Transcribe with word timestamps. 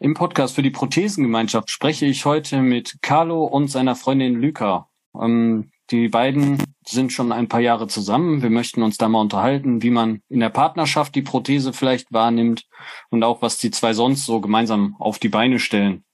Im 0.00 0.14
Podcast 0.14 0.54
für 0.54 0.62
die 0.62 0.70
Prothesengemeinschaft 0.70 1.70
spreche 1.70 2.06
ich 2.06 2.24
heute 2.24 2.62
mit 2.62 2.98
Carlo 3.02 3.44
und 3.44 3.68
seiner 3.68 3.96
Freundin 3.96 4.40
Lyka. 4.40 4.88
Ähm, 5.20 5.72
die 5.90 6.08
beiden 6.08 6.62
sind 6.86 7.12
schon 7.12 7.32
ein 7.32 7.48
paar 7.48 7.60
Jahre 7.60 7.88
zusammen. 7.88 8.40
Wir 8.40 8.50
möchten 8.50 8.82
uns 8.82 8.96
da 8.96 9.08
mal 9.08 9.20
unterhalten, 9.20 9.82
wie 9.82 9.90
man 9.90 10.20
in 10.28 10.38
der 10.38 10.50
Partnerschaft 10.50 11.16
die 11.16 11.22
Prothese 11.22 11.72
vielleicht 11.72 12.12
wahrnimmt 12.12 12.66
und 13.10 13.24
auch 13.24 13.42
was 13.42 13.58
die 13.58 13.72
zwei 13.72 13.92
sonst 13.92 14.24
so 14.24 14.40
gemeinsam 14.40 14.94
auf 15.00 15.18
die 15.18 15.30
Beine 15.30 15.58
stellen. 15.58 16.04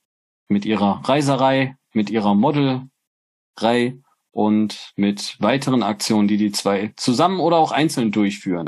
Mit 0.47 0.65
ihrer 0.65 1.01
Reiserei, 1.03 1.75
mit 1.93 2.09
ihrer 2.09 2.33
Modelrei 2.33 3.99
und 4.31 4.93
mit 4.95 5.37
weiteren 5.39 5.83
Aktionen, 5.83 6.27
die 6.27 6.37
die 6.37 6.51
zwei 6.51 6.91
zusammen 6.95 7.39
oder 7.39 7.57
auch 7.57 7.71
einzeln 7.71 8.11
durchführen. 8.11 8.67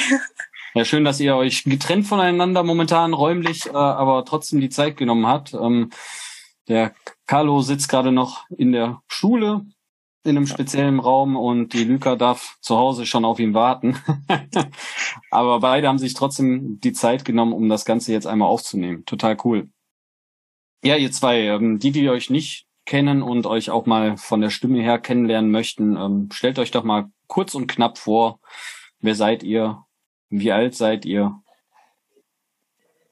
Ja, 0.75 0.85
schön, 0.85 1.03
dass 1.03 1.19
ihr 1.19 1.35
euch 1.35 1.63
getrennt 1.65 2.07
voneinander 2.07 2.63
momentan 2.63 3.13
räumlich, 3.13 3.65
äh, 3.65 3.71
aber 3.71 4.23
trotzdem 4.23 4.61
die 4.61 4.69
Zeit 4.69 4.95
genommen 4.95 5.27
habt. 5.27 5.53
Ähm, 5.53 5.89
der 6.69 6.93
Carlo 7.27 7.61
sitzt 7.61 7.89
gerade 7.89 8.13
noch 8.13 8.45
in 8.55 8.71
der 8.71 9.01
Schule 9.09 9.65
in 10.29 10.37
einem 10.37 10.47
speziellen 10.47 10.99
Raum 10.99 11.35
und 11.35 11.73
die 11.73 11.83
Lyka 11.83 12.15
darf 12.15 12.57
zu 12.61 12.77
Hause 12.77 13.05
schon 13.05 13.25
auf 13.25 13.39
ihn 13.39 13.53
warten. 13.53 13.97
aber 15.31 15.59
beide 15.59 15.87
haben 15.87 15.97
sich 15.97 16.13
trotzdem 16.13 16.79
die 16.79 16.93
Zeit 16.93 17.25
genommen, 17.25 17.53
um 17.53 17.69
das 17.69 17.85
Ganze 17.85 18.13
jetzt 18.13 18.27
einmal 18.27 18.49
aufzunehmen. 18.49 19.05
Total 19.05 19.37
cool. 19.43 19.69
Ja, 20.83 20.95
ihr 20.95 21.11
zwei, 21.11 21.41
ähm, 21.41 21.79
die, 21.79 21.91
die 21.91 22.09
euch 22.09 22.29
nicht 22.29 22.67
kennen 22.85 23.21
und 23.21 23.45
euch 23.45 23.69
auch 23.69 23.85
mal 23.85 24.17
von 24.17 24.41
der 24.41 24.49
Stimme 24.49 24.81
her 24.81 24.99
kennenlernen 24.99 25.51
möchten, 25.51 25.97
ähm, 25.97 26.29
stellt 26.31 26.57
euch 26.57 26.71
doch 26.71 26.83
mal 26.83 27.11
kurz 27.27 27.53
und 27.53 27.67
knapp 27.67 27.97
vor, 27.97 28.39
wer 28.99 29.15
seid 29.15 29.43
ihr, 29.43 29.83
wie 30.29 30.51
alt 30.51 30.75
seid 30.75 31.05
ihr? 31.05 31.41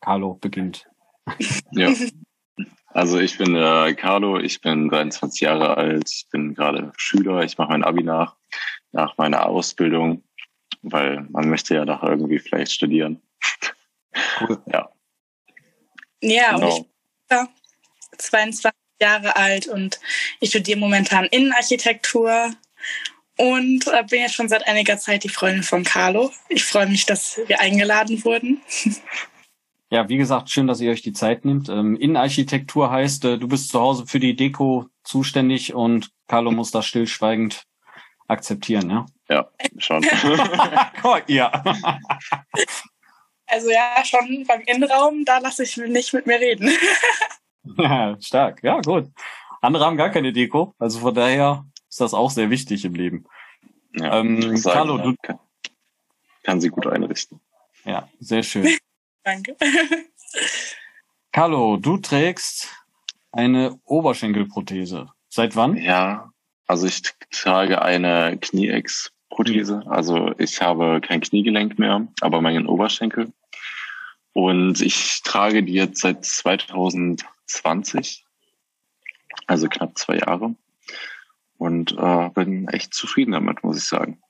Carlo 0.02 0.36
beginnt. 0.36 0.88
Ja. 1.72 1.94
Also 2.88 3.20
ich 3.20 3.38
bin 3.38 3.56
äh, 3.56 3.94
Carlo, 3.96 4.40
ich 4.40 4.62
bin 4.62 4.90
23 4.90 5.42
Jahre 5.42 5.78
alt, 5.78 6.10
ich 6.10 6.28
bin 6.32 6.56
gerade 6.56 6.92
Schüler, 6.98 7.44
ich 7.44 7.58
mache 7.58 7.70
mein 7.70 7.84
Abi 7.84 8.04
nach, 8.04 8.36
nach 8.92 9.18
meiner 9.18 9.46
Ausbildung, 9.46 10.24
weil 10.82 11.26
man 11.30 11.50
möchte 11.50 11.76
ja 11.76 11.86
doch 11.86 12.04
irgendwie 12.04 12.40
vielleicht 12.40 12.72
studieren. 12.72 13.22
Cool. 14.40 14.60
Ja. 14.66 14.90
Ja, 16.22 16.56
genau. 16.56 16.76
und 16.76 16.86
ich 16.86 17.30
bin 17.30 17.48
22 18.18 18.72
Jahre 19.00 19.36
alt 19.36 19.68
und 19.68 20.00
ich 20.40 20.50
studiere 20.50 20.80
momentan 20.80 21.26
Innenarchitektur 21.26 22.52
und 23.38 23.88
äh, 23.88 24.04
bin 24.10 24.22
jetzt 24.22 24.34
schon 24.34 24.50
seit 24.50 24.68
einiger 24.68 24.98
Zeit 24.98 25.24
die 25.24 25.30
Freundin 25.30 25.64
von 25.64 25.84
Carlo. 25.84 26.32
Ich 26.50 26.64
freue 26.64 26.88
mich, 26.88 27.06
dass 27.06 27.40
wir 27.46 27.60
eingeladen 27.62 28.24
wurden. 28.24 28.62
Ja, 29.90 30.10
wie 30.10 30.18
gesagt, 30.18 30.50
schön, 30.50 30.68
dass 30.68 30.82
ihr 30.82 30.92
euch 30.92 31.02
die 31.02 31.14
Zeit 31.14 31.46
nimmt. 31.46 31.70
Ähm, 31.70 31.96
Innenarchitektur 31.96 32.92
heißt, 32.92 33.24
äh, 33.26 33.38
du 33.38 33.48
bist 33.48 33.70
zu 33.70 33.80
Hause 33.80 34.06
für 34.06 34.20
die 34.20 34.36
Deko 34.36 34.88
zuständig 35.04 35.74
und 35.74 36.12
Carlo 36.28 36.52
muss 36.52 36.72
das 36.72 36.86
stillschweigend 36.86 37.64
akzeptieren, 38.28 38.90
ja? 38.90 39.06
Ja, 39.30 39.50
schon. 39.78 40.04
ja. 41.28 41.52
Also 43.48 43.70
ja, 43.70 44.04
schon 44.04 44.46
beim 44.46 44.62
Innenraum, 44.62 45.24
da 45.24 45.38
lasse 45.38 45.64
ich 45.64 45.78
nicht 45.78 46.14
mit 46.14 46.28
mir 46.28 46.40
reden. 46.40 46.70
Ja, 47.78 48.16
stark. 48.22 48.64
Ja, 48.64 48.80
gut. 48.80 49.12
Andere 49.62 49.84
haben 49.84 49.98
gar 49.98 50.10
keine 50.10 50.32
Deko. 50.32 50.74
Also 50.80 51.00
von 51.00 51.14
daher 51.14 51.66
ist 51.90 52.00
das 52.00 52.14
auch 52.14 52.32
sehr 52.32 52.50
wichtig 52.50 52.86
im 52.86 52.94
Leben. 52.94 53.26
Ja, 53.92 54.20
ähm, 54.20 54.58
Carlo, 54.64 54.98
du 54.98 55.14
kann, 55.22 55.38
kann 56.44 56.62
sie 56.62 56.70
gut 56.70 56.88
einrichten. 56.88 57.42
Ja, 57.84 58.08
sehr 58.22 58.42
schön. 58.42 58.78
Danke. 59.28 59.58
Carlo, 61.34 61.76
du 61.76 61.98
trägst 61.98 62.70
eine 63.34 63.78
Oberschenkelprothese. 63.84 65.10
Seit 65.28 65.58
wann? 65.58 65.76
Ja, 65.76 66.32
also 66.66 66.88
ich 66.88 67.02
trage 67.32 67.82
eine 67.82 68.38
Knieex-Prothese. 68.40 69.84
Also 69.88 70.34
ich 70.38 70.62
habe 70.62 71.02
kein 71.02 71.20
Kniegelenk 71.20 71.78
mehr, 71.78 72.08
aber 72.22 72.40
meinen 72.40 72.68
Oberschenkel. 72.68 73.34
Und 74.32 74.80
ich 74.80 75.22
trage 75.24 75.62
die 75.62 75.74
jetzt 75.74 76.00
seit 76.00 76.24
2000 76.24 77.26
20, 77.48 78.26
also 79.46 79.68
knapp 79.68 79.98
zwei 79.98 80.20
Jahre. 80.20 80.56
Und 81.58 81.98
äh, 81.98 82.30
bin 82.30 82.70
echt 82.70 82.94
zufrieden 82.94 83.34
damit, 83.34 83.62
muss 83.62 83.78
ich 83.78 83.84
sagen. 83.84 84.22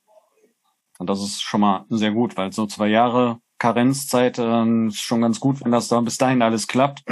Und 0.98 1.08
das 1.08 1.22
ist 1.22 1.44
schon 1.44 1.62
mal 1.62 1.86
sehr 1.90 2.12
gut, 2.12 2.36
weil 2.36 2.52
so 2.52 2.66
zwei 2.66 2.88
Jahre 2.88 3.40
Karenzzeit 3.60 4.38
äh, 4.38 4.88
ist 4.88 5.02
schon 5.02 5.22
ganz 5.22 5.40
gut, 5.40 5.64
wenn 5.64 5.72
das 5.72 5.88
da 5.88 6.00
bis 6.02 6.18
dahin 6.18 6.42
alles 6.42 6.68
klappt. 6.68 7.04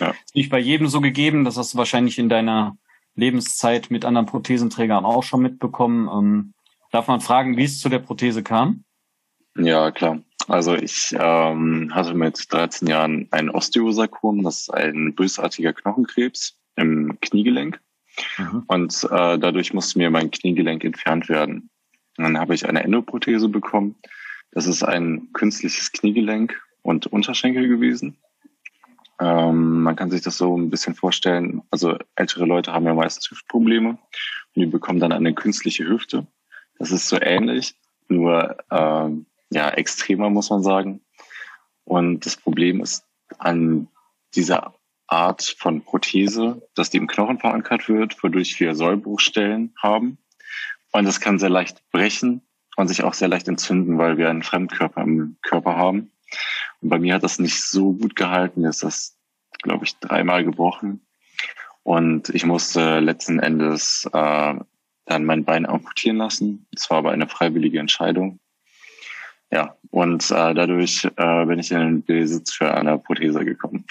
Ja. 0.00 0.14
Nicht 0.34 0.50
bei 0.50 0.58
jedem 0.58 0.88
so 0.88 1.00
gegeben, 1.00 1.44
das 1.44 1.56
hast 1.56 1.74
du 1.74 1.78
wahrscheinlich 1.78 2.18
in 2.18 2.28
deiner 2.28 2.76
Lebenszeit 3.14 3.90
mit 3.90 4.04
anderen 4.04 4.26
Prothesenträgern 4.26 5.04
auch 5.04 5.22
schon 5.22 5.42
mitbekommen. 5.42 6.08
Ähm, 6.08 6.54
darf 6.90 7.06
man 7.06 7.20
fragen, 7.20 7.56
wie 7.56 7.64
es 7.64 7.80
zu 7.80 7.88
der 7.88 8.00
Prothese 8.00 8.42
kam? 8.42 8.84
Ja, 9.56 9.90
klar. 9.90 10.20
Also 10.48 10.74
ich 10.74 11.14
ähm, 11.18 11.94
hatte 11.94 12.14
mit 12.14 12.52
13 12.52 12.88
Jahren 12.88 13.28
ein 13.30 13.50
Osteosarkom, 13.50 14.42
das 14.42 14.60
ist 14.60 14.74
ein 14.74 15.14
bösartiger 15.14 15.72
Knochenkrebs 15.72 16.58
im 16.76 17.18
Kniegelenk. 17.20 17.80
Mhm. 18.38 18.64
Und 18.66 19.04
äh, 19.04 19.38
dadurch 19.38 19.72
musste 19.72 19.98
mir 19.98 20.10
mein 20.10 20.30
Kniegelenk 20.30 20.84
entfernt 20.84 21.28
werden. 21.28 21.70
Und 22.16 22.24
dann 22.24 22.38
habe 22.38 22.54
ich 22.54 22.68
eine 22.68 22.84
Endoprothese 22.84 23.48
bekommen. 23.48 23.96
Das 24.54 24.68
ist 24.68 24.84
ein 24.84 25.32
künstliches 25.32 25.90
Kniegelenk 25.90 26.62
und 26.82 27.08
Unterschenkel 27.08 27.66
gewesen. 27.66 28.16
Ähm, 29.20 29.82
man 29.82 29.96
kann 29.96 30.12
sich 30.12 30.22
das 30.22 30.38
so 30.38 30.56
ein 30.56 30.70
bisschen 30.70 30.94
vorstellen. 30.94 31.62
Also 31.72 31.98
ältere 32.14 32.46
Leute 32.46 32.72
haben 32.72 32.86
ja 32.86 32.94
meistens 32.94 33.28
Hüftprobleme 33.28 33.90
und 33.90 33.98
die 34.54 34.66
bekommen 34.66 35.00
dann 35.00 35.10
eine 35.10 35.34
künstliche 35.34 35.84
Hüfte. 35.88 36.28
Das 36.78 36.92
ist 36.92 37.08
so 37.08 37.20
ähnlich, 37.20 37.74
nur 38.08 38.56
ähm, 38.70 39.26
ja, 39.50 39.70
extremer, 39.70 40.30
muss 40.30 40.50
man 40.50 40.62
sagen. 40.62 41.00
Und 41.82 42.24
das 42.24 42.36
Problem 42.36 42.80
ist 42.80 43.04
an 43.38 43.88
dieser 44.36 44.72
Art 45.08 45.42
von 45.58 45.82
Prothese, 45.82 46.62
dass 46.76 46.90
die 46.90 46.98
im 46.98 47.08
Knochen 47.08 47.40
verankert 47.40 47.88
wird, 47.88 48.22
wodurch 48.22 48.60
wir 48.60 48.76
Sollbruchstellen 48.76 49.74
haben. 49.82 50.18
Und 50.92 51.06
das 51.06 51.20
kann 51.20 51.40
sehr 51.40 51.50
leicht 51.50 51.82
brechen 51.90 52.43
und 52.76 52.88
sich 52.88 53.04
auch 53.04 53.14
sehr 53.14 53.28
leicht 53.28 53.48
entzünden, 53.48 53.98
weil 53.98 54.18
wir 54.18 54.30
einen 54.30 54.42
Fremdkörper 54.42 55.02
im 55.02 55.36
Körper 55.42 55.76
haben. 55.76 56.10
Und 56.80 56.88
bei 56.88 56.98
mir 56.98 57.14
hat 57.14 57.22
das 57.22 57.38
nicht 57.38 57.62
so 57.62 57.92
gut 57.92 58.16
gehalten. 58.16 58.64
Ist 58.64 58.82
das, 58.82 59.16
glaube 59.62 59.84
ich, 59.84 59.96
dreimal 59.98 60.44
gebrochen. 60.44 61.06
Und 61.82 62.30
ich 62.30 62.46
musste 62.46 63.00
letzten 63.00 63.38
Endes 63.38 64.08
äh, 64.12 64.54
dann 65.04 65.24
mein 65.24 65.44
Bein 65.44 65.66
amputieren 65.66 66.16
lassen. 66.16 66.66
Das 66.72 66.90
war 66.90 66.98
aber 66.98 67.12
eine 67.12 67.28
freiwillige 67.28 67.78
Entscheidung. 67.78 68.40
Ja, 69.50 69.76
und 69.90 70.30
äh, 70.30 70.54
dadurch 70.54 71.04
äh, 71.16 71.44
bin 71.44 71.58
ich 71.58 71.70
in 71.70 71.78
den 71.78 72.02
Besitz 72.04 72.54
für 72.54 72.74
eine 72.74 72.98
Prothese 72.98 73.44
gekommen. 73.44 73.84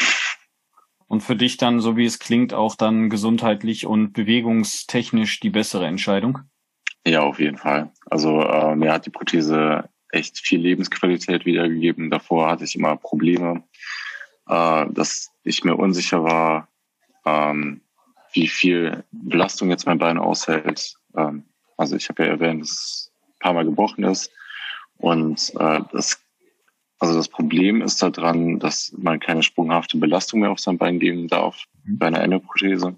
Und 1.08 1.22
für 1.22 1.36
dich 1.36 1.58
dann, 1.58 1.80
so 1.80 1.96
wie 1.96 2.06
es 2.06 2.18
klingt, 2.18 2.54
auch 2.54 2.76
dann 2.76 3.10
gesundheitlich 3.10 3.86
und 3.86 4.14
bewegungstechnisch 4.14 5.40
die 5.40 5.52
bessere 5.52 5.86
Entscheidung? 5.86 6.40
Ja, 7.06 7.22
auf 7.22 7.40
jeden 7.40 7.58
Fall. 7.58 7.92
Also 8.10 8.42
äh, 8.42 8.76
mir 8.76 8.94
hat 8.94 9.06
die 9.06 9.10
Prothese 9.10 9.90
echt 10.10 10.40
viel 10.40 10.62
Lebensqualität 10.62 11.46
wiedergegeben. 11.46 12.10
Davor 12.10 12.50
hatte 12.50 12.64
ich 12.64 12.76
immer 12.76 12.96
Probleme, 12.96 13.64
äh, 14.48 14.86
dass 14.90 15.32
ich 15.44 15.64
mir 15.64 15.76
unsicher 15.76 16.24
war, 16.24 16.70
ähm, 17.26 17.82
wie 18.34 18.48
viel 18.48 19.04
Belastung 19.12 19.70
jetzt 19.70 19.86
mein 19.86 19.98
Bein 19.98 20.18
aushält. 20.18 20.96
Ähm, 21.16 21.46
also 21.78 21.96
ich 21.96 22.08
habe 22.10 22.24
ja 22.24 22.30
erwähnt, 22.30 22.62
dass 22.62 22.70
es 22.70 23.12
ein 23.28 23.40
paar 23.40 23.54
Mal 23.54 23.66
gebrochen 23.66 24.04
ist. 24.06 24.32
Und 24.98 25.52
äh, 25.60 25.82
das, 25.92 26.22
also 27.00 27.16
das 27.16 27.28
Problem 27.28 27.82
ist 27.82 28.02
daran, 28.02 28.60
dass 28.60 28.94
man 28.98 29.20
keine 29.20 29.44
sprunghafte 29.44 29.98
Belastung 29.98 30.40
mehr 30.40 30.52
auf 30.52 30.60
sein 30.60 30.78
Bein 30.78 31.00
geben 31.00 31.28
darf 31.28 31.66
mhm. 31.84 31.98
bei 31.98 32.08
einer 32.08 32.22
Endoprothese. 32.22 32.96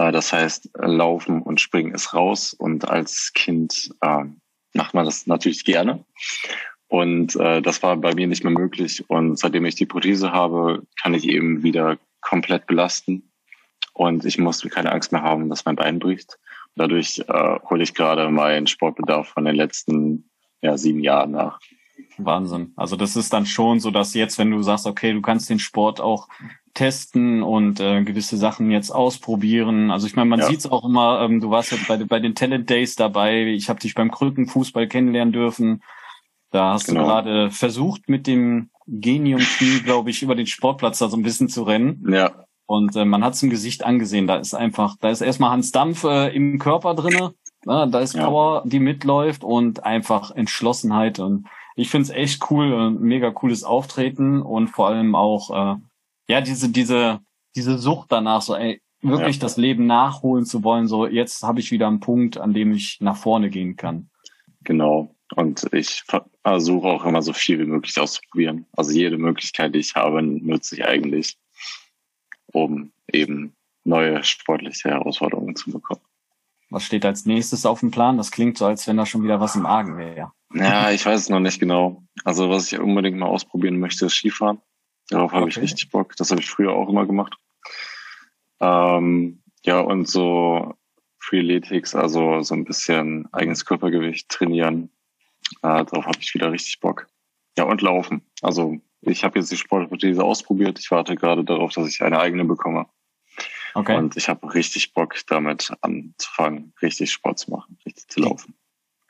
Äh, 0.00 0.12
das 0.12 0.32
heißt, 0.32 0.70
Laufen 0.78 1.42
und 1.42 1.60
Springen 1.60 1.94
ist 1.94 2.14
raus 2.14 2.54
und 2.54 2.88
als 2.88 3.32
Kind 3.34 3.90
äh, 4.00 4.24
macht 4.72 4.94
man 4.94 5.04
das 5.04 5.26
natürlich 5.26 5.64
gerne. 5.64 6.04
Und 6.88 7.36
äh, 7.36 7.60
das 7.60 7.82
war 7.82 7.96
bei 7.96 8.14
mir 8.14 8.26
nicht 8.26 8.42
mehr 8.42 8.52
möglich. 8.52 9.08
Und 9.08 9.38
seitdem 9.38 9.64
ich 9.64 9.74
die 9.74 9.86
Prothese 9.86 10.32
habe, 10.32 10.82
kann 11.00 11.14
ich 11.14 11.28
eben 11.28 11.62
wieder 11.62 11.98
komplett 12.20 12.66
belasten. 12.66 13.30
Und 13.92 14.24
ich 14.24 14.38
muss 14.38 14.62
keine 14.62 14.90
Angst 14.90 15.12
mehr 15.12 15.22
haben, 15.22 15.50
dass 15.50 15.66
mein 15.66 15.76
Bein 15.76 15.98
bricht. 15.98 16.38
Dadurch 16.76 17.22
äh, 17.28 17.58
hole 17.68 17.82
ich 17.82 17.94
gerade 17.94 18.28
meinen 18.30 18.66
Sportbedarf 18.66 19.28
von 19.28 19.44
den 19.44 19.54
letzten 19.54 20.30
ja, 20.62 20.78
sieben 20.78 21.00
Jahren 21.00 21.32
nach. 21.32 21.60
Wahnsinn. 22.16 22.72
Also 22.76 22.96
das 22.96 23.16
ist 23.16 23.32
dann 23.32 23.46
schon 23.46 23.80
so, 23.80 23.90
dass 23.90 24.14
jetzt, 24.14 24.38
wenn 24.38 24.50
du 24.50 24.62
sagst, 24.62 24.86
okay, 24.86 25.12
du 25.12 25.20
kannst 25.20 25.50
den 25.50 25.58
Sport 25.58 26.00
auch 26.00 26.28
testen 26.74 27.42
und 27.42 27.80
äh, 27.80 28.02
gewisse 28.02 28.36
Sachen 28.36 28.70
jetzt 28.70 28.90
ausprobieren. 28.90 29.90
Also 29.90 30.06
ich 30.06 30.16
meine, 30.16 30.30
man 30.30 30.40
ja. 30.40 30.46
sieht 30.46 30.60
es 30.60 30.70
auch 30.70 30.84
immer, 30.84 31.20
ähm, 31.22 31.40
du 31.40 31.50
warst 31.50 31.72
jetzt 31.72 31.88
bei, 31.88 31.96
bei 31.96 32.20
den 32.20 32.34
Talent 32.34 32.70
Days 32.70 32.94
dabei, 32.94 33.46
ich 33.46 33.68
habe 33.68 33.80
dich 33.80 33.94
beim 33.94 34.10
Krückenfußball 34.10 34.86
kennenlernen 34.86 35.32
dürfen. 35.32 35.82
Da 36.50 36.72
hast 36.72 36.86
genau. 36.86 37.02
du 37.02 37.06
gerade 37.06 37.50
versucht, 37.50 38.08
mit 38.08 38.26
dem 38.26 38.70
Genium-Knie, 38.86 39.80
glaube 39.84 40.10
ich, 40.10 40.22
über 40.22 40.34
den 40.34 40.46
Sportplatz 40.46 40.98
da 40.98 41.08
so 41.08 41.16
ein 41.16 41.22
bisschen 41.22 41.48
zu 41.48 41.62
rennen. 41.62 42.04
Ja. 42.12 42.44
Und 42.66 42.94
äh, 42.96 43.04
man 43.04 43.24
hat 43.24 43.34
es 43.34 43.42
im 43.42 43.50
Gesicht 43.50 43.84
angesehen. 43.84 44.26
Da 44.26 44.36
ist 44.36 44.54
einfach, 44.54 44.96
da 45.00 45.10
ist 45.10 45.20
erstmal 45.20 45.50
Hans 45.50 45.72
Dampf 45.72 46.04
äh, 46.04 46.34
im 46.34 46.58
Körper 46.58 46.94
drinne. 46.94 47.34
Ja, 47.66 47.86
da 47.86 48.00
ist 48.00 48.16
Power, 48.16 48.62
die 48.64 48.80
mitläuft 48.80 49.44
und 49.44 49.84
einfach 49.84 50.30
Entschlossenheit. 50.30 51.18
Und 51.18 51.46
ich 51.76 51.90
find's 51.90 52.10
echt 52.10 52.50
cool, 52.50 52.72
äh, 52.72 52.90
mega 52.90 53.30
cooles 53.30 53.64
Auftreten 53.64 54.40
und 54.40 54.68
vor 54.68 54.88
allem 54.88 55.14
auch 55.14 55.50
äh, 55.50 55.76
ja 56.30 56.40
diese 56.40 56.68
diese 56.68 57.20
diese 57.56 57.78
Sucht 57.78 58.12
danach, 58.12 58.42
so 58.42 58.54
ey, 58.54 58.80
wirklich 59.02 59.36
ja. 59.36 59.40
das 59.40 59.56
Leben 59.56 59.86
nachholen 59.86 60.44
zu 60.44 60.62
wollen. 60.62 60.86
So 60.86 61.06
jetzt 61.06 61.42
habe 61.42 61.60
ich 61.60 61.70
wieder 61.70 61.88
einen 61.88 62.00
Punkt, 62.00 62.38
an 62.38 62.54
dem 62.54 62.72
ich 62.72 62.98
nach 63.00 63.16
vorne 63.16 63.50
gehen 63.50 63.76
kann. 63.76 64.10
Genau. 64.62 65.14
Und 65.36 65.68
ich 65.72 66.02
versuche 66.42 66.88
auch 66.88 67.04
immer 67.04 67.22
so 67.22 67.32
viel 67.32 67.58
wie 67.60 67.66
möglich 67.66 67.98
auszuprobieren. 67.98 68.66
Also 68.76 68.92
jede 68.92 69.16
Möglichkeit, 69.16 69.74
die 69.74 69.78
ich 69.78 69.94
habe, 69.94 70.22
nutze 70.22 70.74
ich 70.74 70.84
eigentlich, 70.84 71.38
um 72.52 72.92
eben 73.12 73.54
neue 73.84 74.22
sportliche 74.24 74.90
Herausforderungen 74.90 75.54
zu 75.54 75.70
bekommen. 75.70 76.02
Was 76.68 76.84
steht 76.84 77.04
als 77.04 77.26
nächstes 77.26 77.66
auf 77.66 77.80
dem 77.80 77.90
Plan? 77.90 78.16
Das 78.16 78.30
klingt 78.30 78.58
so, 78.58 78.66
als 78.66 78.86
wenn 78.86 78.96
da 78.96 79.06
schon 79.06 79.22
wieder 79.22 79.40
was 79.40 79.56
im 79.56 79.66
Argen 79.66 79.98
wäre. 79.98 80.32
Ja, 80.52 80.90
ich 80.90 81.06
weiß 81.06 81.20
es 81.20 81.28
noch 81.28 81.40
nicht 81.40 81.60
genau. 81.60 82.02
Also 82.24 82.50
was 82.50 82.72
ich 82.72 82.78
unbedingt 82.78 83.18
mal 83.18 83.26
ausprobieren 83.26 83.78
möchte, 83.78 84.06
ist 84.06 84.14
Skifahren. 84.14 84.60
Darauf 85.10 85.32
habe 85.32 85.42
okay. 85.42 85.50
ich 85.50 85.58
richtig 85.58 85.90
Bock. 85.90 86.16
Das 86.16 86.30
habe 86.30 86.40
ich 86.40 86.48
früher 86.48 86.72
auch 86.72 86.88
immer 86.88 87.06
gemacht. 87.06 87.36
Ähm, 88.60 89.42
ja, 89.64 89.80
und 89.80 90.08
so 90.08 90.74
Freeletics, 91.18 91.94
also 91.94 92.42
so 92.42 92.54
ein 92.54 92.64
bisschen 92.64 93.28
eigenes 93.32 93.64
Körpergewicht 93.64 94.28
trainieren. 94.28 94.90
Äh, 95.62 95.84
darauf 95.84 96.06
habe 96.06 96.18
ich 96.20 96.32
wieder 96.34 96.52
richtig 96.52 96.80
Bock. 96.80 97.08
Ja, 97.58 97.64
und 97.64 97.82
laufen. 97.82 98.22
Also 98.42 98.78
ich 99.02 99.24
habe 99.24 99.38
jetzt 99.38 99.50
die 99.50 99.56
Sportprothese 99.56 100.22
ausprobiert. 100.22 100.78
Ich 100.78 100.90
warte 100.90 101.14
gerade 101.16 101.44
darauf, 101.44 101.72
dass 101.72 101.88
ich 101.88 102.02
eine 102.02 102.20
eigene 102.20 102.44
bekomme. 102.44 102.86
Okay. 103.74 103.96
Und 103.96 104.16
ich 104.16 104.28
habe 104.28 104.52
richtig 104.54 104.94
Bock, 104.94 105.14
damit 105.28 105.72
anzufangen, 105.80 106.72
richtig 106.82 107.12
Sport 107.12 107.38
zu 107.38 107.50
machen, 107.50 107.78
richtig 107.86 108.08
zu 108.08 108.20
laufen. 108.20 108.54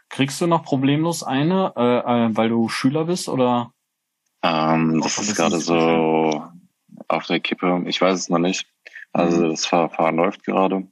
Kriegst 0.08 0.40
du 0.40 0.46
noch 0.46 0.64
problemlos 0.64 1.22
eine, 1.22 1.72
äh, 1.76 1.98
äh, 1.98 2.36
weil 2.36 2.48
du 2.48 2.68
Schüler 2.68 3.04
bist 3.04 3.28
oder? 3.28 3.72
Ähm, 4.42 5.00
das 5.02 5.18
ist 5.18 5.36
gerade 5.36 5.58
so 5.60 6.44
auf 7.08 7.26
der 7.26 7.40
Kippe. 7.40 7.82
Ich 7.86 8.00
weiß 8.00 8.18
es 8.18 8.28
noch 8.28 8.38
nicht. 8.38 8.66
Also 9.12 9.44
mhm. 9.44 9.50
das 9.50 9.66
Verfahren 9.66 10.16
läuft 10.16 10.44
gerade. 10.44 10.86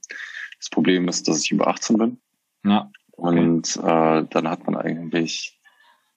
Das 0.58 0.70
Problem 0.70 1.08
ist, 1.08 1.28
dass 1.28 1.42
ich 1.42 1.52
über 1.52 1.68
18 1.68 1.98
bin. 1.98 2.20
Ja. 2.64 2.90
Okay. 3.12 3.38
Und 3.38 3.76
äh, 3.76 4.24
dann 4.30 4.48
hat 4.48 4.66
man 4.66 4.76
eigentlich, 4.76 5.58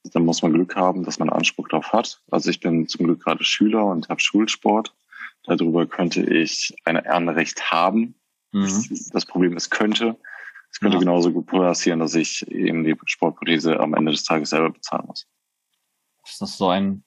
dann 0.04 0.26
muss 0.26 0.42
man 0.42 0.54
Glück 0.54 0.76
haben, 0.76 1.04
dass 1.04 1.20
man 1.20 1.30
Anspruch 1.30 1.68
darauf 1.68 1.94
hat. 1.94 2.22
Also 2.32 2.50
ich 2.50 2.60
bin 2.60 2.88
zum 2.88 3.06
Glück 3.06 3.24
gerade 3.24 3.44
Schüler 3.44 3.86
und 3.86 4.10
habe 4.10 4.20
Schulsport. 4.20 4.94
Darüber 5.44 5.88
könnte 5.88 6.22
ich 6.22 6.76
ein 6.86 6.98
Ehrenrecht 6.98 7.72
haben. 7.72 8.16
Mhm. 8.52 8.88
Das 9.12 9.26
Problem 9.26 9.56
ist 9.58 9.70
könnte. 9.70 10.18
Es 10.72 10.80
könnte 10.80 10.96
ja. 10.96 11.00
genauso 11.00 11.32
gut 11.32 11.48
passieren, 11.48 12.00
dass 12.00 12.16
ich 12.16 12.48
eben 12.50 12.84
die 12.84 12.96
Sportprothese 13.06 13.80
am 13.80 13.94
Ende 13.94 14.12
des 14.12 14.24
Tages 14.24 14.52
selber 14.52 14.70
bezahlen 14.70 15.06
muss. 15.08 15.28
Das 16.24 16.50
ist 16.50 16.58
so 16.58 16.70
ein, 16.70 17.04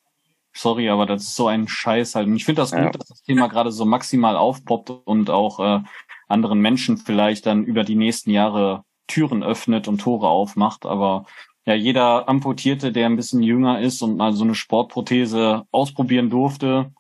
sorry, 0.55 0.89
aber 0.89 1.07
das 1.07 1.23
ist 1.23 1.37
so 1.37 1.49
ein 1.49 1.69
Scheiß 1.69 2.15
halt. 2.15 2.27
Und 2.27 2.37
ich 2.37 2.45
finde 2.45 2.63
das 2.63 2.71
gut, 2.71 2.81
ja. 2.81 2.91
dass 2.91 3.09
das 3.09 3.23
Thema 3.23 3.49
gerade 3.49 3.73
so 3.73 3.85
maximal 3.85 4.37
aufpoppt 4.37 4.91
und 5.05 5.31
auch 5.31 5.61
äh, 5.61 5.83
anderen 6.29 6.61
Menschen 6.61 6.97
vielleicht 6.97 7.47
dann 7.47 7.65
über 7.65 7.85
die 7.85 7.97
nächsten 7.97 8.31
Jahre 8.31 8.85
Türen 9.07 9.43
öffnet 9.43 9.89
und 9.89 10.01
Tore 10.01 10.29
aufmacht. 10.29 10.87
Aber 10.87 11.27
ja, 11.67 11.75
jeder 11.75 12.29
Amputierte, 12.29 12.93
der 12.93 13.07
ein 13.07 13.17
bisschen 13.17 13.43
jünger 13.43 13.81
ist 13.81 14.03
und 14.03 14.17
mal 14.17 14.33
so 14.33 14.45
eine 14.45 14.55
Sportprothese 14.55 15.65
ausprobieren 15.71 16.31
durfte, 16.31 16.93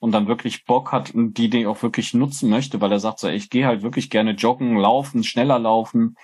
und 0.00 0.12
dann 0.12 0.26
wirklich 0.26 0.64
Bock 0.64 0.92
hat 0.92 1.14
und 1.14 1.34
die 1.34 1.50
den 1.50 1.66
auch 1.66 1.82
wirklich 1.82 2.14
nutzen 2.14 2.50
möchte, 2.50 2.80
weil 2.80 2.90
er 2.90 2.98
sagt 2.98 3.20
so, 3.20 3.28
ich 3.28 3.50
gehe 3.50 3.66
halt 3.66 3.82
wirklich 3.82 4.10
gerne 4.10 4.32
joggen, 4.32 4.76
laufen, 4.76 5.22
schneller 5.22 5.58
laufen. 5.58 6.16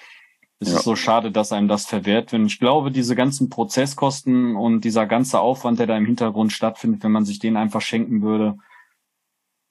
Es 0.59 0.71
ja. 0.71 0.77
ist 0.77 0.85
so 0.85 0.97
schade, 0.97 1.31
dass 1.31 1.53
einem 1.53 1.69
das 1.69 1.87
verwehrt 1.87 2.33
wird. 2.33 2.47
Ich 2.47 2.59
glaube, 2.59 2.91
diese 2.91 3.15
ganzen 3.15 3.51
Prozesskosten 3.51 4.57
und 4.57 4.85
dieser 4.85 5.07
ganze 5.07 5.41
Aufwand, 5.41 5.79
der 5.79 5.87
da 5.87 5.97
im 5.97 6.07
Hintergrund 6.07 6.53
stattfindet, 6.53 7.03
wenn 7.03 7.13
man 7.13 7.27
sich 7.27 7.39
den 7.39 7.57
einfach 7.57 7.83
schenken 7.83 8.23
würde, 8.23 8.57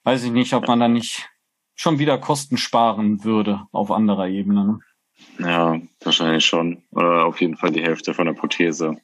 weiß 0.04 0.22
ich 0.24 0.30
nicht, 0.30 0.52
ob 0.52 0.68
man 0.68 0.78
da 0.78 0.86
nicht 0.86 1.28
schon 1.74 1.98
wieder 1.98 2.18
Kosten 2.18 2.56
sparen 2.56 3.24
würde 3.24 3.66
auf 3.72 3.90
anderer 3.90 4.28
Ebene. 4.28 4.64
Ne? 4.64 4.80
Ja, 5.38 5.80
wahrscheinlich 6.02 6.46
schon. 6.46 6.84
Oder 6.92 7.26
auf 7.26 7.40
jeden 7.40 7.56
Fall 7.56 7.72
die 7.72 7.82
Hälfte 7.82 8.14
von 8.14 8.26
der 8.26 8.34
Prothese 8.34 8.96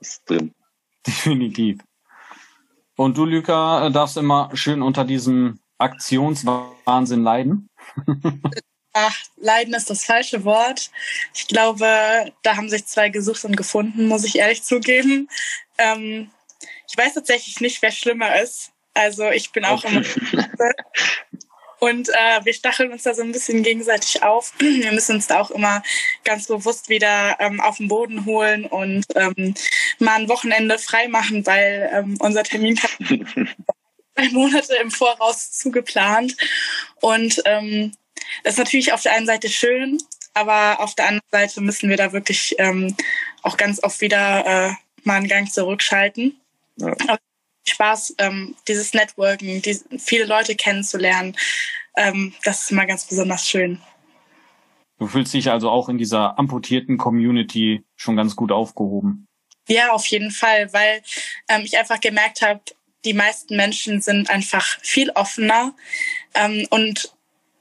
ist 0.00 0.28
drin. 0.28 0.52
Definitiv. 1.06 1.80
Und 2.96 3.16
du, 3.16 3.24
Luca, 3.24 3.88
darfst 3.90 4.16
immer 4.16 4.50
schön 4.54 4.82
unter 4.82 5.04
diesem 5.04 5.60
Aktionswahnsinn 5.78 7.22
leiden. 7.22 7.68
Ach, 8.92 9.16
leiden 9.36 9.74
ist 9.74 9.88
das 9.88 10.04
falsche 10.04 10.44
Wort. 10.44 10.90
Ich 11.34 11.48
glaube, 11.48 12.32
da 12.42 12.56
haben 12.56 12.68
sich 12.68 12.86
zwei 12.86 13.08
gesucht 13.08 13.44
und 13.44 13.56
gefunden, 13.56 14.06
muss 14.06 14.24
ich 14.24 14.36
ehrlich 14.36 14.62
zugeben. 14.62 15.28
Ähm, 15.78 16.30
ich 16.88 16.96
weiß 16.96 17.14
tatsächlich 17.14 17.60
nicht, 17.60 17.80
wer 17.80 17.90
schlimmer 17.90 18.40
ist. 18.40 18.72
Also 18.94 19.30
ich 19.30 19.50
bin 19.52 19.64
auch 19.64 19.84
immer 19.84 20.02
Und 21.82 22.10
äh, 22.10 22.44
wir 22.44 22.54
stacheln 22.54 22.92
uns 22.92 23.02
da 23.02 23.12
so 23.12 23.22
ein 23.22 23.32
bisschen 23.32 23.64
gegenseitig 23.64 24.22
auf. 24.22 24.52
Wir 24.60 24.92
müssen 24.92 25.16
uns 25.16 25.26
da 25.26 25.40
auch 25.40 25.50
immer 25.50 25.82
ganz 26.22 26.46
bewusst 26.46 26.88
wieder 26.88 27.34
ähm, 27.40 27.60
auf 27.60 27.78
den 27.78 27.88
Boden 27.88 28.24
holen 28.24 28.66
und 28.66 29.04
ähm, 29.16 29.54
mal 29.98 30.20
ein 30.20 30.28
Wochenende 30.28 30.78
frei 30.78 31.08
machen, 31.08 31.44
weil 31.44 31.90
ähm, 31.92 32.16
unser 32.20 32.44
Termin 32.44 32.80
hat 32.80 32.92
drei 34.14 34.28
Monate 34.30 34.76
im 34.76 34.92
Voraus 34.92 35.50
zugeplant. 35.50 36.36
Und 37.00 37.42
ähm, 37.46 37.96
das 38.44 38.54
ist 38.54 38.58
natürlich 38.58 38.92
auf 38.92 39.02
der 39.02 39.12
einen 39.12 39.26
Seite 39.26 39.48
schön, 39.48 39.98
aber 40.34 40.80
auf 40.80 40.94
der 40.94 41.08
anderen 41.08 41.28
Seite 41.30 41.60
müssen 41.60 41.90
wir 41.90 41.96
da 41.96 42.12
wirklich 42.12 42.54
ähm, 42.58 42.96
auch 43.42 43.56
ganz 43.56 43.82
oft 43.82 44.00
wieder 44.00 44.46
äh, 44.46 44.72
mal 45.04 45.16
einen 45.16 45.28
Gang 45.28 45.50
zurückschalten. 45.50 46.40
Ja. 46.76 46.94
Spaß, 47.64 48.16
ähm, 48.18 48.56
dieses 48.66 48.92
Networking, 48.92 49.62
die, 49.62 49.78
viele 49.98 50.24
Leute 50.24 50.56
kennenzulernen. 50.56 51.36
Ähm, 51.96 52.34
das 52.44 52.64
ist 52.64 52.72
mal 52.72 52.86
ganz 52.86 53.06
besonders 53.06 53.46
schön. 53.48 53.80
Du 54.98 55.06
fühlst 55.06 55.34
dich 55.34 55.50
also 55.50 55.70
auch 55.70 55.88
in 55.88 55.98
dieser 55.98 56.38
amputierten 56.38 56.98
Community 56.98 57.84
schon 57.96 58.16
ganz 58.16 58.36
gut 58.36 58.52
aufgehoben. 58.52 59.26
Ja, 59.68 59.92
auf 59.92 60.06
jeden 60.06 60.30
Fall, 60.30 60.72
weil 60.72 61.02
ähm, 61.48 61.62
ich 61.62 61.78
einfach 61.78 62.00
gemerkt 62.00 62.42
habe, 62.42 62.60
die 63.04 63.14
meisten 63.14 63.56
Menschen 63.56 64.00
sind 64.00 64.30
einfach 64.30 64.78
viel 64.80 65.10
offener 65.10 65.74
ähm, 66.34 66.66
und 66.70 67.14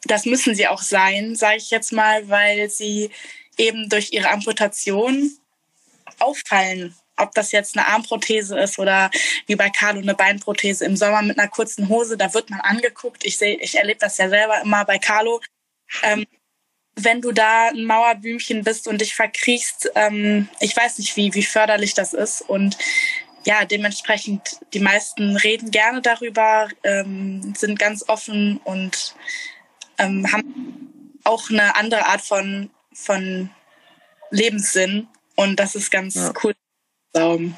das 0.05 0.25
müssen 0.25 0.55
sie 0.55 0.67
auch 0.67 0.81
sein, 0.81 1.35
sage 1.35 1.57
ich 1.57 1.69
jetzt 1.69 1.91
mal, 1.91 2.27
weil 2.29 2.69
sie 2.69 3.11
eben 3.57 3.89
durch 3.89 4.11
ihre 4.13 4.29
Amputation 4.29 5.31
auffallen 6.19 6.95
ob 7.21 7.33
das 7.33 7.51
jetzt 7.51 7.77
eine 7.77 7.87
Armprothese 7.87 8.59
ist 8.59 8.79
oder 8.79 9.11
wie 9.45 9.55
bei 9.55 9.69
Carlo 9.69 10.01
eine 10.01 10.15
Beinprothese 10.15 10.85
im 10.85 10.97
Sommer 10.97 11.21
mit 11.21 11.37
einer 11.37 11.47
kurzen 11.47 11.87
Hose, 11.87 12.17
da 12.17 12.33
wird 12.33 12.49
man 12.49 12.61
angeguckt. 12.61 13.25
Ich 13.25 13.37
sehe, 13.37 13.57
ich 13.57 13.77
erlebe 13.77 13.99
das 13.99 14.17
ja 14.17 14.27
selber 14.27 14.61
immer 14.61 14.83
bei 14.85 14.97
Carlo. 14.97 15.39
Ähm, 16.03 16.25
wenn 16.95 17.21
du 17.21 17.31
da 17.31 17.69
ein 17.69 17.85
Mauerbühmchen 17.85 18.63
bist 18.63 18.87
und 18.87 18.99
dich 19.01 19.15
verkriechst, 19.15 19.91
ähm, 19.95 20.49
ich 20.59 20.75
weiß 20.75 20.97
nicht, 20.97 21.15
wie, 21.15 21.33
wie 21.33 21.43
förderlich 21.43 21.93
das 21.93 22.13
ist. 22.13 22.41
Und 22.41 22.77
ja, 23.45 23.65
dementsprechend, 23.65 24.59
die 24.73 24.79
meisten 24.79 25.35
reden 25.37 25.71
gerne 25.71 26.01
darüber, 26.01 26.69
ähm, 26.83 27.53
sind 27.55 27.79
ganz 27.79 28.07
offen 28.07 28.59
und 28.63 29.15
ähm, 30.01 30.31
haben 30.31 30.91
auch 31.23 31.49
eine 31.49 31.75
andere 31.75 32.05
Art 32.07 32.21
von, 32.21 32.69
von 32.93 33.49
Lebenssinn. 34.29 35.07
Und 35.35 35.59
das 35.59 35.75
ist 35.75 35.91
ganz 35.91 36.15
ja. 36.15 36.33
cool 36.43 36.53
Daumen. 37.13 37.55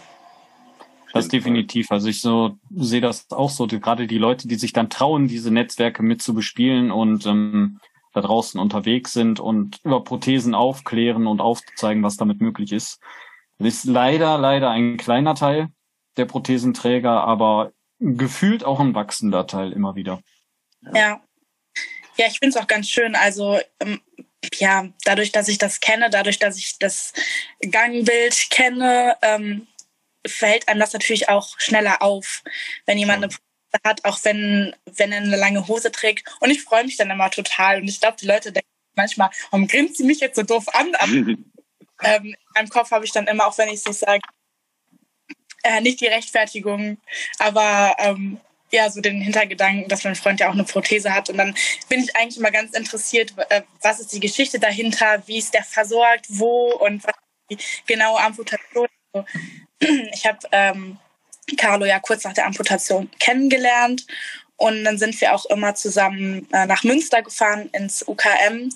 Das 1.14 1.28
definitiv. 1.28 1.92
Also 1.92 2.08
ich 2.08 2.22
so 2.22 2.58
sehe 2.76 3.02
das 3.02 3.32
auch 3.32 3.52
so. 3.52 3.68
Gerade 3.68 4.08
die 4.08 4.18
Leute, 4.18 4.48
die 4.48 4.56
sich 4.56 4.74
dann 4.74 4.90
trauen, 4.90 5.28
diese 5.28 5.52
Netzwerke 5.52 6.02
mit 6.02 6.24
zu 6.24 6.34
bespielen 6.34 6.92
und 6.92 7.28
ähm, 7.28 7.80
da 8.14 8.22
draußen 8.22 8.60
unterwegs 8.60 9.14
sind 9.14 9.40
und 9.40 9.80
über 9.84 10.04
Prothesen 10.04 10.56
aufklären 10.56 11.28
und 11.28 11.40
aufzeigen, 11.40 12.02
was 12.02 12.18
damit 12.18 12.42
möglich 12.42 12.72
ist. 12.72 13.00
Ist 13.60 13.86
leider, 13.86 14.40
leider 14.40 14.72
ein 14.72 14.98
kleiner 14.98 15.36
Teil 15.36 15.70
der 16.18 16.26
Prothesenträger, 16.26 17.24
aber 17.24 17.72
gefühlt 18.00 18.64
auch 18.64 18.80
ein 18.80 18.96
wachsender 18.96 19.46
Teil 19.46 19.72
immer 19.72 19.96
wieder. 19.96 20.20
Ja. 20.94 21.22
Ja, 22.18 22.28
ich 22.28 22.40
finde 22.40 22.58
es 22.58 22.64
auch 22.64 22.68
ganz 22.68 22.90
schön. 22.90 23.16
Also, 23.16 23.60
ähm, 23.80 24.02
ja, 24.56 24.88
dadurch, 25.06 25.32
dass 25.32 25.48
ich 25.48 25.58
das 25.58 25.80
kenne, 25.80 26.10
dadurch, 26.10 26.40
dass 26.40 26.58
ich 26.58 26.78
das 26.80 27.14
Gangbild 27.62 28.50
kenne, 28.50 29.18
ähm, 29.22 29.68
fällt 30.26 30.68
einem 30.68 30.80
das 30.80 30.94
natürlich 30.94 31.30
auch 31.30 31.60
schneller 31.60 32.02
auf, 32.02 32.44
wenn 32.86 32.98
jemand 32.98 33.24
eine 33.24 33.28
Prothese 33.28 33.44
hat, 33.84 34.06
auch 34.06 34.20
wenn, 34.24 34.76
wenn 34.86 35.12
er 35.12 35.20
eine 35.20 35.36
lange 35.38 35.68
Hose 35.68 35.92
trägt. 35.92 36.28
Und 36.40 36.52
ich 36.52 36.64
freue 36.64 36.84
mich 36.86 36.98
dann 36.98 37.10
immer 37.10 37.30
total. 37.30 37.82
Und 37.82 37.88
ich 37.88 38.00
glaube, 38.00 38.18
die 38.20 38.28
Leute 38.28 38.52
denken 38.52 38.70
manchmal, 38.96 39.30
warum 39.52 39.68
grinst 39.68 39.98
sie 39.98 40.04
mich 40.04 40.20
jetzt 40.20 40.36
so 40.36 40.44
doof 40.44 40.66
an? 40.74 40.94
Aber, 40.96 41.12
ähm, 42.04 42.26
in 42.26 42.36
meinem 42.56 42.70
Kopf 42.70 42.92
habe 42.92 43.06
ich 43.06 43.12
dann 43.12 43.28
immer, 43.28 43.48
auch 43.48 43.58
wenn 43.58 43.70
ich 43.70 43.76
es 43.76 43.86
nicht 43.86 44.00
sage, 44.00 44.22
äh, 45.64 45.82
nicht 45.82 46.02
die 46.02 46.08
Rechtfertigung, 46.08 46.98
aber 47.40 47.96
ähm, 48.00 48.40
ja, 48.74 48.90
so 48.90 49.02
den 49.02 49.22
Hintergedanken, 49.22 49.88
dass 49.88 50.04
mein 50.04 50.16
Freund 50.16 50.40
ja 50.40 50.50
auch 50.50 50.54
eine 50.54 50.64
Prothese 50.64 51.14
hat. 51.14 51.30
Und 51.30 51.38
dann 51.38 51.56
bin 51.90 52.02
ich 52.02 52.16
eigentlich 52.16 52.38
immer 52.38 52.52
ganz 52.52 52.76
interessiert, 52.76 53.34
äh, 53.50 53.62
was 53.82 54.00
ist 54.00 54.12
die 54.14 54.20
Geschichte 54.20 54.60
dahinter, 54.60 55.24
wie 55.26 55.38
ist 55.38 55.54
der 55.54 55.64
versorgt, 55.64 56.26
wo? 56.30 56.74
Und 56.74 57.04
was 57.04 57.14
ist 57.50 57.60
die 57.88 57.94
genaue 57.94 58.20
Amputation. 58.20 58.88
Ich 60.14 60.26
habe 60.26 60.40
ähm, 60.54 60.98
Carlo 61.58 61.86
ja 61.86 62.00
kurz 62.00 62.24
nach 62.24 62.32
der 62.32 62.46
Amputation 62.46 63.12
kennengelernt. 63.20 64.08
Und 64.56 64.86
dann 64.86 64.98
sind 64.98 65.20
wir 65.20 65.36
auch 65.36 65.46
immer 65.48 65.76
zusammen 65.76 66.48
äh, 66.54 66.66
nach 66.66 66.86
Münster 66.86 67.22
gefahren 67.22 67.70
ins 67.74 68.08
UKM 68.08 68.70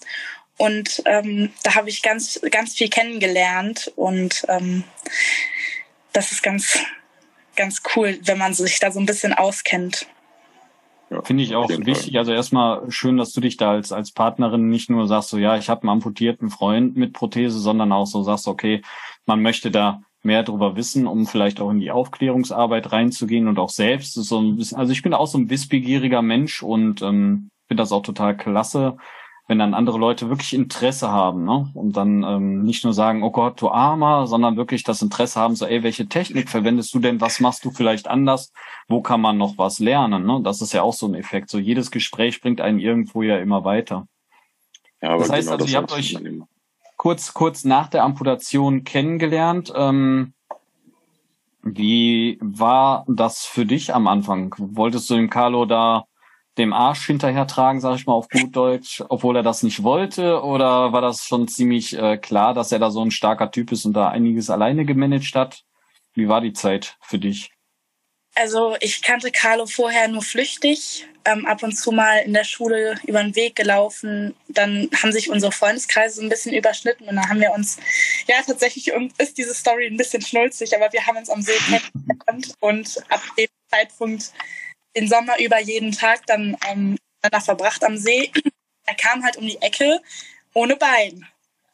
und 0.57 1.03
ähm, 1.05 1.53
da 1.63 1.75
habe 1.75 1.89
ich 1.89 2.01
ganz, 2.01 2.39
ganz 2.51 2.73
viel 2.73 2.89
kennengelernt. 2.89 3.91
Und 3.95 4.43
ähm, 4.49 4.83
das 6.13 6.31
ist 6.31 6.41
ganz, 6.41 6.79
ganz 7.57 7.81
cool, 7.95 8.17
wenn 8.23 8.37
man 8.37 8.53
sich 8.53 8.79
da 8.79 8.91
so 8.91 8.99
ein 8.99 9.05
bisschen 9.05 9.33
auskennt. 9.33 10.07
Ja, 11.09 11.21
Finde 11.21 11.43
ich 11.43 11.55
auch 11.55 11.69
wichtig. 11.69 12.11
Fall. 12.11 12.19
Also 12.19 12.33
erstmal 12.33 12.91
schön, 12.91 13.17
dass 13.17 13.31
du 13.31 13.39
dich 13.39 13.57
da 13.57 13.71
als, 13.71 13.91
als 13.91 14.11
Partnerin 14.11 14.69
nicht 14.69 14.89
nur 14.89 15.07
sagst, 15.07 15.29
so 15.29 15.37
ja, 15.37 15.57
ich 15.57 15.69
habe 15.69 15.83
einen 15.83 15.89
amputierten 15.89 16.49
Freund 16.49 16.97
mit 16.97 17.13
Prothese, 17.13 17.59
sondern 17.59 17.91
auch 17.91 18.07
so 18.07 18.23
sagst, 18.23 18.47
okay, 18.47 18.81
man 19.25 19.41
möchte 19.41 19.71
da 19.71 20.01
mehr 20.23 20.43
darüber 20.43 20.75
wissen, 20.75 21.07
um 21.07 21.25
vielleicht 21.25 21.61
auch 21.61 21.71
in 21.71 21.79
die 21.79 21.91
Aufklärungsarbeit 21.91 22.91
reinzugehen 22.91 23.47
und 23.47 23.59
auch 23.59 23.69
selbst 23.69 24.13
so 24.13 24.39
ein 24.39 24.57
bisschen, 24.57 24.77
also 24.77 24.91
ich 24.91 25.01
bin 25.01 25.13
auch 25.13 25.27
so 25.27 25.37
ein 25.37 25.49
wissbegieriger 25.49 26.21
Mensch 26.21 26.61
und 26.61 27.01
ähm, 27.01 27.49
finde 27.67 27.81
das 27.81 27.91
auch 27.91 28.03
total 28.03 28.35
klasse, 28.35 28.97
wenn 29.47 29.59
dann 29.59 29.73
andere 29.73 29.97
Leute 29.97 30.29
wirklich 30.29 30.53
Interesse 30.53 31.09
haben, 31.09 31.45
ne? 31.45 31.69
Und 31.73 31.95
dann 31.95 32.23
ähm, 32.23 32.63
nicht 32.63 32.83
nur 32.83 32.93
sagen, 32.93 33.23
oh 33.23 33.31
Gott, 33.31 33.61
du 33.61 33.69
Armer, 33.69 34.27
sondern 34.27 34.57
wirklich 34.57 34.83
das 34.83 35.01
Interesse 35.01 35.39
haben, 35.39 35.55
so, 35.55 35.65
ey, 35.65 35.83
welche 35.83 36.07
Technik 36.07 36.49
verwendest 36.49 36.93
du 36.93 36.99
denn? 36.99 37.21
Was 37.21 37.39
machst 37.39 37.63
du 37.63 37.71
vielleicht 37.71 38.09
anders? 38.09 38.51
Wo 38.89 39.01
kann 39.01 39.21
man 39.21 39.37
noch 39.37 39.57
was 39.57 39.79
lernen? 39.79 40.25
Ne? 40.25 40.41
Das 40.43 40.61
ist 40.61 40.73
ja 40.73 40.81
auch 40.81 40.93
so 40.93 41.07
ein 41.07 41.15
Effekt. 41.15 41.49
So 41.49 41.59
jedes 41.59 41.91
Gespräch 41.91 42.41
bringt 42.41 42.59
einen 42.59 42.79
irgendwo 42.79 43.21
ja 43.21 43.37
immer 43.37 43.63
weiter. 43.63 44.07
Ja, 45.01 45.11
aber 45.11 45.19
das 45.19 45.31
heißt 45.31 45.47
genau, 45.47 45.61
also, 45.61 45.71
ihr 45.71 45.77
habt 45.77 45.93
euch 45.93 46.17
kurz, 46.97 47.33
kurz 47.33 47.63
nach 47.63 47.87
der 47.87 48.03
Amputation 48.03 48.83
kennengelernt. 48.83 49.71
Ähm, 49.73 50.33
wie 51.61 52.37
war 52.41 53.05
das 53.07 53.45
für 53.45 53.65
dich 53.65 53.93
am 53.93 54.07
Anfang? 54.07 54.53
Wolltest 54.57 55.09
du 55.09 55.15
dem 55.15 55.29
Carlo 55.29 55.65
da 55.65 56.05
dem 56.57 56.73
Arsch 56.73 57.05
hinterher 57.05 57.47
tragen, 57.47 57.79
sage 57.79 57.97
ich 57.97 58.05
mal 58.05 58.13
auf 58.13 58.29
gut 58.29 58.55
Deutsch, 58.55 59.03
obwohl 59.09 59.35
er 59.35 59.43
das 59.43 59.63
nicht 59.63 59.83
wollte? 59.83 60.41
Oder 60.43 60.91
war 60.91 61.01
das 61.01 61.25
schon 61.25 61.47
ziemlich 61.47 61.97
äh, 61.97 62.17
klar, 62.17 62.53
dass 62.53 62.71
er 62.71 62.79
da 62.79 62.89
so 62.89 63.03
ein 63.03 63.11
starker 63.11 63.51
Typ 63.51 63.71
ist 63.71 63.85
und 63.85 63.93
da 63.93 64.09
einiges 64.09 64.49
alleine 64.49 64.85
gemanagt 64.85 65.35
hat? 65.35 65.63
Wie 66.13 66.27
war 66.27 66.41
die 66.41 66.53
Zeit 66.53 66.97
für 67.01 67.19
dich? 67.19 67.51
Also 68.35 68.75
ich 68.81 69.01
kannte 69.01 69.31
Carlo 69.31 69.65
vorher 69.65 70.07
nur 70.07 70.21
flüchtig, 70.21 71.07
ähm, 71.25 71.47
ab 71.47 71.63
und 71.63 71.75
zu 71.75 71.91
mal 71.91 72.19
in 72.19 72.33
der 72.33 72.43
Schule 72.43 72.95
über 73.07 73.23
den 73.23 73.35
Weg 73.35 73.55
gelaufen. 73.55 74.35
Dann 74.47 74.89
haben 75.01 75.11
sich 75.11 75.31
unsere 75.31 75.51
Freundeskreise 75.51 76.17
so 76.17 76.21
ein 76.21 76.29
bisschen 76.29 76.53
überschnitten 76.53 77.07
und 77.07 77.15
dann 77.15 77.27
haben 77.29 77.39
wir 77.39 77.51
uns, 77.51 77.77
ja 78.27 78.35
tatsächlich 78.45 78.91
ist 79.17 79.37
diese 79.39 79.55
Story 79.55 79.87
ein 79.87 79.97
bisschen 79.97 80.21
schnulzig, 80.21 80.75
aber 80.75 80.93
wir 80.93 81.03
haben 81.05 81.17
uns 81.17 81.31
am 81.31 81.41
See 81.41 81.57
kennengelernt 81.67 82.53
und 82.59 82.97
ab 83.09 83.21
dem 83.37 83.47
Zeitpunkt 83.71 84.31
den 84.97 85.07
Sommer 85.07 85.39
über 85.39 85.59
jeden 85.59 85.91
Tag 85.91 86.25
dann 86.25 86.57
ähm, 86.67 86.97
danach 87.21 87.45
verbracht 87.45 87.83
am 87.83 87.97
See. 87.97 88.31
Er 88.85 88.95
kam 88.95 89.23
halt 89.23 89.37
um 89.37 89.45
die 89.45 89.61
Ecke 89.61 90.01
ohne 90.53 90.75
Bein. 90.75 91.27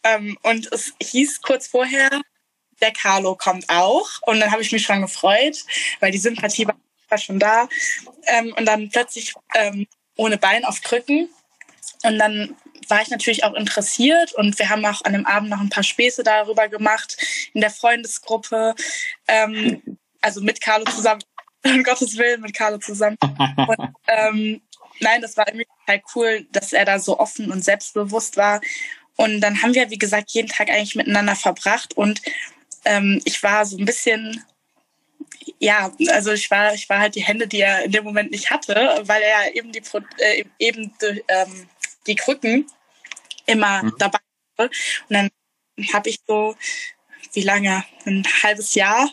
Ähm, 0.04 0.38
und 0.44 0.72
es 0.74 0.94
hieß 1.02 1.42
kurz 1.42 1.68
vorher, 1.68 2.10
der 2.82 2.92
Carlo 2.92 3.36
kommt 3.36 3.70
auch. 3.70 4.10
Und 4.24 4.42
dann 4.42 4.52
habe 4.52 4.62
ich 4.62 4.72
mich 4.74 4.84
schon 4.84 5.02
gefreut, 5.02 5.64
weil 6.02 6.12
die 6.12 6.18
Sympathie 6.18 6.68
war 6.68 7.18
schon 7.18 7.40
da. 7.40 7.70
Ähm, 8.26 8.54
und 8.58 8.66
dann 8.66 8.90
plötzlich 8.90 9.34
ähm, 9.56 9.88
ohne 10.18 10.38
Bein 10.38 10.66
auf 10.66 10.82
Krücken. 10.82 11.30
Und 12.04 12.20
dann 12.20 12.58
war 12.90 13.02
ich 13.02 13.10
natürlich 13.10 13.46
auch 13.46 13.54
interessiert 13.54 14.34
und 14.34 14.60
wir 14.60 14.70
haben 14.70 14.86
auch 14.86 15.06
an 15.06 15.14
dem 15.14 15.26
Abend 15.26 15.50
noch 15.50 15.62
ein 15.62 15.70
paar 15.70 15.84
Späße 15.84 16.22
darüber 16.22 16.68
gemacht 16.68 17.16
in 17.54 17.62
der 17.62 17.70
Freundesgruppe. 17.70 18.76
Ähm, 19.30 19.98
also 20.20 20.42
mit 20.42 20.60
Carlo 20.60 20.84
zusammen 20.86 21.22
um 21.76 21.84
Gottes 21.84 22.18
Willen 22.18 22.42
mit 22.42 22.54
Carlo 22.54 22.78
zusammen. 22.78 23.18
Und, 23.22 23.94
ähm, 24.08 24.62
nein, 25.00 25.22
das 25.22 25.38
war 25.38 25.48
irgendwie 25.48 25.68
total 25.86 26.02
cool, 26.16 26.48
dass 26.52 26.74
er 26.74 26.86
da 26.86 27.00
so 27.00 27.20
offen 27.20 27.52
und 27.52 27.64
selbstbewusst 27.64 28.38
war. 28.38 28.62
Und 29.16 29.42
dann 29.42 29.62
haben 29.62 29.74
wir, 29.74 29.90
wie 29.90 29.98
gesagt, 29.98 30.32
jeden 30.32 30.50
Tag 30.50 30.70
eigentlich 30.70 30.96
miteinander 30.96 31.36
verbracht 31.36 31.96
und 31.96 32.22
ähm, 32.86 33.22
ich 33.26 33.42
war 33.44 33.66
so 33.66 33.78
ein 33.78 33.86
bisschen, 33.86 34.44
ja, 35.60 35.92
also 36.10 36.32
ich 36.32 36.50
war, 36.52 36.74
ich 36.74 36.90
war 36.90 37.00
halt 37.00 37.16
die 37.16 37.24
Hände, 37.24 37.48
die 37.48 37.62
er 37.62 37.84
in 37.84 37.92
dem 37.92 38.04
Moment 38.04 38.32
nicht 38.32 38.50
hatte, 38.50 39.02
weil 39.04 39.22
er 39.22 39.56
eben 39.56 39.72
die, 39.72 39.82
äh, 40.18 40.44
eben 40.60 40.94
die, 41.02 41.24
ähm, 41.28 41.68
die 42.08 42.16
Krücken 42.16 42.68
immer 43.46 43.84
mhm. 43.84 43.96
dabei 44.00 44.20
hatte. 44.58 44.72
Und 45.10 45.14
dann 45.16 45.30
habe 45.94 46.10
ich 46.10 46.20
so, 46.28 46.56
wie 47.34 47.42
lange? 47.42 47.84
Ein 48.06 48.26
halbes 48.44 48.76
Jahr 48.76 49.10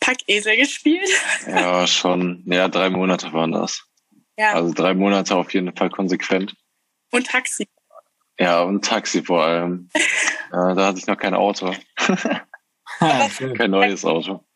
Packesel 0.00 0.56
gespielt. 0.56 1.08
Ja, 1.46 1.86
schon. 1.86 2.42
Ja, 2.46 2.68
drei 2.68 2.90
Monate 2.90 3.32
waren 3.32 3.52
das. 3.52 3.84
Ja. 4.36 4.52
Also 4.54 4.72
drei 4.72 4.94
Monate 4.94 5.34
auf 5.36 5.52
jeden 5.52 5.74
Fall 5.76 5.90
konsequent. 5.90 6.54
Und 7.10 7.26
Taxi. 7.26 7.66
Ja, 8.38 8.62
und 8.62 8.84
Taxi 8.84 9.22
vor 9.22 9.44
allem. 9.44 9.88
ja, 10.52 10.74
da 10.74 10.86
hatte 10.86 10.98
ich 10.98 11.06
noch 11.06 11.18
kein 11.18 11.34
Auto. 11.34 11.74
kein 12.98 13.70
neues 13.70 14.04
Auto 14.04 14.47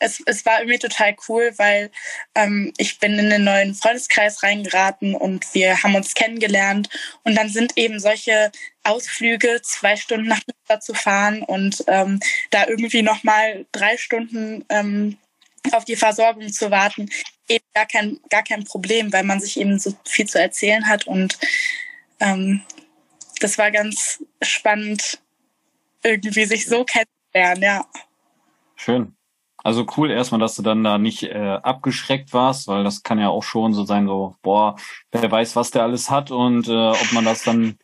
es, 0.00 0.22
es 0.26 0.44
war 0.46 0.60
irgendwie 0.60 0.78
total 0.78 1.16
cool, 1.28 1.52
weil 1.56 1.90
ähm, 2.34 2.72
ich 2.78 2.98
bin 2.98 3.18
in 3.18 3.30
den 3.30 3.44
neuen 3.44 3.74
Freundeskreis 3.74 4.42
reingeraten 4.42 5.14
und 5.14 5.54
wir 5.54 5.82
haben 5.82 5.94
uns 5.94 6.14
kennengelernt. 6.14 6.88
Und 7.24 7.34
dann 7.34 7.48
sind 7.48 7.76
eben 7.76 8.00
solche 8.00 8.50
Ausflüge, 8.84 9.60
zwei 9.62 9.96
Stunden 9.96 10.28
nach 10.28 10.40
Münster 10.46 10.80
zu 10.80 10.94
fahren 10.94 11.42
und 11.42 11.84
ähm, 11.88 12.20
da 12.50 12.66
irgendwie 12.66 13.02
nochmal 13.02 13.66
drei 13.72 13.96
Stunden 13.96 14.64
ähm, 14.68 15.18
auf 15.72 15.84
die 15.84 15.96
Versorgung 15.96 16.50
zu 16.52 16.70
warten, 16.70 17.10
eben 17.48 17.64
gar 17.74 17.86
kein, 17.86 18.18
gar 18.30 18.42
kein 18.42 18.64
Problem, 18.64 19.12
weil 19.12 19.24
man 19.24 19.40
sich 19.40 19.58
eben 19.58 19.78
so 19.78 19.94
viel 20.04 20.26
zu 20.26 20.40
erzählen 20.40 20.88
hat. 20.88 21.06
Und 21.06 21.38
ähm, 22.20 22.62
das 23.40 23.58
war 23.58 23.70
ganz 23.70 24.22
spannend, 24.42 25.20
irgendwie 26.02 26.44
sich 26.44 26.66
so 26.66 26.84
kennenzulernen, 26.84 27.62
ja. 27.62 27.86
Schön. 28.76 29.17
Also 29.64 29.86
cool 29.96 30.10
erstmal, 30.10 30.40
dass 30.40 30.54
du 30.54 30.62
dann 30.62 30.84
da 30.84 30.98
nicht 30.98 31.24
äh, 31.24 31.58
abgeschreckt 31.62 32.32
warst, 32.32 32.68
weil 32.68 32.84
das 32.84 33.02
kann 33.02 33.18
ja 33.18 33.28
auch 33.28 33.42
schon 33.42 33.74
so 33.74 33.84
sein, 33.84 34.06
so, 34.06 34.36
boah, 34.42 34.76
wer 35.10 35.30
weiß, 35.30 35.56
was 35.56 35.70
der 35.70 35.82
alles 35.82 36.10
hat 36.10 36.30
und 36.30 36.68
äh, 36.68 36.90
ob 36.90 37.12
man 37.12 37.24
das 37.24 37.42
dann, 37.42 37.76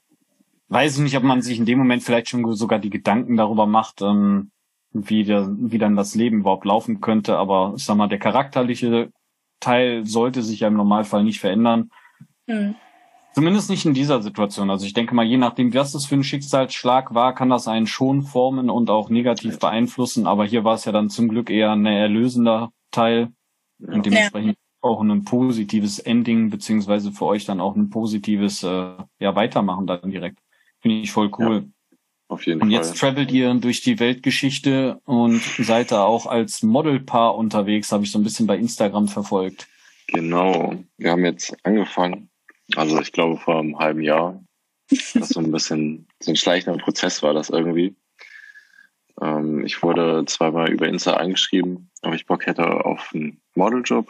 weiß 0.69 0.97
ich 0.97 1.03
nicht, 1.03 1.17
ob 1.17 1.25
man 1.25 1.43
sich 1.43 1.59
in 1.59 1.67
dem 1.67 1.79
Moment 1.79 2.03
vielleicht 2.03 2.29
schon 2.29 2.55
sogar 2.55 2.79
die 2.79 2.91
Gedanken 2.91 3.37
darüber 3.37 3.67
macht, 3.67 4.03
ähm, 4.03 4.53
wie, 4.93 5.25
der, 5.25 5.49
wie 5.51 5.79
dann 5.79 5.97
das 5.97 6.15
Leben 6.15 6.41
überhaupt 6.41 6.65
laufen 6.65 7.01
könnte. 7.01 7.37
Aber 7.37 7.75
ich 7.77 7.85
sag 7.85 7.97
mal, 7.97 8.07
der 8.07 8.21
charakterliche 8.21 9.11
Teil 9.59 10.07
sollte 10.07 10.43
sich 10.43 10.61
ja 10.61 10.69
im 10.69 10.75
Normalfall 10.75 11.25
nicht 11.25 11.41
verändern. 11.41 11.91
Mhm. 12.47 12.77
Zumindest 13.35 13.69
nicht 13.69 13.85
in 13.85 13.95
dieser 13.95 14.23
Situation. 14.23 14.71
Also 14.71 14.87
ich 14.87 14.93
denke 14.93 15.13
mal, 15.13 15.25
je 15.25 15.37
nachdem, 15.37 15.75
was 15.75 15.91
das 15.91 16.07
für 16.07 16.15
ein 16.15 16.23
Schicksalsschlag 16.23 17.15
war, 17.15 17.35
kann 17.35 17.51
das 17.51 17.67
einen 17.67 17.89
schon 17.89 18.23
formen 18.23 18.71
und 18.71 18.91
auch 18.91 19.11
negativ 19.11 19.59
beeinflussen. 19.59 20.29
Aber 20.29 20.45
hier 20.45 20.63
war 20.63 20.75
es 20.75 20.85
ja 20.85 20.93
dann 20.93 21.11
zum 21.11 21.29
Glück 21.29 21.51
eher 21.51 21.73
ein 21.73 21.85
erlösender 21.85 22.71
Teil 22.93 23.33
und 23.81 24.07
dementsprechend 24.07 24.53
ja. 24.53 24.89
auch 24.89 25.03
ein 25.03 25.25
positives 25.25 25.99
Ending, 25.99 26.51
beziehungsweise 26.51 27.11
für 27.11 27.27
euch 27.27 27.45
dann 27.45 27.61
auch 27.61 27.75
ein 27.75 27.91
positives 27.91 28.63
äh, 28.63 28.93
ja, 29.19 29.35
Weitermachen 29.35 29.89
dann 29.89 30.13
direkt. 30.13 30.39
Finde 30.81 30.99
ich 30.99 31.11
voll 31.11 31.33
cool. 31.39 31.57
Ja, 31.57 31.91
auf 32.29 32.47
jeden 32.47 32.63
und 32.63 32.69
Fall. 32.71 32.79
Und 32.79 32.85
jetzt 32.85 32.97
travelt 32.97 33.33
ihr 33.33 33.53
durch 33.55 33.81
die 33.81 33.99
Weltgeschichte 33.99 35.01
und 35.07 35.43
seid 35.59 35.91
da 35.91 36.05
auch 36.05 36.27
als 36.27 36.63
Modelpaar 36.63 37.35
unterwegs, 37.35 37.91
habe 37.91 38.05
ich 38.05 38.13
so 38.13 38.19
ein 38.21 38.25
bisschen 38.25 38.47
bei 38.47 38.57
Instagram 38.57 39.09
verfolgt. 39.09 39.67
Genau. 40.07 40.77
Wir 40.99 41.11
haben 41.11 41.25
jetzt 41.25 41.57
angefangen 41.65 42.31
also 42.77 43.01
ich 43.01 43.13
glaube 43.13 43.39
vor 43.39 43.59
einem 43.59 43.79
halben 43.79 44.03
Jahr, 44.03 44.43
dass 45.15 45.31
so 45.31 45.41
ein 45.41 45.53
bisschen 45.53 46.09
so 46.21 46.33
ein 46.33 46.37
schleichender 46.37 46.83
Prozess 46.83 47.23
war 47.23 47.35
das 47.35 47.51
irgendwie. 47.51 47.97
Ähm, 49.21 49.65
ich 49.65 49.83
wurde 49.83 50.25
zweimal 50.27 50.71
über 50.71 50.89
Insta 50.89 51.15
angeschrieben, 51.15 51.91
ob 52.03 52.15
ich 52.15 52.27
Bock 52.27 52.47
hätte 52.47 52.85
auf 52.85 53.11
einen 53.15 53.41
Modeljob. 53.55 54.09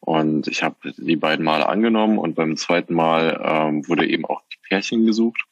Und 0.00 0.48
ich 0.48 0.62
habe 0.62 0.92
die 0.96 1.16
beiden 1.16 1.44
Male 1.44 1.68
angenommen 1.68 2.18
und 2.18 2.34
beim 2.34 2.56
zweiten 2.56 2.94
Mal 2.94 3.40
ähm, 3.44 3.86
wurde 3.86 4.06
eben 4.08 4.24
auch 4.24 4.42
die 4.52 4.58
Pärchen 4.68 5.04
gesucht. 5.04 5.44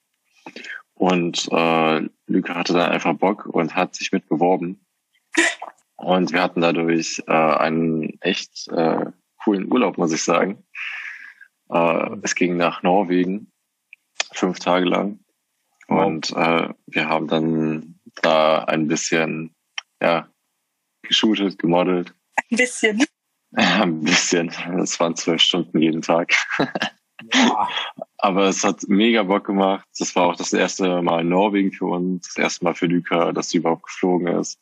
Und 0.95 1.49
äh, 1.53 2.09
Lüke 2.27 2.55
hatte 2.55 2.73
dann 2.73 2.91
einfach 2.91 3.15
Bock 3.15 3.47
und 3.47 3.75
hat 3.75 3.95
sich 3.95 4.11
mit 4.11 4.29
beworben. 4.29 4.85
Und 5.97 6.33
wir 6.33 6.43
hatten 6.43 6.61
dadurch 6.61 7.23
äh, 7.27 7.33
einen 7.33 8.21
echt 8.21 8.69
äh, 8.69 9.07
coolen 9.45 9.71
Urlaub, 9.71 9.99
muss 9.99 10.13
ich 10.13 10.23
sagen. 10.23 10.65
Äh, 11.71 12.17
es 12.23 12.35
ging 12.35 12.57
nach 12.57 12.83
Norwegen, 12.83 13.51
fünf 14.33 14.59
Tage 14.59 14.87
lang. 14.87 15.21
Und 15.89 16.33
äh, 16.33 16.69
wir 16.87 17.09
haben 17.09 17.29
dann 17.29 17.99
da 18.23 18.65
ein 18.65 18.89
bisschen 18.89 19.55
ja, 20.03 20.29
geshootet, 21.03 21.59
gemodelt. 21.59 22.15
Ein 22.51 22.57
bisschen. 22.57 23.05
Ein 23.53 24.03
bisschen. 24.03 24.53
Es 24.79 25.01
waren 25.01 25.17
zwölf 25.17 25.41
Stunden 25.41 25.81
jeden 25.81 26.03
Tag. 26.03 26.35
Ja. 27.33 27.69
Aber 28.19 28.45
es 28.45 28.63
hat 28.63 28.83
mega 28.89 29.23
Bock 29.23 29.47
gemacht. 29.47 29.87
Das 29.99 30.15
war 30.15 30.27
auch 30.27 30.37
das 30.37 30.53
erste 30.53 31.03
Mal 31.03 31.23
in 31.23 31.31
Norwegen 31.31 31.73
für 31.73 31.87
uns, 31.87 32.27
das 32.27 32.37
erste 32.37 32.65
Mal 32.65 32.75
für 32.75 32.87
Luca, 32.87 33.33
dass 33.33 33.51
sie 33.51 33.59
überhaupt 33.59 33.85
geflogen 33.85 34.29
ist. 34.29 34.61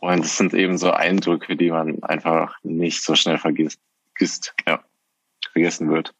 Und 0.00 0.24
es 0.24 0.36
sind 0.36 0.54
eben 0.54 0.78
so 0.78 0.92
Eindrücke, 0.92 1.56
die 1.56 1.70
man 1.70 2.02
einfach 2.02 2.56
nicht 2.62 3.02
so 3.02 3.14
schnell 3.14 3.38
vergisst, 3.38 3.80
ja, 4.66 4.84
vergessen 5.52 5.90
wird. 5.90 6.14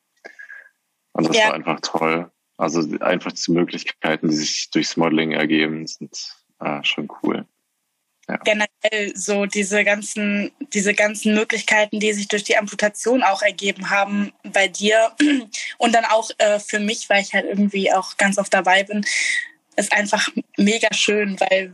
Und 1.12 1.28
das 1.28 1.37
ja. 1.37 1.47
war 1.47 1.54
einfach 1.54 1.81
toll. 1.81 2.31
Also 2.57 2.83
einfach 3.00 3.33
die 3.33 3.50
Möglichkeiten, 3.50 4.28
die 4.28 4.37
sich 4.37 4.71
durchs 4.71 4.97
Modeling 4.97 5.33
ergeben, 5.33 5.87
sind 5.87 6.35
äh, 6.61 6.83
schon 6.85 7.09
cool. 7.23 7.47
Ja. 8.28 8.37
Generell 8.37 9.16
so 9.16 9.47
diese 9.47 9.85
ganzen, 9.85 10.52
diese 10.73 10.95
ganzen 10.95 11.35
Möglichkeiten, 11.35 11.99
die 11.99 12.12
sich 12.12 12.28
durch 12.28 12.45
die 12.45 12.57
Amputation 12.57 13.23
auch 13.25 13.42
ergeben 13.42 13.90
haben 13.90 14.33
bei 14.45 14.69
dir 14.69 15.11
und 15.78 15.95
dann 15.95 16.04
auch 16.04 16.31
äh, 16.38 16.61
für 16.61 16.78
mich, 16.78 17.11
weil 17.11 17.23
ich 17.23 17.35
halt 17.35 17.47
irgendwie 17.47 17.92
auch 17.92 18.16
ganz 18.16 18.38
oft 18.38 18.54
dabei 18.54 18.85
bin, 18.85 19.04
ist 19.76 19.92
einfach 19.92 20.28
mega 20.57 20.92
schön, 20.92 21.38
weil 21.40 21.73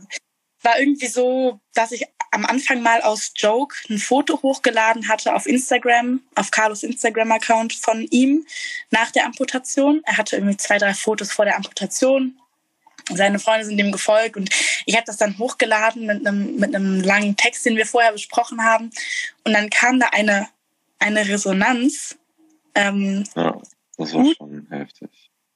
war 0.61 0.79
irgendwie 0.79 1.07
so, 1.07 1.59
dass 1.73 1.91
ich 1.91 2.05
am 2.31 2.45
Anfang 2.45 2.81
mal 2.81 3.01
aus 3.01 3.31
Joke 3.35 3.75
ein 3.89 3.97
Foto 3.97 4.41
hochgeladen 4.41 5.07
hatte 5.07 5.33
auf 5.33 5.45
Instagram, 5.45 6.21
auf 6.35 6.51
Carlos 6.51 6.83
Instagram-Account 6.83 7.73
von 7.73 8.03
ihm 8.11 8.45
nach 8.91 9.11
der 9.11 9.25
Amputation. 9.25 10.01
Er 10.05 10.17
hatte 10.17 10.35
irgendwie 10.35 10.57
zwei, 10.57 10.77
drei 10.77 10.93
Fotos 10.93 11.31
vor 11.31 11.45
der 11.45 11.55
Amputation. 11.55 12.39
Seine 13.11 13.39
Freunde 13.39 13.65
sind 13.65 13.79
ihm 13.79 13.91
gefolgt 13.91 14.37
und 14.37 14.49
ich 14.85 14.95
habe 14.95 15.05
das 15.05 15.17
dann 15.17 15.37
hochgeladen 15.39 16.05
mit 16.05 16.25
einem, 16.25 16.57
mit 16.57 16.75
einem 16.75 17.01
langen 17.01 17.35
Text, 17.35 17.65
den 17.65 17.75
wir 17.75 17.87
vorher 17.87 18.11
besprochen 18.11 18.63
haben. 18.63 18.91
Und 19.43 19.53
dann 19.53 19.69
kam 19.69 19.99
da 19.99 20.09
eine, 20.09 20.47
eine 20.99 21.27
Resonanz. 21.27 22.17
Ähm, 22.75 23.23
ja, 23.35 23.59
das 23.97 24.13
war 24.13 24.25
schon 24.35 24.67
heftig. 24.69 25.09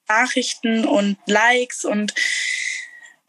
Nachrichten 0.07 0.85
und 0.85 1.17
Likes 1.27 1.85
und 1.85 2.13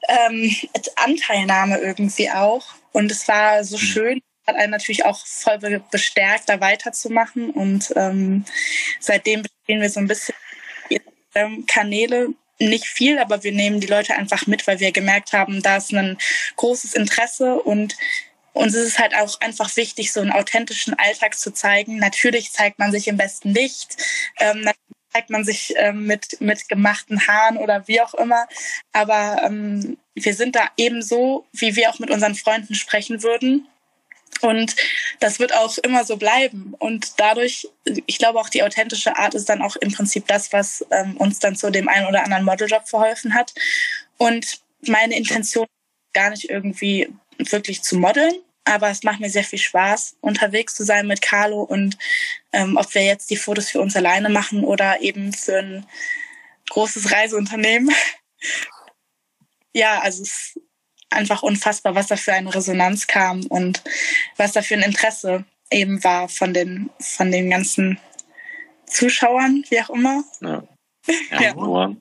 ähm, 0.08 0.54
Anteilnahme 0.96 1.78
irgendwie 1.78 2.30
auch. 2.30 2.66
Und 2.94 3.10
es 3.10 3.26
war 3.28 3.62
so 3.64 3.76
mhm. 3.76 3.80
schön, 3.80 4.22
hat 4.46 4.56
einen 4.56 4.70
natürlich 4.70 5.04
auch 5.04 5.26
voll 5.26 5.58
bestärkt, 5.90 6.48
da 6.48 6.60
weiterzumachen. 6.60 7.50
Und 7.50 7.92
ähm, 7.96 8.44
seitdem 9.00 9.42
bestehen 9.42 9.82
wir 9.82 9.90
so 9.90 10.00
ein 10.00 10.06
bisschen 10.06 10.34
Kanäle. 11.66 12.28
Nicht 12.60 12.86
viel, 12.86 13.18
aber 13.18 13.42
wir 13.42 13.50
nehmen 13.50 13.80
die 13.80 13.88
Leute 13.88 14.14
einfach 14.14 14.46
mit, 14.46 14.64
weil 14.68 14.78
wir 14.78 14.92
gemerkt 14.92 15.32
haben, 15.32 15.60
da 15.60 15.78
ist 15.78 15.92
ein 15.92 16.16
großes 16.54 16.94
Interesse 16.94 17.60
und 17.60 17.96
uns 18.52 18.74
ist 18.74 18.86
es 18.86 18.98
halt 19.00 19.16
auch 19.16 19.40
einfach 19.40 19.76
wichtig, 19.76 20.12
so 20.12 20.20
einen 20.20 20.30
authentischen 20.30 20.94
Alltag 20.94 21.36
zu 21.36 21.52
zeigen. 21.52 21.96
Natürlich 21.96 22.52
zeigt 22.52 22.78
man 22.78 22.92
sich 22.92 23.08
im 23.08 23.16
besten 23.16 23.52
Licht. 23.52 23.96
Ähm, 24.38 24.70
zeigt 25.14 25.30
man 25.30 25.44
sich 25.44 25.72
ähm, 25.76 26.06
mit, 26.06 26.40
mit 26.40 26.68
gemachten 26.68 27.26
Haaren 27.26 27.56
oder 27.56 27.86
wie 27.86 28.00
auch 28.00 28.14
immer. 28.14 28.46
Aber 28.92 29.42
ähm, 29.44 29.96
wir 30.14 30.34
sind 30.34 30.56
da 30.56 30.68
ebenso, 30.76 31.46
wie 31.52 31.76
wir 31.76 31.90
auch 31.90 31.98
mit 31.98 32.10
unseren 32.10 32.34
Freunden 32.34 32.74
sprechen 32.74 33.22
würden. 33.22 33.68
Und 34.40 34.74
das 35.20 35.38
wird 35.38 35.54
auch 35.54 35.78
immer 35.78 36.04
so 36.04 36.16
bleiben. 36.16 36.74
Und 36.78 37.20
dadurch, 37.20 37.68
ich 37.84 38.18
glaube 38.18 38.40
auch 38.40 38.48
die 38.48 38.64
authentische 38.64 39.16
Art 39.16 39.34
ist 39.34 39.48
dann 39.48 39.62
auch 39.62 39.76
im 39.76 39.92
Prinzip 39.92 40.26
das, 40.26 40.52
was 40.52 40.84
ähm, 40.90 41.16
uns 41.16 41.38
dann 41.38 41.54
zu 41.54 41.70
dem 41.70 41.88
einen 41.88 42.06
oder 42.06 42.24
anderen 42.24 42.44
Modeljob 42.44 42.88
verholfen 42.88 43.34
hat. 43.34 43.54
Und 44.18 44.60
meine 44.86 45.16
Intention 45.16 45.66
gar 46.12 46.30
nicht 46.30 46.50
irgendwie 46.50 47.08
wirklich 47.38 47.82
zu 47.82 47.96
modeln, 47.96 48.34
aber 48.64 48.90
es 48.90 49.02
macht 49.02 49.20
mir 49.20 49.30
sehr 49.30 49.44
viel 49.44 49.58
Spaß, 49.58 50.16
unterwegs 50.20 50.74
zu 50.74 50.84
sein 50.84 51.06
mit 51.06 51.20
Carlo 51.20 51.62
und 51.62 51.98
ähm, 52.52 52.76
ob 52.76 52.94
wir 52.94 53.04
jetzt 53.04 53.30
die 53.30 53.36
Fotos 53.36 53.70
für 53.70 53.80
uns 53.80 53.94
alleine 53.96 54.28
machen 54.28 54.64
oder 54.64 55.00
eben 55.00 55.32
für 55.32 55.58
ein 55.58 55.86
großes 56.70 57.12
Reiseunternehmen. 57.12 57.94
ja, 59.74 60.00
also 60.00 60.22
es 60.22 60.28
ist 60.30 60.60
einfach 61.10 61.42
unfassbar, 61.42 61.94
was 61.94 62.06
da 62.06 62.16
für 62.16 62.32
eine 62.32 62.54
Resonanz 62.54 63.06
kam 63.06 63.44
und 63.46 63.82
was 64.36 64.52
da 64.52 64.62
für 64.62 64.74
ein 64.74 64.82
Interesse 64.82 65.44
eben 65.70 66.02
war 66.02 66.28
von 66.28 66.54
den, 66.54 66.90
von 67.00 67.30
den 67.30 67.50
ganzen 67.50 67.98
Zuschauern, 68.86 69.64
wie 69.68 69.80
auch 69.80 69.90
immer. 69.90 70.24
Ja. 70.40 70.62
ja. 71.40 71.96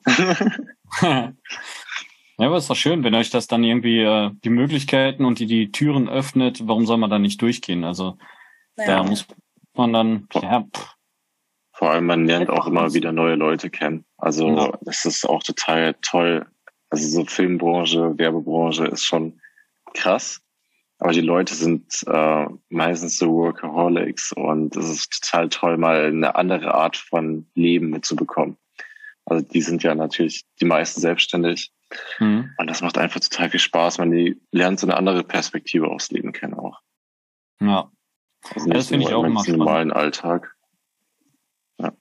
ja. 1.02 1.32
Ja, 2.38 2.46
aber 2.46 2.56
es 2.56 2.64
ist 2.64 2.70
doch 2.70 2.76
schön, 2.76 3.04
wenn 3.04 3.14
euch 3.14 3.30
das 3.30 3.46
dann 3.46 3.62
irgendwie 3.62 4.00
äh, 4.00 4.30
die 4.44 4.50
Möglichkeiten 4.50 5.24
und 5.24 5.38
die, 5.38 5.46
die 5.46 5.70
Türen 5.70 6.08
öffnet, 6.08 6.66
warum 6.66 6.86
soll 6.86 6.98
man 6.98 7.10
da 7.10 7.18
nicht 7.18 7.40
durchgehen? 7.40 7.84
Also 7.84 8.18
ja. 8.76 8.86
da 8.86 9.02
muss 9.04 9.26
man 9.74 9.92
dann, 9.92 10.28
ja. 10.34 10.62
Pff. 10.62 10.94
Vor 11.72 11.90
allem, 11.90 12.06
man 12.06 12.26
lernt 12.26 12.50
auch 12.50 12.66
immer 12.66 12.94
wieder 12.94 13.12
neue 13.12 13.34
Leute 13.34 13.68
kennen. 13.68 14.04
Also 14.16 14.48
ja. 14.48 14.78
das 14.82 15.04
ist 15.04 15.28
auch 15.28 15.42
total 15.42 15.94
toll. 16.02 16.46
Also 16.90 17.08
so 17.08 17.24
Filmbranche, 17.24 18.16
Werbebranche 18.16 18.86
ist 18.86 19.04
schon 19.04 19.40
krass. 19.92 20.40
Aber 20.98 21.12
die 21.12 21.20
Leute 21.20 21.54
sind 21.54 22.02
äh, 22.06 22.46
meistens 22.68 23.18
so 23.18 23.32
Workaholics 23.32 24.32
und 24.32 24.76
es 24.76 24.88
ist 24.88 25.20
total 25.20 25.48
toll, 25.48 25.76
mal 25.76 26.06
eine 26.06 26.36
andere 26.36 26.74
Art 26.74 26.96
von 26.96 27.46
Leben 27.54 27.90
mitzubekommen. 27.90 28.56
Also 29.26 29.44
die 29.44 29.60
sind 29.60 29.82
ja 29.82 29.94
natürlich 29.94 30.44
die 30.60 30.64
meisten 30.64 31.00
selbstständig 31.00 31.72
Mhm. 32.18 32.50
Und 32.56 32.66
das 32.68 32.82
macht 32.82 32.98
einfach 32.98 33.20
total 33.20 33.50
viel 33.50 33.60
Spaß. 33.60 33.98
Man 33.98 34.36
lernt 34.50 34.80
so 34.80 34.86
eine 34.86 34.96
andere 34.96 35.24
Perspektive 35.24 35.88
aufs 35.88 36.10
Leben 36.10 36.32
kennen 36.32 36.54
auch. 36.54 36.80
Ja. 37.60 37.90
Also 38.54 38.68
das 38.68 38.88
finde 38.88 39.06
ich 39.06 39.14
auch 39.14 39.24
immer 39.24 39.42
spannend. 39.42 39.58
normalen 39.58 39.92
Alltag. 39.92 40.54
Ja. 41.78 41.92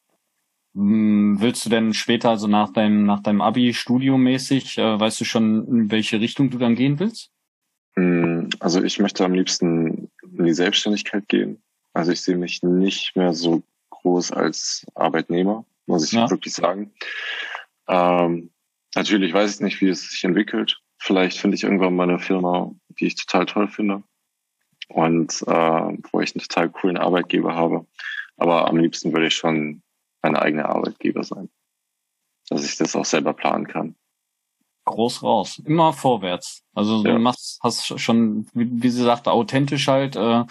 Hm, 0.76 1.38
willst 1.40 1.66
du 1.66 1.70
denn 1.70 1.94
später, 1.94 2.30
also 2.30 2.48
nach 2.48 2.72
deinem, 2.72 3.06
nach 3.06 3.22
deinem 3.22 3.42
Abi 3.42 3.74
studiomäßig, 3.74 4.78
äh, 4.78 5.00
weißt 5.00 5.22
du 5.22 5.26
schon, 5.26 5.68
in 5.68 5.92
welche 5.92 6.20
Richtung 6.20 6.50
du 6.50 6.58
dann 6.58 6.76
gehen 6.76 7.00
willst? 7.00 7.32
Hm, 7.96 8.50
also 8.60 8.84
ich 8.84 9.00
möchte 9.00 9.24
am 9.24 9.34
liebsten 9.34 10.12
in 10.22 10.46
die 10.46 10.54
Selbstständigkeit 10.54 11.28
gehen. 11.28 11.62
Also 11.94 12.12
ich 12.12 12.22
sehe 12.22 12.38
mich 12.38 12.64
nicht 12.64 13.16
mehr 13.16 13.34
so 13.34 13.64
groß 13.90 14.32
als 14.32 14.86
Arbeitnehmer, 14.96 15.66
muss 15.86 16.06
ich 16.06 16.14
ja. 16.14 16.30
wirklich 16.30 16.54
sagen. 16.54 16.92
Ähm, 17.88 18.50
Natürlich 18.96 19.34
weiß 19.34 19.56
ich 19.56 19.62
nicht, 19.62 19.82
wie 19.82 19.90
es 19.90 20.10
sich 20.10 20.24
entwickelt. 20.24 20.80
Vielleicht 20.98 21.40
finde 21.40 21.56
ich 21.56 21.64
irgendwann 21.64 21.96
mal 21.96 22.10
eine 22.10 22.20
Firma, 22.20 22.72
die 23.00 23.08
ich 23.08 23.16
total 23.16 23.46
toll 23.46 23.68
finde 23.68 24.04
und 24.88 25.42
äh, 25.48 25.98
wo 26.12 26.22
ich 26.22 26.36
einen 26.36 26.44
total 26.44 26.70
coolen 26.70 26.98
Arbeitgeber 26.98 27.56
habe. 27.56 27.86
Aber 28.38 28.68
am 28.68 28.78
liebsten 28.78 29.12
würde 29.12 29.28
ich 29.28 29.36
schon 29.36 29.82
mein 30.22 30.36
eigener 30.36 30.70
Arbeitgeber 30.70 31.24
sein, 31.24 31.50
dass 32.50 32.66
ich 32.66 32.78
das 32.78 32.96
auch 32.96 33.06
selber 33.06 33.34
planen 33.34 33.68
kann. 33.68 33.96
Groß 34.86 35.24
raus, 35.24 35.62
immer 35.66 35.94
vorwärts. 35.94 36.64
Also 36.74 37.04
du 37.04 37.18
machst, 37.18 37.60
hast 37.64 38.00
schon, 38.00 38.48
wie, 38.54 38.70
wie 38.84 38.90
sie 38.90 39.04
sagte, 39.04 39.32
authentisch 39.32 39.88
halt. 39.88 40.16
Äh, 40.16 40.44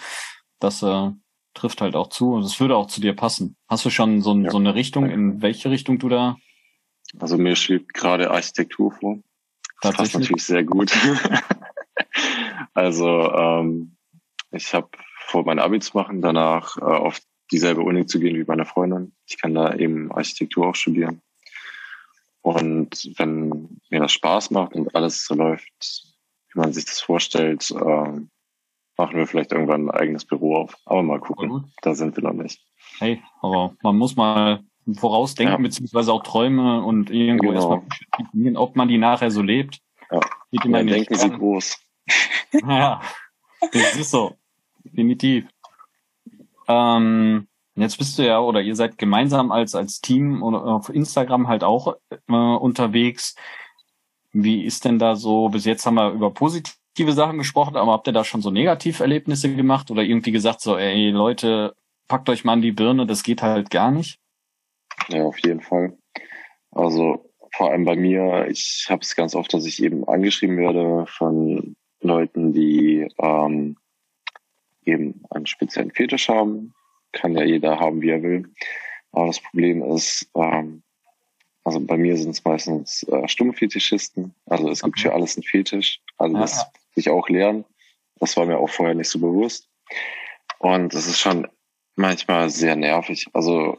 das 0.59 0.81
äh, 0.81 1.11
trifft 1.53 1.81
halt 1.81 1.95
auch 1.95 2.07
zu 2.07 2.33
und 2.33 2.43
es 2.43 2.59
würde 2.59 2.75
auch 2.75 2.87
zu 2.87 2.99
dir 2.99 3.15
passen. 3.15 3.55
Hast 3.67 3.85
du 3.85 3.89
schon 3.89 4.21
so, 4.21 4.35
ja. 4.35 4.49
so 4.49 4.57
eine 4.57 4.75
Richtung, 4.75 5.09
in 5.09 5.41
welche 5.41 5.69
Richtung 5.69 5.99
du 5.99 6.09
da 6.09 6.37
also 7.19 7.37
mir 7.37 7.55
schwebt 7.55 7.93
gerade 7.93 8.31
Architektur 8.31 8.91
vor. 8.91 9.19
Das 9.81 9.95
passt 9.95 10.13
natürlich 10.13 10.43
sehr 10.43 10.63
gut. 10.63 10.91
also 12.73 13.31
ähm, 13.31 13.95
ich 14.51 14.73
habe 14.73 14.89
vor, 15.25 15.43
mein 15.45 15.59
Abi 15.59 15.79
zu 15.79 15.97
machen, 15.97 16.21
danach 16.21 16.77
äh, 16.77 16.81
auf 16.81 17.19
dieselbe 17.51 17.81
Uni 17.81 18.05
zu 18.05 18.19
gehen 18.19 18.35
wie 18.35 18.45
meine 18.45 18.65
Freundin. 18.65 19.13
Ich 19.25 19.39
kann 19.39 19.53
da 19.53 19.75
eben 19.75 20.11
Architektur 20.11 20.67
auch 20.67 20.75
studieren. 20.75 21.21
Und 22.41 23.11
wenn 23.17 23.79
mir 23.89 23.99
das 23.99 24.11
Spaß 24.11 24.51
macht 24.51 24.73
und 24.73 24.93
alles 24.95 25.25
so 25.25 25.33
läuft, 25.33 26.03
wie 26.51 26.59
man 26.59 26.73
sich 26.73 26.85
das 26.85 26.99
vorstellt, 26.99 27.71
äh, 27.71 27.75
machen 28.97 29.17
wir 29.17 29.27
vielleicht 29.27 29.51
irgendwann 29.51 29.85
ein 29.85 29.91
eigenes 29.91 30.25
Büro 30.25 30.57
auf. 30.57 30.75
Aber 30.85 31.03
mal 31.03 31.19
gucken, 31.19 31.73
da 31.81 31.95
sind 31.95 32.15
wir 32.15 32.23
noch 32.23 32.33
nicht. 32.33 32.61
Hey, 32.99 33.21
aber 33.41 33.75
man 33.81 33.97
muss 33.97 34.15
mal 34.15 34.63
vorausdenken, 34.93 35.55
ja. 35.55 35.61
beziehungsweise 35.61 36.11
auch 36.11 36.23
Träume 36.23 36.83
und 36.83 37.09
irgendwo 37.09 37.49
genau. 37.49 37.83
erstmal 38.33 38.55
ob 38.55 38.75
man 38.75 38.87
die 38.87 38.97
nachher 38.97 39.31
so 39.31 39.41
lebt. 39.41 39.79
Ja. 40.11 40.19
ja 40.51 40.83
denken 40.83 41.15
Sie 41.15 41.29
groß. 41.29 41.77
ja, 42.67 43.01
das 43.71 43.95
ist 43.95 44.11
so. 44.11 44.35
Definitiv. 44.83 45.47
Ähm, 46.67 47.47
jetzt 47.75 47.97
bist 47.97 48.17
du 48.17 48.25
ja, 48.25 48.39
oder 48.39 48.61
ihr 48.61 48.75
seid 48.75 48.97
gemeinsam 48.97 49.51
als, 49.51 49.75
als 49.75 50.01
Team 50.01 50.43
oder 50.43 50.65
auf 50.65 50.89
Instagram 50.89 51.47
halt 51.47 51.63
auch 51.63 51.95
äh, 52.09 52.33
unterwegs. 52.33 53.35
Wie 54.31 54.63
ist 54.63 54.85
denn 54.85 54.99
da 54.99 55.15
so, 55.15 55.49
bis 55.49 55.65
jetzt 55.65 55.85
haben 55.85 55.95
wir 55.95 56.11
über 56.11 56.31
positive 56.31 57.11
Sachen 57.11 57.37
gesprochen, 57.37 57.75
aber 57.75 57.91
habt 57.91 58.07
ihr 58.07 58.13
da 58.13 58.23
schon 58.23 58.41
so 58.41 58.51
Negativerlebnisse 58.51 59.55
gemacht 59.55 59.91
oder 59.91 60.03
irgendwie 60.03 60.31
gesagt 60.31 60.61
so, 60.61 60.77
ey 60.77 61.09
Leute, 61.09 61.75
packt 62.07 62.29
euch 62.29 62.43
mal 62.43 62.53
an 62.53 62.61
die 62.61 62.71
Birne, 62.71 63.05
das 63.05 63.23
geht 63.23 63.41
halt 63.41 63.69
gar 63.69 63.91
nicht? 63.91 64.19
Ja, 65.09 65.23
auf 65.23 65.37
jeden 65.39 65.61
Fall. 65.61 65.97
Also 66.71 67.29
vor 67.55 67.71
allem 67.71 67.85
bei 67.85 67.95
mir, 67.95 68.47
ich 68.49 68.87
habe 68.89 69.01
es 69.01 69.15
ganz 69.15 69.35
oft, 69.35 69.53
dass 69.53 69.65
ich 69.65 69.81
eben 69.83 70.07
angeschrieben 70.07 70.57
werde 70.57 71.05
von 71.07 71.75
Leuten, 72.01 72.53
die 72.53 73.07
ähm, 73.19 73.77
eben 74.85 75.23
einen 75.29 75.45
speziellen 75.45 75.91
Fetisch 75.91 76.29
haben. 76.29 76.73
Kann 77.11 77.35
ja 77.35 77.43
jeder 77.43 77.79
haben, 77.79 78.01
wie 78.01 78.09
er 78.09 78.23
will. 78.23 78.49
Aber 79.11 79.27
das 79.27 79.39
Problem 79.39 79.83
ist, 79.83 80.29
ähm, 80.35 80.81
also 81.63 81.79
bei 81.79 81.95
mir 81.97 82.17
sind 82.17 82.31
es 82.31 82.43
meistens 82.43 83.03
äh, 83.03 83.27
stumme 83.27 83.53
Fetischisten. 83.53 84.33
Also 84.47 84.69
es 84.69 84.81
gibt 84.81 84.99
für 84.99 85.13
alles 85.13 85.37
einen 85.37 85.43
Fetisch. 85.43 86.01
Also 86.17 86.35
das 86.35 86.57
ja. 86.57 86.71
ich 86.95 87.09
auch 87.09 87.29
lernen. 87.29 87.65
Das 88.19 88.35
war 88.35 88.45
mir 88.45 88.57
auch 88.57 88.69
vorher 88.69 88.95
nicht 88.95 89.09
so 89.09 89.19
bewusst. 89.19 89.69
Und 90.59 90.93
es 90.93 91.07
ist 91.07 91.19
schon 91.19 91.47
manchmal 91.95 92.49
sehr 92.49 92.75
nervig. 92.75 93.27
Also 93.33 93.77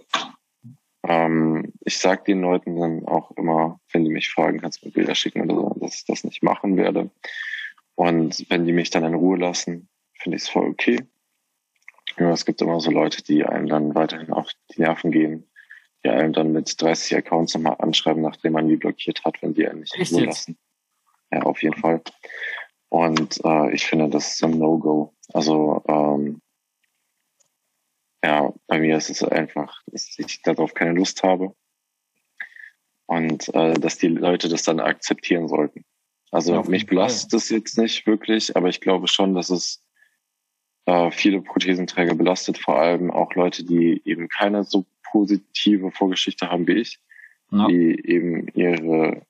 ähm, 1.07 1.73
ich 1.81 1.99
sag 1.99 2.25
den 2.25 2.41
Leuten 2.41 2.77
dann 2.77 3.07
auch 3.07 3.31
immer, 3.33 3.81
wenn 3.93 4.05
die 4.05 4.11
mich 4.11 4.31
fragen, 4.31 4.61
kannst 4.61 4.83
du 4.83 4.87
mir 4.87 4.93
Bilder 4.93 5.15
schicken 5.15 5.43
oder 5.43 5.55
so, 5.55 5.77
dass 5.81 5.97
ich 5.97 6.05
das 6.07 6.25
nicht 6.25 6.43
machen 6.43 6.77
werde. 6.77 7.11
Und 7.95 8.47
wenn 8.49 8.67
die 8.67 8.73
mich 8.73 8.91
dann 8.91 9.05
in 9.05 9.15
Ruhe 9.15 9.39
lassen, 9.39 9.89
finde 10.15 10.37
ich 10.37 10.45
es 10.45 10.49
voll 10.49 10.69
okay. 10.69 11.01
Ja, 12.19 12.31
es 12.31 12.45
gibt 12.45 12.63
immer 12.63 12.81
so 12.81 12.91
Leute, 12.91 13.23
die 13.23 13.45
einem 13.45 13.67
dann 13.67 13.95
weiterhin 13.95 14.33
auf 14.33 14.49
die 14.73 14.81
Nerven 14.81 15.11
gehen, 15.11 15.49
die 16.05 16.09
einem 16.09 16.33
dann 16.33 16.53
mit 16.53 16.81
30 16.81 17.17
Accounts 17.17 17.55
nochmal 17.55 17.77
anschreiben, 17.79 18.23
nachdem 18.23 18.53
man 18.53 18.69
die 18.69 18.77
blockiert 18.77 19.25
hat, 19.25 19.43
wenn 19.43 19.55
die 19.55 19.67
einen 19.69 19.81
nicht 19.81 19.97
in 19.97 20.17
Ruhe 20.17 20.27
lassen. 20.27 20.59
Ja, 21.31 21.43
auf 21.43 21.63
jeden 21.63 21.77
Fall. 21.77 22.03
Und 22.89 23.45
äh, 23.45 23.73
ich 23.75 23.87
finde, 23.87 24.09
das 24.09 24.35
ist 24.35 24.45
ein 24.45 24.59
No-Go. 24.59 25.13
Also 25.33 25.83
ähm, 25.89 26.41
bei 28.75 28.81
mir 28.81 28.97
ist 28.97 29.09
es 29.09 29.23
einfach, 29.23 29.81
dass 29.87 30.19
ich 30.19 30.43
darauf 30.43 30.75
keine 30.75 30.95
Lust 30.95 31.23
habe 31.23 31.55
und 33.07 33.55
äh, 33.55 33.75
dass 33.75 33.99
die 33.99 34.09
Leute 34.09 34.49
das 34.49 34.65
dann 34.65 34.81
akzeptieren 34.81 35.47
sollten. 35.47 35.85
Also 36.33 36.55
ja, 36.55 36.63
mich 36.65 36.87
belastet 36.87 37.35
es 37.35 37.51
jetzt 37.51 37.79
nicht 37.79 38.05
wirklich, 38.05 38.57
aber 38.57 38.69
ich 38.69 38.81
glaube 38.81 39.07
schon, 39.07 39.33
dass 39.33 39.51
es 39.51 39.87
äh, 40.87 41.13
viele 41.13 41.41
Prothesenträger 41.41 42.17
belastet, 42.17 42.59
vor 42.59 42.81
allem 42.81 43.13
auch 43.13 43.33
Leute, 43.37 43.63
die 43.63 44.03
eben 44.05 44.29
keine 44.29 44.65
so 44.65 44.85
positive 45.05 45.93
Vorgeschichte 45.93 46.51
haben 46.51 46.67
wie 46.67 46.81
ich, 46.81 46.99
ja. 47.53 47.69
die 47.69 48.05
eben 48.05 48.49
ihre 48.55 49.25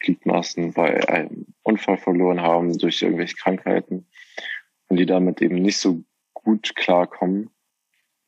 Gliedmaßen 0.00 0.74
bei 0.74 1.08
einem 1.08 1.46
Unfall 1.62 1.96
verloren 1.96 2.42
haben 2.42 2.76
durch 2.76 3.00
irgendwelche 3.00 3.36
Krankheiten 3.36 4.06
und 4.88 4.98
die 4.98 5.06
damit 5.06 5.40
eben 5.40 5.54
nicht 5.54 5.78
so 5.78 6.04
gut 6.34 6.76
klarkommen 6.76 7.48
Mm, 7.48 7.59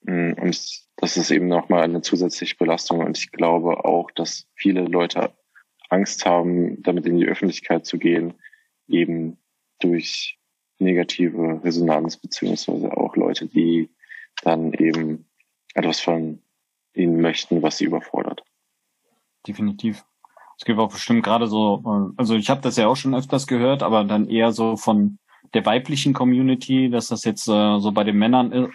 und 0.06 0.82
das 0.96 1.16
ist 1.16 1.30
eben 1.30 1.48
nochmal 1.48 1.82
eine 1.82 2.02
zusätzliche 2.02 2.56
Belastung. 2.56 3.00
Und 3.00 3.18
ich 3.18 3.32
glaube 3.32 3.84
auch, 3.84 4.10
dass 4.10 4.46
viele 4.54 4.82
Leute 4.82 5.32
Angst 5.88 6.24
haben, 6.24 6.82
damit 6.82 7.06
in 7.06 7.18
die 7.18 7.26
Öffentlichkeit 7.26 7.86
zu 7.86 7.98
gehen, 7.98 8.34
eben 8.88 9.38
durch 9.80 10.38
negative 10.78 11.60
Resonanz, 11.62 12.16
beziehungsweise 12.16 12.96
auch 12.96 13.16
Leute, 13.16 13.46
die 13.46 13.90
dann 14.42 14.72
eben 14.72 15.26
etwas 15.74 16.00
von 16.00 16.42
ihnen 16.94 17.20
möchten, 17.20 17.62
was 17.62 17.78
sie 17.78 17.84
überfordert. 17.84 18.42
Definitiv. 19.46 20.04
Es 20.58 20.64
gibt 20.64 20.78
auch 20.78 20.92
bestimmt 20.92 21.24
gerade 21.24 21.46
so, 21.46 21.82
äh, 21.84 22.14
also 22.16 22.36
ich 22.36 22.50
habe 22.50 22.60
das 22.60 22.76
ja 22.76 22.86
auch 22.86 22.96
schon 22.96 23.14
öfters 23.14 23.46
gehört, 23.46 23.82
aber 23.82 24.04
dann 24.04 24.28
eher 24.28 24.52
so 24.52 24.76
von 24.76 25.18
der 25.54 25.64
weiblichen 25.66 26.12
Community, 26.12 26.90
dass 26.90 27.08
das 27.08 27.24
jetzt 27.24 27.48
äh, 27.48 27.78
so 27.78 27.92
bei 27.92 28.04
den 28.04 28.16
Männern 28.16 28.52
ist 28.52 28.70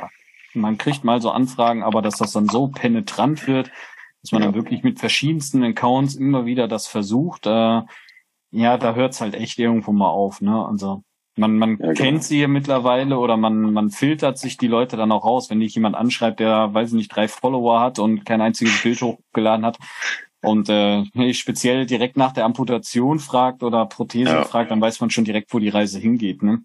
man 0.59 0.77
kriegt 0.77 1.03
mal 1.03 1.21
so 1.21 1.31
Anfragen, 1.31 1.83
aber 1.83 2.01
dass 2.01 2.17
das 2.17 2.31
dann 2.31 2.47
so 2.47 2.67
penetrant 2.67 3.47
wird, 3.47 3.71
dass 4.21 4.31
man 4.31 4.41
ja. 4.41 4.47
dann 4.47 4.55
wirklich 4.55 4.83
mit 4.83 4.99
verschiedensten 4.99 5.63
Accounts 5.63 6.15
immer 6.15 6.45
wieder 6.45 6.67
das 6.67 6.87
versucht, 6.87 7.45
äh, 7.45 7.81
ja, 8.51 8.77
da 8.77 8.95
hört's 8.95 9.21
halt 9.21 9.35
echt 9.35 9.59
irgendwo 9.59 9.91
mal 9.91 10.09
auf, 10.09 10.41
ne? 10.41 10.65
Also 10.65 11.03
man, 11.37 11.57
man 11.57 11.71
ja, 11.71 11.75
genau. 11.77 11.93
kennt 11.93 12.23
sie 12.23 12.41
ja 12.41 12.47
mittlerweile 12.47 13.19
oder 13.19 13.37
man, 13.37 13.73
man 13.73 13.91
filtert 13.91 14.39
sich 14.39 14.57
die 14.57 14.67
Leute 14.67 14.97
dann 14.97 15.11
auch 15.11 15.23
raus, 15.23 15.49
wenn 15.49 15.59
dich 15.59 15.75
jemand 15.75 15.95
anschreibt, 15.95 16.39
der, 16.39 16.73
weiß 16.73 16.89
ich 16.89 16.95
nicht, 16.95 17.15
drei 17.15 17.27
Follower 17.27 17.79
hat 17.79 17.99
und 17.99 18.25
kein 18.25 18.41
einziges 18.41 18.81
Bild 18.81 19.01
hochgeladen 19.01 19.65
hat 19.65 19.77
und 20.41 20.69
äh, 20.69 21.03
speziell 21.33 21.85
direkt 21.85 22.17
nach 22.17 22.31
der 22.31 22.45
Amputation 22.45 23.19
fragt 23.19 23.63
oder 23.63 23.85
Prothese 23.85 24.31
ja. 24.31 24.43
fragt, 24.43 24.71
dann 24.71 24.81
weiß 24.81 24.99
man 24.99 25.09
schon 25.09 25.25
direkt, 25.25 25.53
wo 25.53 25.59
die 25.59 25.69
Reise 25.69 25.99
hingeht, 25.99 26.41
ne? 26.41 26.63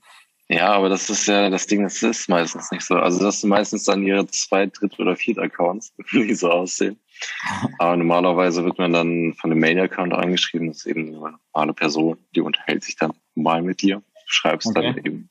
Ja, 0.53 0.75
aber 0.75 0.91
das 0.91 1.09
ist 1.09 1.27
ja 1.29 1.49
das 1.49 1.67
Ding, 1.67 1.83
das 1.83 2.03
ist 2.03 2.29
meistens 2.29 2.71
nicht 2.71 2.85
so. 2.85 2.97
Also 2.97 3.25
das 3.25 3.41
sind 3.41 3.49
meistens 3.49 3.85
dann 3.85 4.03
ihre 4.03 4.27
zwei, 4.27 4.67
dritt 4.67 4.99
oder 5.01 5.17
viert 5.17 5.39
Accounts, 5.39 5.95
die 6.13 6.35
so 6.35 6.51
aussehen. 6.51 7.01
Aber 7.79 7.97
normalerweise 7.97 8.63
wird 8.63 8.79
man 8.79 8.93
dann 8.93 9.33
von 9.35 9.49
dem 9.49 9.61
Main-Account 9.61 10.13
angeschrieben, 10.13 10.69
das 10.69 10.79
ist 10.79 10.87
eben 10.87 11.09
eine 11.09 11.39
normale 11.53 11.73
Person, 11.73 12.19
die 12.35 12.43
unterhält 12.43 12.85
sich 12.85 12.97
dann 12.97 13.13
mal 13.35 13.63
mit 13.63 13.81
dir. 13.81 13.97
Du 13.97 14.21
schreibst 14.27 14.69
okay. 14.69 14.93
dann 14.93 14.99
eben. 14.99 15.31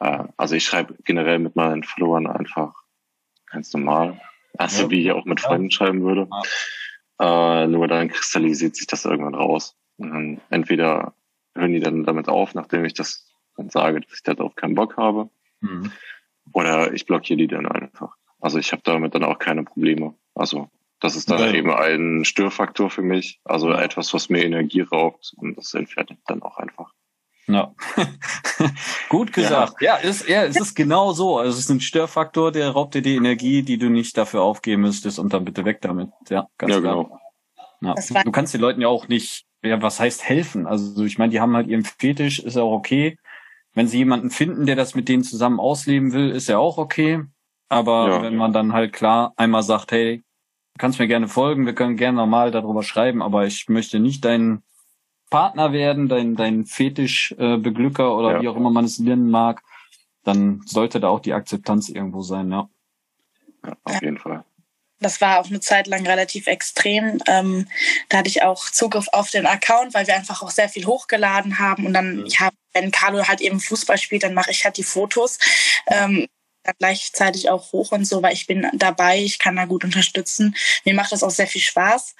Äh, 0.00 0.24
also 0.38 0.54
ich 0.54 0.64
schreibe 0.64 0.94
generell 1.04 1.38
mit 1.38 1.54
meinen 1.54 1.82
Followern 1.82 2.26
einfach 2.26 2.72
ganz 3.50 3.70
normal. 3.74 4.18
Also 4.56 4.84
ja. 4.84 4.90
wie 4.90 5.02
ich 5.02 5.12
auch 5.12 5.26
mit 5.26 5.40
Freunden 5.40 5.70
schreiben 5.70 6.02
würde. 6.02 6.26
Ja. 7.20 7.64
Äh, 7.64 7.66
nur 7.66 7.86
dann 7.86 8.08
kristallisiert 8.08 8.76
sich 8.76 8.86
das 8.86 9.04
irgendwann 9.04 9.34
raus. 9.34 9.76
Und 9.98 10.10
dann 10.10 10.40
entweder 10.48 11.12
hören 11.54 11.72
die 11.72 11.80
dann 11.80 12.04
damit 12.04 12.28
auf, 12.28 12.54
nachdem 12.54 12.86
ich 12.86 12.94
das 12.94 13.26
und 13.56 13.72
sage, 13.72 14.00
dass 14.00 14.12
ich 14.12 14.22
darauf 14.22 14.54
keinen 14.54 14.74
Bock 14.74 14.96
habe. 14.96 15.28
Mhm. 15.60 15.92
Oder 16.52 16.92
ich 16.92 17.06
blockiere 17.06 17.38
die 17.38 17.48
dann 17.48 17.66
einfach. 17.66 18.14
Also 18.40 18.58
ich 18.58 18.72
habe 18.72 18.82
damit 18.84 19.14
dann 19.14 19.24
auch 19.24 19.38
keine 19.38 19.64
Probleme. 19.64 20.14
Also 20.34 20.70
das 21.00 21.16
ist 21.16 21.30
dann 21.30 21.40
ja. 21.40 21.52
eben 21.52 21.70
ein 21.70 22.24
Störfaktor 22.24 22.90
für 22.90 23.02
mich. 23.02 23.40
Also 23.44 23.70
etwas, 23.72 24.14
was 24.14 24.28
mir 24.28 24.44
Energie 24.44 24.80
raubt 24.80 25.32
und 25.36 25.56
das 25.56 25.74
entfernt 25.74 26.16
dann 26.26 26.42
auch 26.42 26.56
einfach. 26.58 26.92
Ja, 27.48 27.74
gut 29.08 29.32
gesagt. 29.32 29.80
Ja, 29.80 29.98
ja, 30.00 30.08
ist, 30.08 30.28
ja, 30.28 30.44
es 30.44 30.56
ist 30.56 30.74
genau 30.74 31.12
so. 31.12 31.38
Also 31.38 31.50
es 31.50 31.60
ist 31.60 31.70
ein 31.70 31.80
Störfaktor, 31.80 32.50
der 32.50 32.70
raubt 32.70 32.94
dir 32.94 33.02
die 33.02 33.14
Energie, 33.14 33.62
die 33.62 33.78
du 33.78 33.88
nicht 33.88 34.16
dafür 34.18 34.42
aufgeben 34.42 34.82
müsstest 34.82 35.20
und 35.20 35.32
dann 35.32 35.44
bitte 35.44 35.64
weg 35.64 35.80
damit. 35.80 36.10
Ja, 36.28 36.48
ganz 36.58 36.72
ja, 36.72 36.80
klar. 36.80 37.04
Genau. 37.04 37.20
Ja. 37.82 38.22
Du 38.24 38.32
kannst 38.32 38.52
den 38.52 38.60
Leuten 38.60 38.80
ja 38.80 38.88
auch 38.88 39.06
nicht, 39.06 39.46
ja, 39.62 39.80
was 39.80 40.00
heißt 40.00 40.24
helfen? 40.24 40.66
Also 40.66 41.04
ich 41.04 41.18
meine, 41.18 41.30
die 41.30 41.40
haben 41.40 41.54
halt 41.54 41.68
ihren 41.68 41.84
Fetisch, 41.84 42.40
ist 42.40 42.56
ja 42.56 42.62
auch 42.62 42.72
okay. 42.72 43.16
Wenn 43.76 43.88
sie 43.88 43.98
jemanden 43.98 44.30
finden, 44.30 44.64
der 44.64 44.74
das 44.74 44.94
mit 44.94 45.06
denen 45.06 45.22
zusammen 45.22 45.60
ausleben 45.60 46.14
will, 46.14 46.30
ist 46.30 46.48
ja 46.48 46.56
auch 46.56 46.78
okay. 46.78 47.22
Aber 47.68 48.08
ja, 48.08 48.22
wenn 48.22 48.34
man 48.34 48.54
dann 48.54 48.72
halt 48.72 48.94
klar 48.94 49.34
einmal 49.36 49.62
sagt, 49.62 49.92
hey, 49.92 50.24
du 50.72 50.78
kannst 50.78 50.98
mir 50.98 51.06
gerne 51.06 51.28
folgen, 51.28 51.66
wir 51.66 51.74
können 51.74 51.96
gerne 51.96 52.16
normal 52.16 52.50
darüber 52.50 52.82
schreiben, 52.82 53.22
aber 53.22 53.44
ich 53.44 53.68
möchte 53.68 54.00
nicht 54.00 54.24
dein 54.24 54.62
Partner 55.28 55.72
werden, 55.72 56.08
dein, 56.08 56.36
dein 56.36 56.64
Fetischbeglücker 56.64 58.04
äh, 58.04 58.12
oder 58.12 58.32
ja. 58.32 58.40
wie 58.40 58.48
auch 58.48 58.56
immer 58.56 58.70
man 58.70 58.86
es 58.86 58.98
nennen 58.98 59.30
mag, 59.30 59.62
dann 60.24 60.62
sollte 60.64 60.98
da 60.98 61.08
auch 61.08 61.20
die 61.20 61.34
Akzeptanz 61.34 61.90
irgendwo 61.90 62.22
sein, 62.22 62.50
ja. 62.50 62.70
Ja, 63.62 63.76
auf 63.84 64.00
jeden 64.00 64.16
Fall. 64.16 64.42
Das 65.00 65.20
war 65.20 65.40
auch 65.40 65.48
eine 65.48 65.60
Zeit 65.60 65.86
lang 65.86 66.06
relativ 66.06 66.46
extrem. 66.46 67.20
Ähm, 67.26 67.68
da 68.08 68.18
hatte 68.18 68.28
ich 68.28 68.42
auch 68.42 68.70
Zugriff 68.70 69.08
auf 69.12 69.30
den 69.30 69.44
Account, 69.44 69.92
weil 69.92 70.06
wir 70.06 70.14
einfach 70.14 70.42
auch 70.42 70.50
sehr 70.50 70.70
viel 70.70 70.86
hochgeladen 70.86 71.58
haben. 71.58 71.84
Und 71.84 71.92
dann, 71.92 72.16
mhm. 72.16 72.26
ja, 72.26 72.48
wenn 72.76 72.90
Carlo 72.90 73.26
halt 73.26 73.40
eben 73.40 73.60
Fußball 73.60 73.98
spielt, 73.98 74.22
dann 74.22 74.34
mache 74.34 74.50
ich 74.50 74.64
halt 74.64 74.76
die 74.76 74.84
Fotos. 74.84 75.38
Ähm, 75.86 76.26
gleichzeitig 76.78 77.48
auch 77.48 77.72
hoch 77.72 77.92
und 77.92 78.04
so, 78.04 78.22
weil 78.22 78.32
ich 78.32 78.46
bin 78.46 78.68
dabei, 78.74 79.20
ich 79.20 79.38
kann 79.38 79.56
da 79.56 79.66
gut 79.66 79.84
unterstützen. 79.84 80.56
Mir 80.84 80.94
macht 80.94 81.12
das 81.12 81.22
auch 81.22 81.30
sehr 81.30 81.46
viel 81.46 81.60
Spaß. 81.60 82.16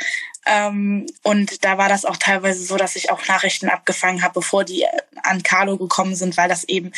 Ähm, 0.47 1.07
und 1.23 1.64
da 1.64 1.79
war 1.79 1.88
das 1.88 2.05
auch 2.05 2.16
teilweise 2.16 2.62
so, 2.62 2.77
dass 2.77 2.97
ich 2.97 3.11
auch 3.11 3.27
Nachrichten 3.27 3.69
abgefangen 3.69 4.23
habe, 4.23 4.35
bevor 4.35 4.64
die 4.64 4.87
an 5.23 5.42
Carlo 5.42 5.77
gekommen 5.77 6.14
sind, 6.14 6.37
weil 6.37 6.49
das 6.49 6.64
eben 6.64 6.92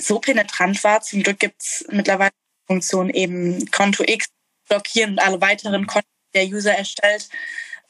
so 0.00 0.20
penetrant 0.20 0.82
war. 0.84 1.00
Zum 1.02 1.22
Glück 1.22 1.40
gibt's 1.40 1.84
mittlerweile 1.90 2.30
Funktion 2.66 3.10
eben 3.10 3.68
Konto 3.72 4.04
X 4.06 4.28
blockieren 4.68 5.12
und 5.12 5.18
alle 5.18 5.40
weiteren 5.40 5.86
Konten, 5.86 6.08
der 6.34 6.46
User 6.46 6.72
erstellt. 6.72 7.28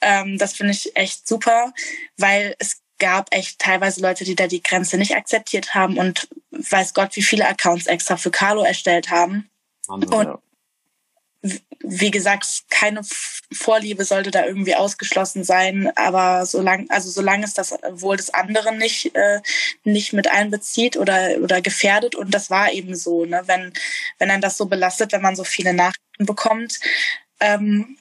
Ähm, 0.01 0.39
das 0.39 0.55
finde 0.55 0.73
ich 0.73 0.97
echt 0.97 1.29
super, 1.29 1.75
weil 2.17 2.57
es 2.59 2.81
gab 3.01 3.35
echt 3.35 3.59
teilweise 3.59 4.01
Leute, 4.01 4.25
die 4.25 4.37
da 4.37 4.47
die 4.47 4.63
Grenze 4.63 4.97
nicht 4.97 5.17
akzeptiert 5.17 5.75
haben 5.75 5.99
und 5.99 6.29
weiß 6.53 6.95
Gott, 6.95 7.17
wie 7.17 7.23
viele 7.23 7.49
Accounts 7.49 7.87
extra 7.87 8.17
für 8.17 8.31
Carlo 8.31 8.63
erstellt 8.63 9.11
haben. 9.11 9.51
Wahnsinn, 9.89 10.13
und 10.13 10.27
ja. 11.43 11.59
wie 11.83 12.13
gesagt, 12.13 12.47
keine 12.69 13.01
Vorliebe 13.53 14.05
sollte 14.05 14.31
da 14.31 14.47
irgendwie 14.47 14.77
ausgeschlossen 14.77 15.43
sein, 15.43 15.91
aber 15.97 16.47
solange, 16.47 16.87
also 16.91 17.11
solange 17.11 17.45
es 17.45 17.55
das 17.55 17.77
wohl 17.91 18.17
des 18.17 18.33
anderen 18.33 18.79
nicht, 18.79 19.15
äh, 19.17 19.41
nicht 19.83 20.13
mit 20.13 20.29
einbezieht 20.29 20.97
oder, 20.97 21.39
oder 21.43 21.61
gefährdet, 21.61 22.15
und 22.15 22.33
das 22.33 22.51
war 22.51 22.73
eben 22.73 22.95
so, 22.95 23.25
ne, 23.25 23.43
wenn, 23.47 23.73
wenn 24.19 24.31
einen 24.31 24.43
das 24.43 24.57
so 24.57 24.67
belastet, 24.67 25.13
wenn 25.13 25.23
man 25.23 25.35
so 25.35 25.45
viele 25.45 25.73
Nachrichten 25.73 26.27
bekommt, 26.27 26.79
ähm, 27.41 27.97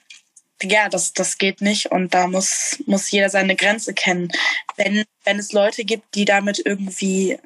ja, 0.63 0.89
das, 0.89 1.13
das 1.13 1.37
geht 1.37 1.61
nicht 1.61 1.87
und 1.91 2.13
da 2.13 2.27
muss, 2.27 2.81
muss 2.85 3.11
jeder 3.11 3.29
seine 3.29 3.55
Grenze 3.55 3.93
kennen. 3.93 4.31
Wenn, 4.75 5.05
wenn 5.23 5.39
es 5.39 5.51
Leute 5.51 5.85
gibt, 5.85 6.15
die 6.15 6.25
damit 6.25 6.61
irgendwie 6.63 7.37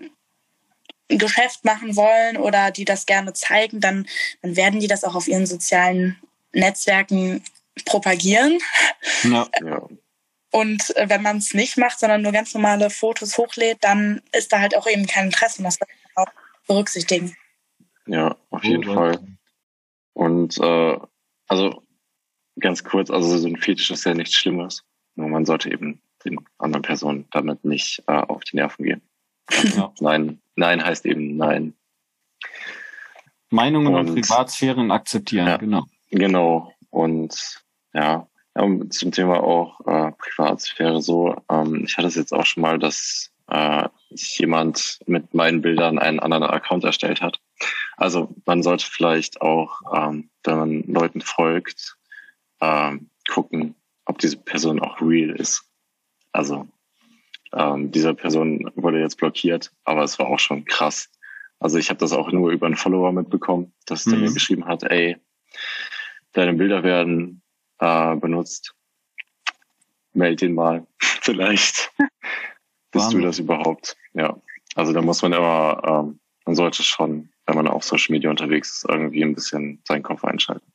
ein 1.09 1.17
Geschäft 1.17 1.65
machen 1.65 1.95
wollen 1.95 2.37
oder 2.37 2.71
die 2.71 2.85
das 2.85 3.05
gerne 3.05 3.33
zeigen, 3.33 3.81
dann, 3.81 4.07
dann 4.41 4.55
werden 4.55 4.79
die 4.79 4.87
das 4.87 5.03
auch 5.03 5.15
auf 5.15 5.27
ihren 5.27 5.45
sozialen 5.45 6.17
Netzwerken 6.53 7.43
propagieren. 7.85 8.59
Ja, 9.23 9.47
ja. 9.63 9.87
Und 10.51 10.95
äh, 10.95 11.09
wenn 11.09 11.23
man 11.23 11.37
es 11.37 11.55
nicht 11.55 11.77
macht, 11.77 11.99
sondern 11.99 12.21
nur 12.21 12.31
ganz 12.31 12.53
normale 12.53 12.91
Fotos 12.91 13.39
hochlädt, 13.39 13.79
dann 13.81 14.21
ist 14.33 14.53
da 14.53 14.59
halt 14.59 14.77
auch 14.77 14.85
eben 14.85 15.07
kein 15.07 15.25
Interesse 15.25 15.57
und 15.57 15.63
das 15.63 15.79
muss 15.79 15.89
man 16.15 16.27
auch 16.27 16.31
berücksichtigen. 16.67 17.35
Ja, 18.05 18.35
auf 18.51 18.63
jeden 18.63 18.87
oh, 18.87 18.93
Fall. 18.93 19.19
Und 20.13 20.59
äh, 20.59 20.97
also 21.47 21.81
ganz 22.59 22.83
kurz, 22.83 23.09
also 23.09 23.37
so 23.37 23.47
ein 23.47 23.57
Fetisch 23.57 23.91
ist 23.91 24.05
ja 24.05 24.13
nichts 24.13 24.35
Schlimmes. 24.35 24.83
Nur 25.15 25.29
man 25.29 25.45
sollte 25.45 25.71
eben 25.71 26.01
den 26.25 26.39
anderen 26.57 26.81
Personen 26.81 27.27
damit 27.31 27.63
nicht 27.65 28.03
äh, 28.07 28.13
auf 28.13 28.43
die 28.43 28.55
Nerven 28.55 28.85
gehen. 28.85 29.01
Ja. 29.75 29.93
Nein, 29.99 30.41
nein 30.55 30.83
heißt 30.83 31.05
eben 31.05 31.35
nein. 31.37 31.73
Meinungen 33.49 33.93
und, 33.93 34.09
und 34.09 34.21
Privatsphären 34.21 34.91
akzeptieren, 34.91 35.47
ja, 35.47 35.57
genau. 35.57 35.85
Genau. 36.09 36.73
Und 36.89 37.63
ja, 37.93 38.27
zum 38.89 39.11
Thema 39.11 39.43
auch 39.43 39.79
äh, 39.81 40.11
Privatsphäre 40.13 41.01
so. 41.01 41.35
Ähm, 41.49 41.83
ich 41.85 41.97
hatte 41.97 42.07
es 42.07 42.15
jetzt 42.15 42.33
auch 42.33 42.45
schon 42.45 42.61
mal, 42.61 42.79
dass 42.79 43.31
äh, 43.49 43.87
jemand 44.09 44.99
mit 45.05 45.33
meinen 45.33 45.61
Bildern 45.61 45.99
einen 45.99 46.19
anderen 46.19 46.43
Account 46.43 46.83
erstellt 46.83 47.21
hat. 47.21 47.39
Also 47.97 48.33
man 48.45 48.63
sollte 48.63 48.85
vielleicht 48.85 49.41
auch, 49.41 49.81
ähm, 49.93 50.29
wenn 50.43 50.57
man 50.57 50.83
Leuten 50.83 51.21
folgt, 51.21 51.97
ähm, 52.63 53.09
gucken, 53.29 53.75
ob 54.05 54.19
diese 54.19 54.37
Person 54.37 54.79
auch 54.79 55.01
real 55.01 55.31
ist. 55.31 55.69
Also 56.31 56.67
ähm, 57.53 57.91
diese 57.91 58.13
Person 58.13 58.71
wurde 58.75 58.99
jetzt 58.99 59.17
blockiert, 59.17 59.71
aber 59.83 60.03
es 60.03 60.17
war 60.17 60.27
auch 60.27 60.39
schon 60.39 60.65
krass. 60.65 61.11
Also 61.59 61.77
ich 61.77 61.89
habe 61.89 61.99
das 61.99 62.13
auch 62.13 62.31
nur 62.31 62.51
über 62.51 62.65
einen 62.65 62.75
Follower 62.75 63.11
mitbekommen, 63.11 63.73
dass 63.85 64.05
der 64.05 64.15
mhm. 64.15 64.25
mir 64.25 64.33
geschrieben 64.33 64.65
hat, 64.65 64.83
ey, 64.83 65.17
deine 66.31 66.53
Bilder 66.53 66.83
werden 66.83 67.41
äh, 67.79 68.15
benutzt. 68.15 68.75
Meld 70.13 70.41
ihn 70.41 70.53
mal. 70.53 70.85
Vielleicht 70.99 71.91
bist 72.91 73.13
du 73.13 73.21
das 73.21 73.39
überhaupt. 73.39 73.97
Ja. 74.13 74.37
Also 74.75 74.93
da 74.93 75.01
muss 75.01 75.21
man 75.21 75.33
immer, 75.33 75.81
ähm, 75.85 76.19
man 76.45 76.55
sollte 76.55 76.83
schon, 76.83 77.29
wenn 77.45 77.55
man 77.55 77.67
auf 77.67 77.83
Social 77.83 78.13
Media 78.13 78.29
unterwegs 78.29 78.77
ist, 78.77 78.85
irgendwie 78.89 79.23
ein 79.23 79.35
bisschen 79.35 79.81
seinen 79.87 80.03
Kopf 80.03 80.23
einschalten. 80.25 80.72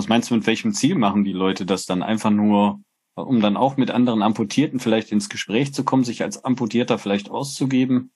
Was 0.00 0.08
meinst 0.08 0.30
du, 0.30 0.34
mit 0.34 0.46
welchem 0.46 0.72
Ziel 0.72 0.94
machen 0.94 1.24
die 1.24 1.32
Leute 1.34 1.66
das 1.66 1.84
dann 1.84 2.02
einfach 2.02 2.30
nur, 2.30 2.80
um 3.16 3.42
dann 3.42 3.58
auch 3.58 3.76
mit 3.76 3.90
anderen 3.90 4.22
Amputierten 4.22 4.80
vielleicht 4.80 5.12
ins 5.12 5.28
Gespräch 5.28 5.74
zu 5.74 5.84
kommen, 5.84 6.04
sich 6.04 6.22
als 6.22 6.42
Amputierter 6.42 6.96
vielleicht 6.96 7.30
auszugeben? 7.30 8.10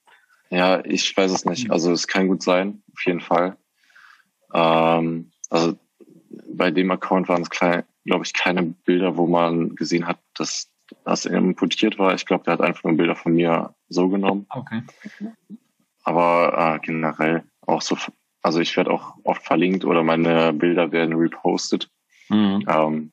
Ja, 0.49 0.83
ich 0.83 1.14
weiß 1.14 1.31
es 1.31 1.44
nicht. 1.44 1.70
Also 1.70 1.92
es 1.92 2.07
kann 2.07 2.29
gut 2.29 2.42
sein, 2.42 2.83
auf 2.94 3.05
jeden 3.05 3.20
Fall. 3.20 3.59
Ähm, 4.55 5.31
also 5.51 5.79
bei 6.49 6.70
dem 6.70 6.90
Account 6.90 7.29
waren 7.29 7.42
es, 7.42 7.51
glaube 7.51 7.85
ich, 8.25 8.33
keine 8.33 8.62
Bilder, 8.62 9.18
wo 9.18 9.27
man 9.27 9.75
gesehen 9.75 10.07
hat, 10.07 10.20
dass 10.33 10.70
das 11.05 11.27
amputiert 11.27 11.99
war. 11.99 12.14
Ich 12.14 12.25
glaube, 12.25 12.44
der 12.44 12.55
hat 12.55 12.62
einfach 12.62 12.85
nur 12.85 12.97
Bilder 12.97 13.14
von 13.14 13.35
mir 13.35 13.75
so 13.90 14.09
genommen. 14.09 14.47
Okay. 14.49 14.81
Aber 16.03 16.77
äh, 16.77 16.87
generell 16.87 17.44
auch 17.61 17.83
so 17.83 17.94
also 18.44 18.61
ich 18.61 18.76
werde 18.76 18.90
auch 18.90 19.14
oft 19.24 19.42
verlinkt 19.42 19.87
oder 19.87 20.02
meine 20.02 20.52
Bilder 20.52 20.92
werden 20.92 21.16
repostet. 21.16 21.90
Mhm. 22.28 22.64
Ähm, 22.68 23.12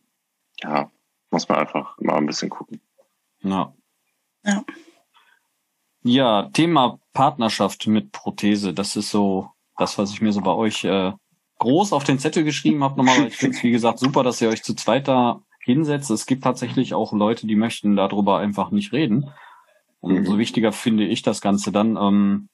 ja, 0.61 0.91
muss 1.31 1.47
man 1.47 1.59
einfach 1.59 1.97
mal 1.99 2.17
ein 2.17 2.25
bisschen 2.25 2.49
gucken. 2.49 2.81
Ja. 3.39 3.73
Ja. 4.43 4.63
Ja, 6.03 6.49
Thema 6.51 6.99
Partnerschaft 7.13 7.87
mit 7.87 8.11
Prothese, 8.11 8.73
das 8.73 8.95
ist 8.95 9.09
so 9.09 9.51
das, 9.77 9.97
was 9.97 10.11
ich 10.11 10.21
mir 10.21 10.33
so 10.33 10.41
bei 10.41 10.51
euch 10.51 10.83
äh, 10.83 11.13
groß 11.59 11.93
auf 11.93 12.03
den 12.03 12.19
Zettel 12.19 12.43
geschrieben 12.43 12.83
habe. 12.83 12.97
Nochmal, 12.97 13.27
ich 13.27 13.37
finde 13.37 13.55
es, 13.55 13.63
wie 13.63 13.71
gesagt, 13.71 13.99
super, 13.99 14.23
dass 14.23 14.41
ihr 14.41 14.49
euch 14.49 14.63
zu 14.63 14.75
zweit 14.75 15.07
da 15.07 15.41
hinsetzt. 15.63 16.09
Es 16.11 16.25
gibt 16.25 16.43
tatsächlich 16.43 16.93
auch 16.93 17.13
Leute, 17.13 17.47
die 17.47 17.55
möchten 17.55 17.95
darüber 17.95 18.39
einfach 18.39 18.71
nicht 18.71 18.91
reden. 18.91 19.31
Und 20.01 20.27
mhm. 20.27 20.37
wichtiger 20.37 20.73
finde 20.73 21.05
ich 21.05 21.21
das 21.21 21.39
Ganze 21.39 21.71
dann. 21.71 21.95
Ähm, 21.95 22.49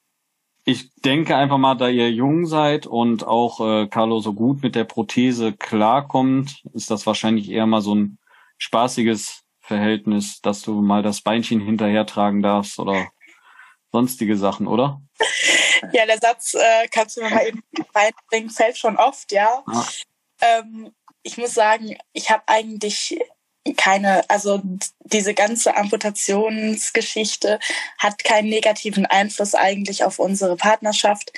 ich 0.68 0.94
denke 0.96 1.38
einfach 1.38 1.58
mal, 1.58 1.76
da 1.76 1.88
ihr 1.88 2.12
jung 2.12 2.46
seid 2.46 2.88
und 2.88 3.26
auch 3.26 3.62
äh, 3.62 3.88
Carlo 3.88 4.20
so 4.20 4.34
gut 4.34 4.62
mit 4.62 4.76
der 4.76 4.84
Prothese 4.84 5.54
klarkommt, 5.54 6.62
ist 6.74 6.92
das 6.92 7.06
wahrscheinlich 7.06 7.50
eher 7.50 7.66
mal 7.66 7.80
so 7.80 7.96
ein 7.96 8.18
spaßiges 8.58 9.44
Verhältnis, 9.62 10.42
dass 10.42 10.64
du 10.64 10.82
mal 10.82 11.04
das 11.04 11.22
Beinchen 11.22 11.62
hinterher 11.62 12.06
tragen 12.06 12.42
darfst 12.42 12.80
oder 12.80 13.08
sonstige 13.94 14.36
Sachen, 14.36 14.68
oder? 14.68 15.02
Ja, 15.94 16.06
der 16.06 16.18
Satz 16.18 16.54
äh, 16.54 16.88
kannst 16.92 17.16
du 17.16 17.22
mir 17.22 17.30
mal 17.30 17.48
eben 17.48 17.64
beibringen, 17.94 18.50
fällt 18.50 18.78
schon 18.78 18.98
oft, 18.98 19.32
ja. 19.32 19.64
ja. 19.72 19.86
Ähm, 20.42 20.92
ich 21.24 21.38
muss 21.38 21.54
sagen, 21.54 21.98
ich 22.12 22.30
habe 22.30 22.44
eigentlich 22.48 23.18
keine, 23.76 24.30
also 24.30 24.62
diese 25.04 25.34
ganze 25.34 25.76
Amputationsgeschichte 25.76 27.60
hat 27.98 28.24
keinen 28.24 28.50
negativen 28.50 29.06
Einfluss 29.06 29.56
eigentlich 29.56 30.04
auf 30.04 30.20
unsere 30.20 30.56
Partnerschaft. 30.56 31.34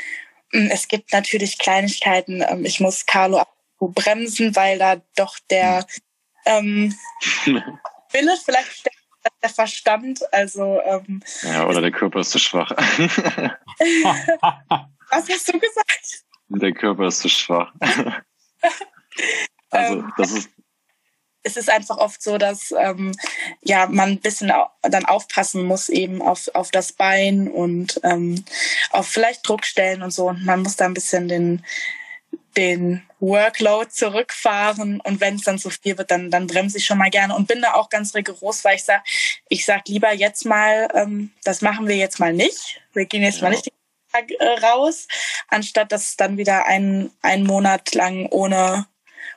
Mm, 0.52 0.68
es 0.72 0.88
gibt 0.88 1.14
natürlich 1.14 1.58
Kleinigkeiten. 1.58 2.44
Ähm, 2.48 2.66
ich 2.66 2.80
muss 2.80 3.06
Carlo 3.06 3.44
bremsen, 3.80 4.56
weil 4.56 4.78
da 4.78 5.02
doch 5.16 5.38
der 5.50 5.86
ähm, 6.46 6.96
Wille 8.12 8.38
vielleicht 8.44 8.90
der 9.44 9.50
Verstand, 9.50 10.22
also 10.34 10.82
ähm, 10.86 11.22
ja, 11.44 11.68
oder 11.68 11.82
der 11.82 11.92
Körper 11.92 12.20
ist 12.20 12.32
zu 12.32 12.40
schwach. 12.40 12.72
Was 15.12 15.30
hast 15.30 15.48
du 15.50 15.60
gesagt? 15.60 16.24
Der 16.50 16.74
Körper 16.74 17.08
ist 17.08 17.20
zu 17.20 17.30
schwach. 17.30 17.74
also 19.70 20.00
ähm, 20.00 20.14
das 20.18 20.32
ist 20.32 20.50
es 21.44 21.58
ist 21.58 21.70
einfach 21.70 21.98
oft 21.98 22.22
so, 22.22 22.38
dass 22.38 22.74
ähm, 22.78 23.14
ja 23.62 23.88
man 23.88 24.10
ein 24.10 24.20
bisschen 24.20 24.52
dann 24.82 25.06
aufpassen 25.06 25.64
muss 25.64 25.90
eben 25.90 26.22
auf, 26.22 26.50
auf 26.54 26.72
das 26.72 26.92
Bein 26.94 27.48
und 27.48 28.00
ähm, 28.04 28.44
auf 28.92 29.08
vielleicht 29.08 29.48
Druckstellen 29.48 30.02
und 30.02 30.12
so. 30.12 30.30
Und 30.30 30.46
man 30.46 30.62
muss 30.62 30.76
da 30.76 30.86
ein 30.86 30.94
bisschen 30.94 31.28
den 31.28 31.64
den 32.58 33.04
Workload 33.20 33.90
zurückfahren 33.90 35.00
und 35.02 35.22
wenn 35.22 35.36
es 35.36 35.44
dann 35.44 35.60
zu 35.60 35.70
viel 35.70 35.98
wird, 35.98 36.12
dann, 36.12 36.32
dann 36.32 36.48
bremse 36.48 36.78
ich 36.78 36.86
schon 36.86 36.98
mal 36.98 37.10
gerne 37.10 37.36
und 37.36 37.48
bin 37.48 37.62
da 37.62 37.74
auch 37.74 37.90
ganz 37.90 38.16
rigoros, 38.16 38.64
weil 38.64 38.76
ich 38.76 38.84
sage, 38.84 39.04
ich 39.50 39.66
sag 39.66 39.88
lieber 39.88 40.14
jetzt 40.14 40.46
mal, 40.46 40.90
ähm, 40.94 41.32
das 41.44 41.62
machen 41.62 41.88
wir 41.88 41.96
jetzt 41.96 42.20
mal 42.20 42.34
nicht. 42.34 42.82
Wir 42.94 43.06
gehen 43.06 43.24
jetzt 43.24 43.38
ja. 43.38 43.44
mal 43.44 43.50
nicht 43.52 43.68
den 43.68 43.74
Tag 44.12 44.32
äh, 44.32 44.66
raus, 44.66 45.08
anstatt 45.48 45.92
dass 45.92 46.18
dann 46.18 46.38
wieder 46.38 46.66
ein, 46.66 47.12
ein 47.22 47.44
Monat 47.44 47.94
lang 47.94 48.26
ohne 48.30 48.88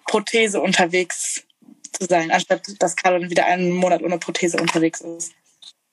Prothese 0.07 0.61
unterwegs 0.61 1.45
zu 1.93 2.07
sein, 2.07 2.31
anstatt 2.31 2.63
dass 2.81 2.97
Carlo 2.97 3.19
dann 3.19 3.31
wieder 3.31 3.47
einen 3.47 3.73
Monat 3.73 4.03
ohne 4.03 4.19
Prothese 4.19 4.59
unterwegs 4.59 5.01
ist. 5.01 5.33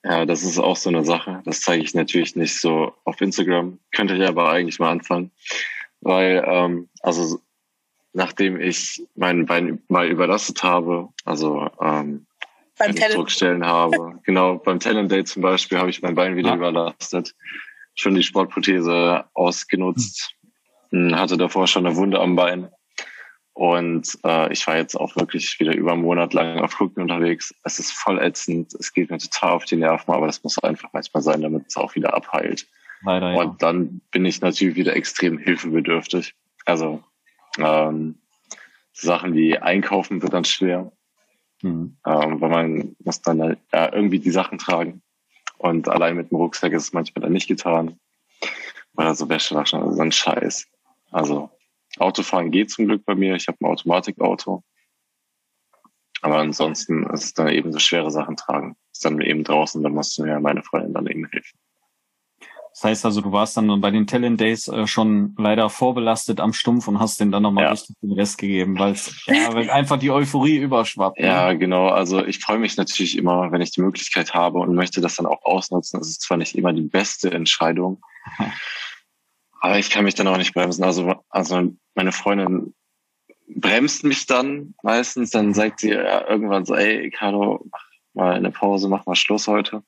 Ja, 0.02 0.24
das 0.24 0.42
ist 0.42 0.58
auch 0.58 0.76
so 0.76 0.88
eine 0.88 1.04
Sache. 1.04 1.42
Das 1.44 1.60
zeige 1.60 1.84
ich 1.84 1.94
natürlich 1.94 2.34
nicht 2.34 2.58
so 2.58 2.94
auf 3.04 3.20
Instagram. 3.20 3.78
Könnte 3.92 4.16
ich 4.16 4.26
aber 4.26 4.50
eigentlich 4.50 4.78
mal 4.78 4.90
anfangen. 4.90 5.30
Weil, 6.00 6.42
ähm, 6.46 6.88
also 7.02 7.38
nachdem 8.12 8.58
ich 8.58 9.02
mein 9.14 9.44
Bein 9.44 9.82
mal 9.88 10.08
überlastet 10.08 10.62
habe, 10.62 11.08
also 11.24 11.68
ähm, 11.80 12.26
beim 12.78 12.88
wenn 12.88 12.96
ich 12.96 13.14
Druckstellen 13.14 13.66
habe, 13.66 14.18
genau, 14.24 14.56
beim 14.56 14.80
Talent 14.80 15.12
Day 15.12 15.24
zum 15.24 15.42
Beispiel 15.42 15.78
habe 15.78 15.90
ich 15.90 16.00
mein 16.00 16.14
Bein 16.14 16.36
wieder 16.36 16.50
ja. 16.50 16.56
überlastet, 16.56 17.34
schon 17.94 18.14
die 18.14 18.22
Sportprothese 18.22 19.26
ausgenutzt, 19.34 20.34
hm. 20.90 21.14
hatte 21.14 21.36
davor 21.36 21.66
schon 21.66 21.86
eine 21.86 21.96
Wunde 21.96 22.18
am 22.20 22.36
Bein 22.36 22.70
und 23.52 24.18
äh, 24.24 24.52
ich 24.52 24.66
war 24.66 24.76
jetzt 24.76 24.94
auch 24.94 25.16
wirklich 25.16 25.58
wieder 25.58 25.74
über 25.74 25.92
einen 25.92 26.02
Monat 26.02 26.32
lang 26.32 26.60
auf 26.60 26.80
Rücken 26.80 27.02
unterwegs. 27.02 27.54
Es 27.64 27.78
ist 27.78 27.92
voll 27.92 28.18
ätzend. 28.18 28.74
Es 28.74 28.92
geht 28.92 29.10
mir 29.10 29.18
total 29.18 29.52
auf 29.52 29.64
die 29.64 29.76
Nerven, 29.76 30.14
aber 30.14 30.26
das 30.26 30.42
muss 30.42 30.58
einfach 30.58 30.90
manchmal 30.92 31.22
sein, 31.22 31.42
damit 31.42 31.66
es 31.68 31.76
auch 31.76 31.94
wieder 31.94 32.14
abheilt. 32.14 32.66
Leider, 33.02 33.32
ja. 33.32 33.40
Und 33.40 33.62
dann 33.62 34.00
bin 34.12 34.24
ich 34.24 34.40
natürlich 34.40 34.76
wieder 34.76 34.94
extrem 34.94 35.38
hilfebedürftig. 35.38 36.34
Also 36.64 37.02
ähm, 37.58 38.18
Sachen 38.92 39.34
wie 39.34 39.58
Einkaufen 39.58 40.22
wird 40.22 40.32
dann 40.32 40.44
schwer. 40.44 40.92
Mhm. 41.62 41.96
Ähm, 42.06 42.40
weil 42.40 42.50
man 42.50 42.96
muss 43.00 43.20
dann 43.20 43.56
ja, 43.72 43.92
irgendwie 43.92 44.20
die 44.20 44.30
Sachen 44.30 44.58
tragen. 44.58 45.02
Und 45.58 45.88
allein 45.88 46.16
mit 46.16 46.30
dem 46.30 46.36
Rucksack 46.36 46.72
ist 46.72 46.84
es 46.84 46.92
manchmal 46.92 47.22
dann 47.22 47.32
nicht 47.32 47.48
getan. 47.48 47.98
Oder 48.96 49.14
so 49.14 49.28
Wäschewaschen, 49.28 49.80
also 49.80 49.96
so 49.96 50.02
ein 50.02 50.12
Scheiß. 50.12 50.66
Also 51.10 51.50
Autofahren 52.00 52.50
geht 52.50 52.70
zum 52.70 52.86
Glück 52.86 53.04
bei 53.04 53.14
mir. 53.14 53.34
Ich 53.34 53.48
habe 53.48 53.58
ein 53.60 53.66
Automatikauto. 53.66 54.62
Aber 56.22 56.38
ansonsten 56.38 57.04
ist 57.10 57.24
es 57.24 57.34
dann 57.34 57.48
eben 57.48 57.72
so 57.72 57.78
schwere 57.78 58.10
Sachen 58.10 58.36
tragen. 58.36 58.76
Ist 58.92 59.04
dann 59.04 59.20
eben 59.20 59.44
draußen, 59.44 59.82
dann 59.82 59.92
musst 59.92 60.18
du 60.18 60.22
mir 60.22 60.38
meine 60.40 60.62
Freundin 60.62 60.92
dann 60.92 61.06
eben 61.06 61.26
helfen. 61.26 61.58
Das 62.72 62.84
heißt 62.84 63.04
also, 63.04 63.20
du 63.20 63.32
warst 63.32 63.56
dann 63.56 63.80
bei 63.80 63.90
den 63.90 64.06
Talent 64.06 64.40
Days 64.40 64.68
äh, 64.68 64.86
schon 64.86 65.34
leider 65.36 65.68
vorbelastet 65.70 66.40
am 66.40 66.52
Stumpf 66.52 66.86
und 66.86 67.00
hast 67.00 67.18
den 67.20 67.32
dann 67.32 67.42
nochmal 67.42 67.64
ja. 67.64 67.70
richtig 67.72 67.96
den 68.00 68.12
Rest 68.12 68.38
gegeben, 68.38 68.78
weil 68.78 68.94
ja, 69.26 69.72
einfach 69.72 69.98
die 69.98 70.10
Euphorie 70.10 70.58
überschwappt. 70.58 71.18
Ne? 71.18 71.26
Ja, 71.26 71.52
genau. 71.52 71.88
Also 71.88 72.24
ich 72.24 72.38
freue 72.38 72.58
mich 72.58 72.76
natürlich 72.76 73.18
immer, 73.18 73.50
wenn 73.50 73.60
ich 73.60 73.72
die 73.72 73.82
Möglichkeit 73.82 74.34
habe 74.34 74.60
und 74.60 74.74
möchte 74.74 75.00
das 75.00 75.16
dann 75.16 75.26
auch 75.26 75.44
ausnutzen. 75.44 75.98
Das 75.98 76.08
ist 76.08 76.22
zwar 76.22 76.36
nicht 76.36 76.54
immer 76.54 76.72
die 76.72 76.82
beste 76.82 77.32
Entscheidung, 77.32 78.00
aber 79.60 79.78
ich 79.78 79.90
kann 79.90 80.04
mich 80.04 80.14
dann 80.14 80.28
auch 80.28 80.36
nicht 80.36 80.54
bremsen. 80.54 80.84
Also, 80.84 81.22
also 81.28 81.72
meine 81.94 82.12
Freundin 82.12 82.74
bremst 83.48 84.04
mich 84.04 84.26
dann 84.26 84.74
meistens, 84.82 85.30
dann 85.30 85.54
sagt 85.54 85.80
sie 85.80 85.90
ja 85.90 86.28
irgendwann 86.28 86.64
so, 86.64 86.74
ey, 86.74 87.10
Carlo, 87.10 87.64
mach 87.70 87.84
mal 88.14 88.34
eine 88.34 88.50
Pause, 88.50 88.88
mach 88.88 89.06
mal 89.06 89.14
Schluss 89.14 89.46
heute 89.48 89.82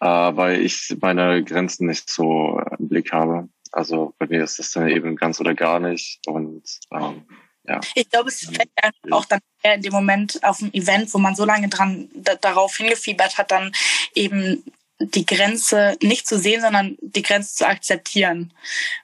äh, 0.00 0.06
weil 0.06 0.64
ich 0.64 0.96
meine 1.00 1.44
Grenzen 1.44 1.86
nicht 1.86 2.10
so 2.10 2.60
im 2.78 2.88
Blick 2.88 3.12
habe. 3.12 3.48
Also 3.72 4.14
bei 4.18 4.26
mir 4.26 4.42
ist 4.42 4.58
das 4.58 4.72
dann 4.72 4.88
eben 4.88 5.14
ganz 5.16 5.40
oder 5.40 5.54
gar 5.54 5.78
nicht. 5.78 6.26
Und 6.26 6.62
ähm, 6.92 7.26
ja. 7.64 7.80
Ich 7.94 8.08
glaube, 8.08 8.30
es 8.30 8.40
fällt 8.40 8.70
auch 9.10 9.26
dann 9.26 9.40
in 9.62 9.82
dem 9.82 9.92
Moment 9.92 10.42
auf 10.42 10.58
dem 10.58 10.72
Event, 10.72 11.12
wo 11.14 11.18
man 11.18 11.36
so 11.36 11.44
lange 11.44 11.68
dran 11.68 12.08
darauf 12.40 12.76
hingefiebert 12.76 13.38
hat, 13.38 13.50
dann 13.50 13.72
eben 14.14 14.64
die 15.00 15.26
Grenze 15.26 15.96
nicht 16.02 16.28
zu 16.28 16.38
sehen, 16.38 16.60
sondern 16.60 16.96
die 17.00 17.22
Grenze 17.22 17.56
zu 17.56 17.66
akzeptieren. 17.66 18.52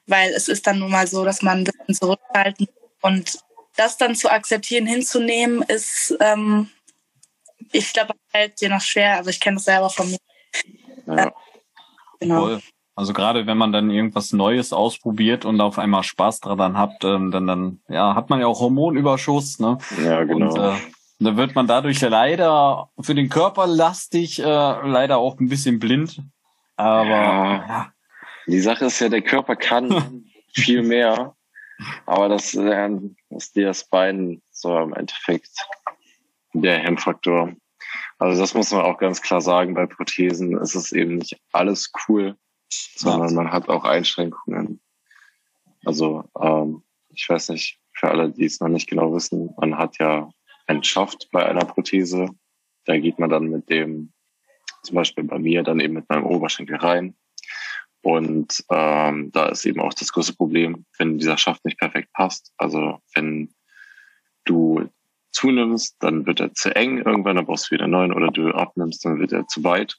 Weil 0.06 0.30
es 0.30 0.48
ist 0.48 0.66
dann 0.66 0.78
nun 0.78 0.90
mal 0.90 1.06
so, 1.06 1.24
dass 1.24 1.42
man 1.42 1.58
ein 1.58 1.64
bisschen 1.64 1.94
zurückhalten 1.94 2.68
und 3.00 3.38
das 3.76 3.96
dann 3.96 4.14
zu 4.14 4.30
akzeptieren, 4.30 4.86
hinzunehmen, 4.86 5.62
ist, 5.62 6.16
ähm, 6.20 6.70
ich 7.72 7.92
glaube, 7.92 8.14
fällt 8.28 8.60
dir 8.60 8.70
noch 8.70 8.80
schwer. 8.80 9.16
Also 9.16 9.30
ich 9.30 9.40
kenne 9.40 9.56
das 9.56 9.64
selber 9.64 9.90
von 9.90 10.10
mir. 10.10 10.18
Ja. 11.06 11.32
Genau. 12.20 12.40
Voll. 12.40 12.60
Also 12.94 13.12
gerade 13.12 13.46
wenn 13.46 13.58
man 13.58 13.72
dann 13.72 13.90
irgendwas 13.90 14.32
Neues 14.32 14.72
ausprobiert 14.72 15.44
und 15.44 15.60
auf 15.60 15.78
einmal 15.78 16.02
Spaß 16.02 16.40
daran 16.40 16.78
hat, 16.78 17.04
ähm, 17.04 17.30
dann, 17.30 17.46
dann 17.46 17.80
ja, 17.88 18.14
hat 18.14 18.30
man 18.30 18.40
ja 18.40 18.46
auch 18.46 18.60
Hormonüberschuss, 18.60 19.58
ne? 19.58 19.76
Ja, 20.02 20.24
genau. 20.24 20.54
Und, 20.54 20.58
äh, 20.58 20.80
da 21.18 21.36
wird 21.36 21.54
man 21.54 21.66
dadurch 21.66 22.00
leider 22.00 22.90
für 23.00 23.14
den 23.14 23.28
Körper 23.28 23.66
lastig, 23.66 24.38
äh, 24.38 24.42
leider 24.44 25.18
auch 25.18 25.38
ein 25.40 25.48
bisschen 25.48 25.78
blind. 25.78 26.22
Aber 26.76 27.08
ja. 27.08 27.68
ja. 27.68 27.92
Die 28.46 28.60
Sache 28.60 28.86
ist 28.86 29.00
ja, 29.00 29.08
der 29.08 29.22
Körper 29.22 29.56
kann 29.56 30.24
viel 30.54 30.82
mehr, 30.82 31.34
aber 32.04 32.28
das 32.28 32.54
äh, 32.54 32.90
ist 33.30 33.56
das 33.56 33.84
Bein 33.88 34.42
so 34.50 34.76
im 34.78 34.94
Endeffekt 34.94 35.50
der 36.52 36.78
Hemmfaktor. 36.78 37.52
Also 38.18 38.40
das 38.40 38.54
muss 38.54 38.72
man 38.72 38.82
auch 38.82 38.98
ganz 38.98 39.20
klar 39.20 39.40
sagen, 39.40 39.74
bei 39.74 39.86
Prothesen 39.86 40.56
ist 40.58 40.74
es 40.74 40.92
eben 40.92 41.16
nicht 41.16 41.38
alles 41.52 41.92
cool, 42.08 42.36
sondern 42.70 43.34
man 43.34 43.52
hat 43.52 43.68
auch 43.68 43.84
Einschränkungen. 43.84 44.80
Also 45.84 46.24
ähm, 46.40 46.82
ich 47.10 47.28
weiß 47.28 47.50
nicht, 47.50 47.78
für 47.92 48.08
alle, 48.08 48.30
die 48.30 48.44
es 48.44 48.60
noch 48.60 48.68
nicht 48.68 48.88
genau 48.88 49.14
wissen, 49.14 49.54
man 49.58 49.76
hat 49.76 49.98
ja 49.98 50.30
einen 50.66 50.84
Schaft 50.84 51.28
bei 51.32 51.44
einer 51.44 51.64
Prothese. 51.64 52.28
Da 52.84 52.98
geht 52.98 53.18
man 53.18 53.30
dann 53.30 53.48
mit 53.48 53.68
dem, 53.70 54.12
zum 54.82 54.96
Beispiel 54.96 55.24
bei 55.24 55.38
mir, 55.38 55.62
dann 55.62 55.80
eben 55.80 55.94
mit 55.94 56.08
meinem 56.08 56.26
Oberschenkel 56.26 56.76
rein. 56.76 57.16
Und 58.02 58.64
ähm, 58.70 59.32
da 59.32 59.48
ist 59.48 59.66
eben 59.66 59.80
auch 59.80 59.92
das 59.92 60.12
große 60.12 60.36
Problem, 60.36 60.86
wenn 60.98 61.18
dieser 61.18 61.38
Schaft 61.38 61.64
nicht 61.64 61.78
perfekt 61.78 62.12
passt. 62.12 62.52
Also 62.56 63.00
wenn 63.14 63.52
du 64.44 64.88
zunimmst, 65.32 65.96
dann 65.98 66.24
wird 66.24 66.40
er 66.40 66.54
zu 66.54 66.74
eng 66.74 66.98
irgendwann, 66.98 67.36
dann 67.36 67.46
brauchst 67.46 67.66
du 67.66 67.74
wieder 67.74 67.84
einen 67.84 67.92
neuen 67.92 68.12
oder 68.12 68.30
du 68.30 68.50
abnimmst, 68.50 69.04
dann 69.04 69.18
wird 69.18 69.32
er 69.32 69.46
zu 69.48 69.64
weit. 69.64 69.96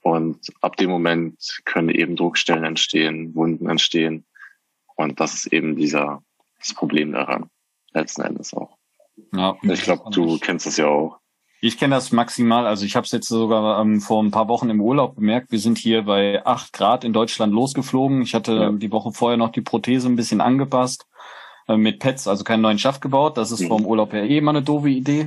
Und 0.00 0.50
ab 0.60 0.76
dem 0.76 0.88
Moment 0.88 1.60
können 1.64 1.90
eben 1.90 2.16
Druckstellen 2.16 2.64
entstehen, 2.64 3.34
Wunden 3.34 3.68
entstehen. 3.68 4.24
Und 4.94 5.20
das 5.20 5.34
ist 5.34 5.52
eben 5.52 5.76
dieser, 5.76 6.22
das 6.58 6.74
Problem 6.74 7.12
daran, 7.12 7.50
letzten 7.92 8.22
Endes 8.22 8.54
auch. 8.54 8.75
Ja, 9.32 9.56
ich 9.62 9.82
glaube, 9.82 10.10
du 10.10 10.38
kennst 10.38 10.66
das 10.66 10.76
ja 10.76 10.86
auch. 10.86 11.18
Ich 11.60 11.78
kenne 11.78 11.94
das 11.94 12.12
maximal. 12.12 12.66
Also 12.66 12.84
ich 12.84 12.96
habe 12.96 13.06
es 13.06 13.12
jetzt 13.12 13.28
sogar 13.28 13.80
ähm, 13.80 14.00
vor 14.00 14.22
ein 14.22 14.30
paar 14.30 14.48
Wochen 14.48 14.68
im 14.68 14.80
Urlaub 14.80 15.16
bemerkt. 15.16 15.50
Wir 15.50 15.58
sind 15.58 15.78
hier 15.78 16.02
bei 16.02 16.44
acht 16.44 16.72
Grad 16.72 17.02
in 17.02 17.12
Deutschland 17.12 17.52
losgeflogen. 17.52 18.22
Ich 18.22 18.34
hatte 18.34 18.52
ja. 18.52 18.72
die 18.72 18.92
Woche 18.92 19.12
vorher 19.12 19.38
noch 19.38 19.50
die 19.50 19.62
Prothese 19.62 20.08
ein 20.08 20.16
bisschen 20.16 20.40
angepasst. 20.40 21.06
Äh, 21.66 21.76
mit 21.76 21.98
Pets, 21.98 22.28
also 22.28 22.44
keinen 22.44 22.60
neuen 22.60 22.78
Schaft 22.78 23.00
gebaut. 23.00 23.36
Das 23.36 23.50
ist 23.50 23.60
mhm. 23.60 23.68
vom 23.68 23.86
Urlaub 23.86 24.12
her 24.12 24.24
eh 24.24 24.38
immer 24.38 24.50
eine 24.50 24.62
doofe 24.62 24.90
Idee. 24.90 25.26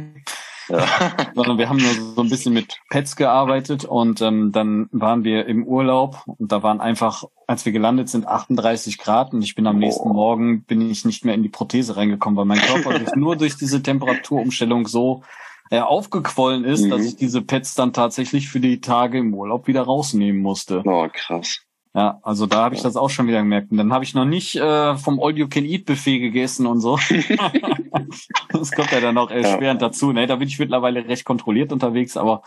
Ja. 0.69 0.87
Sondern 1.35 1.57
wir 1.57 1.69
haben 1.69 1.77
nur 1.77 1.91
so 2.15 2.21
ein 2.21 2.29
bisschen 2.29 2.53
mit 2.53 2.79
Pets 2.89 3.15
gearbeitet 3.15 3.85
und 3.85 4.21
ähm, 4.21 4.51
dann 4.51 4.87
waren 4.91 5.23
wir 5.23 5.45
im 5.47 5.65
Urlaub 5.65 6.23
und 6.25 6.51
da 6.51 6.63
waren 6.63 6.79
einfach, 6.79 7.23
als 7.47 7.65
wir 7.65 7.71
gelandet 7.71 8.09
sind, 8.09 8.27
38 8.27 8.97
Grad 8.97 9.33
und 9.33 9.41
ich 9.41 9.55
bin 9.55 9.67
am 9.67 9.77
oh. 9.77 9.79
nächsten 9.79 10.09
Morgen, 10.09 10.63
bin 10.63 10.89
ich 10.89 11.05
nicht 11.05 11.25
mehr 11.25 11.35
in 11.35 11.43
die 11.43 11.49
Prothese 11.49 11.97
reingekommen, 11.97 12.37
weil 12.37 12.45
mein 12.45 12.59
Körper 12.59 12.97
durch, 12.97 13.15
nur 13.15 13.35
durch 13.35 13.57
diese 13.57 13.81
Temperaturumstellung 13.81 14.87
so 14.87 15.23
äh, 15.71 15.79
aufgequollen 15.79 16.63
ist, 16.63 16.85
mhm. 16.85 16.89
dass 16.89 17.05
ich 17.05 17.15
diese 17.15 17.41
Pets 17.41 17.75
dann 17.75 17.93
tatsächlich 17.93 18.49
für 18.49 18.59
die 18.59 18.81
Tage 18.81 19.19
im 19.19 19.33
Urlaub 19.33 19.67
wieder 19.67 19.83
rausnehmen 19.83 20.41
musste. 20.41 20.81
Oh, 20.85 21.07
krass. 21.11 21.61
Ja, 21.95 22.19
also 22.21 22.45
da 22.45 22.63
habe 22.65 22.75
ich 22.75 22.81
das 22.81 22.95
auch 22.95 23.09
schon 23.09 23.27
wieder 23.27 23.39
gemerkt. 23.39 23.71
Und 23.71 23.77
dann 23.77 23.91
habe 23.91 24.03
ich 24.03 24.13
noch 24.13 24.25
nicht 24.25 24.55
äh, 24.55 24.95
vom 24.95 25.19
All 25.19 25.37
You 25.37 25.47
Can 25.47 25.65
Eat 25.65 25.85
Buffet 25.85 26.19
gegessen 26.19 26.67
und 26.67 26.81
so. 26.81 26.97
das 28.49 28.71
kommt 28.71 28.91
ja 28.91 28.99
dann 28.99 29.15
noch 29.15 29.31
erschwerend 29.31 29.81
ja. 29.81 29.87
dazu. 29.87 30.11
Ne, 30.11 30.27
da 30.27 30.35
bin 30.35 30.47
ich 30.47 30.59
mittlerweile 30.59 31.07
recht 31.07 31.25
kontrolliert 31.25 31.71
unterwegs, 31.71 32.15
aber 32.15 32.43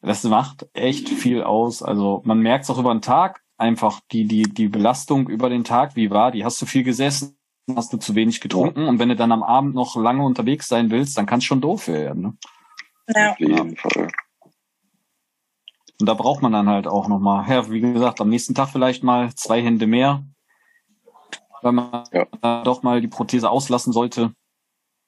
das 0.00 0.24
macht 0.24 0.66
echt 0.72 1.08
viel 1.08 1.42
aus. 1.42 1.82
Also 1.82 2.22
man 2.24 2.40
merkt 2.40 2.64
es 2.64 2.70
auch 2.70 2.78
über 2.78 2.94
den 2.94 3.02
Tag 3.02 3.42
einfach 3.58 4.00
die 4.12 4.24
die 4.24 4.42
die 4.42 4.68
Belastung 4.68 5.28
über 5.28 5.50
den 5.50 5.64
Tag. 5.64 5.96
Wie 5.96 6.10
war 6.10 6.30
die? 6.30 6.44
Hast 6.44 6.62
du 6.62 6.66
viel 6.66 6.84
gesessen? 6.84 7.36
Hast 7.76 7.92
du 7.92 7.98
zu 7.98 8.14
wenig 8.14 8.40
getrunken? 8.40 8.88
Und 8.88 8.98
wenn 8.98 9.10
du 9.10 9.16
dann 9.16 9.32
am 9.32 9.42
Abend 9.42 9.74
noch 9.74 9.96
lange 9.96 10.24
unterwegs 10.24 10.68
sein 10.68 10.90
willst, 10.90 11.18
dann 11.18 11.26
kann 11.26 11.40
es 11.40 11.44
schon 11.44 11.60
doof 11.60 11.88
werden. 11.88 12.22
Ne? 12.22 12.36
Ja. 13.14 13.32
Auf 13.32 13.40
jeden 13.40 13.76
Fall. 13.76 14.08
Und 16.00 16.06
da 16.06 16.14
braucht 16.14 16.42
man 16.42 16.52
dann 16.52 16.68
halt 16.68 16.86
auch 16.86 17.08
nochmal, 17.08 17.48
ja, 17.50 17.70
wie 17.70 17.80
gesagt, 17.80 18.20
am 18.20 18.28
nächsten 18.28 18.54
Tag 18.54 18.68
vielleicht 18.68 19.02
mal 19.02 19.34
zwei 19.34 19.60
Hände 19.62 19.86
mehr, 19.86 20.24
weil 21.62 21.72
man 21.72 22.04
ja. 22.12 22.62
doch 22.62 22.82
mal 22.82 23.00
die 23.00 23.08
Prothese 23.08 23.50
auslassen 23.50 23.92
sollte. 23.92 24.32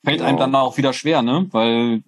Fällt 0.05 0.19
genau. 0.19 0.29
einem 0.29 0.39
dann 0.39 0.55
auch 0.55 0.79
wieder 0.79 0.93
schwer, 0.93 1.23
ne? 1.23 1.47
Weil 1.51 2.03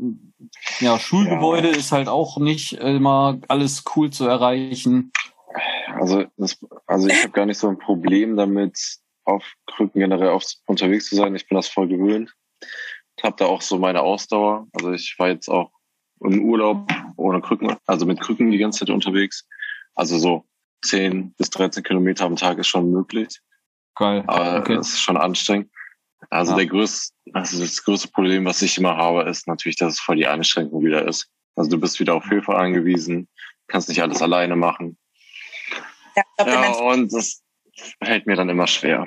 ja, 0.80 0.98
Schulgebäude 0.98 1.70
ja. 1.70 1.76
ist 1.76 1.92
halt 1.92 2.08
auch 2.08 2.38
nicht 2.38 2.72
immer 2.72 3.38
alles 3.48 3.84
cool 3.94 4.10
zu 4.10 4.26
erreichen. 4.26 5.12
Also, 5.94 6.24
das, 6.36 6.58
also 6.86 7.08
ich 7.08 7.22
habe 7.22 7.32
gar 7.32 7.46
nicht 7.46 7.58
so 7.58 7.68
ein 7.68 7.78
Problem 7.78 8.36
damit, 8.36 8.98
auf 9.24 9.44
Krücken 9.66 10.00
generell 10.00 10.30
auf, 10.30 10.44
unterwegs 10.66 11.08
zu 11.08 11.16
sein. 11.16 11.34
Ich 11.36 11.48
bin 11.48 11.56
das 11.56 11.68
voll 11.68 11.86
gewöhnt. 11.86 12.34
Ich 13.16 13.24
habe 13.24 13.36
da 13.38 13.46
auch 13.46 13.60
so 13.60 13.78
meine 13.78 14.02
Ausdauer. 14.02 14.66
Also 14.72 14.92
ich 14.92 15.14
war 15.18 15.28
jetzt 15.28 15.48
auch 15.48 15.70
im 16.24 16.44
Urlaub 16.44 16.90
ohne 17.16 17.40
Krücken, 17.40 17.76
also 17.86 18.06
mit 18.06 18.20
Krücken 18.20 18.50
die 18.50 18.58
ganze 18.58 18.80
Zeit 18.80 18.90
unterwegs. 18.90 19.46
Also 19.94 20.18
so 20.18 20.46
10 20.84 21.34
bis 21.34 21.50
13 21.50 21.82
Kilometer 21.82 22.24
am 22.24 22.36
Tag 22.36 22.58
ist 22.58 22.68
schon 22.68 22.90
möglich. 22.90 23.40
Geil. 23.94 24.24
Aber 24.26 24.58
okay. 24.58 24.76
das 24.76 24.88
ist 24.88 25.00
schon 25.00 25.16
anstrengend. 25.16 25.70
Also 26.30 26.52
ja. 26.52 26.58
der 26.58 26.66
größte, 26.66 27.14
also 27.32 27.60
das 27.60 27.82
größte 27.84 28.08
Problem, 28.08 28.44
was 28.44 28.62
ich 28.62 28.78
immer 28.78 28.96
habe, 28.96 29.28
ist 29.28 29.46
natürlich, 29.46 29.76
dass 29.76 29.94
es 29.94 30.00
voll 30.00 30.16
die 30.16 30.26
Einschränkung 30.26 30.84
wieder 30.84 31.06
ist. 31.06 31.28
Also 31.56 31.70
du 31.70 31.80
bist 31.80 32.00
wieder 32.00 32.14
auf 32.14 32.24
Hilfe 32.24 32.54
angewiesen, 32.54 33.28
kannst 33.66 33.88
nicht 33.88 34.02
alles 34.02 34.22
alleine 34.22 34.56
machen. 34.56 34.96
Ja, 36.16 36.46
ja 36.46 36.72
und 36.72 37.12
das 37.12 37.42
fällt 38.02 38.26
mir 38.26 38.36
dann 38.36 38.48
immer 38.48 38.66
schwer. 38.66 39.06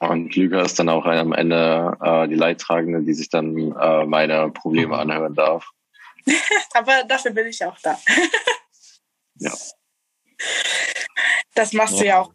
Und 0.00 0.36
Lüger 0.36 0.62
ist 0.62 0.78
dann 0.78 0.88
auch 0.88 1.06
am 1.06 1.32
Ende 1.32 1.96
äh, 2.00 2.28
die 2.28 2.36
Leidtragende, 2.36 3.02
die 3.02 3.14
sich 3.14 3.30
dann 3.30 3.72
äh, 3.72 4.04
meine 4.06 4.50
Probleme 4.50 4.94
mhm. 4.94 5.00
anhören 5.00 5.34
darf. 5.34 5.68
Aber 6.74 7.04
dafür 7.04 7.32
bin 7.32 7.48
ich 7.48 7.64
auch 7.64 7.76
da. 7.82 7.98
ja. 9.36 9.52
Das 11.54 11.72
machst 11.72 11.94
ja. 11.94 12.00
du 12.00 12.06
ja 12.06 12.20
auch. 12.20 12.32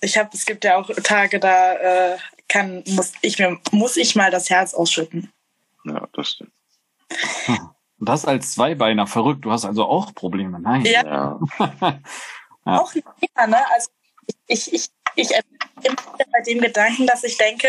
Ich 0.00 0.16
habe, 0.16 0.30
es 0.32 0.46
gibt 0.46 0.64
ja 0.64 0.76
auch 0.76 0.88
Tage, 1.02 1.40
da 1.40 1.74
äh, 1.74 2.18
kann, 2.48 2.84
muss 2.88 3.12
ich 3.20 3.38
mir, 3.38 3.58
muss 3.72 3.96
ich 3.96 4.14
mal 4.14 4.30
das 4.30 4.48
Herz 4.48 4.72
ausschütten. 4.72 5.32
Ja, 5.84 6.08
das 6.12 6.30
stimmt. 6.30 6.52
Und 7.98 8.08
das 8.08 8.24
als 8.24 8.52
Zweibeiner 8.52 9.06
verrückt. 9.06 9.44
Du 9.44 9.50
hast 9.50 9.64
also 9.64 9.84
auch 9.84 10.14
Probleme. 10.14 10.60
Nein. 10.60 10.84
Ja. 10.84 11.38
ja. 11.58 12.00
Auch 12.64 12.92
nicht 12.94 13.06
mehr, 13.36 13.46
ne? 13.46 13.58
Also 13.72 13.90
ich, 14.48 14.72
ich, 14.72 14.88
ich 15.16 15.30
immer 15.30 15.96
bei 16.32 16.40
dem 16.42 16.60
Gedanken, 16.60 17.06
dass 17.06 17.24
ich 17.24 17.36
denke, 17.36 17.68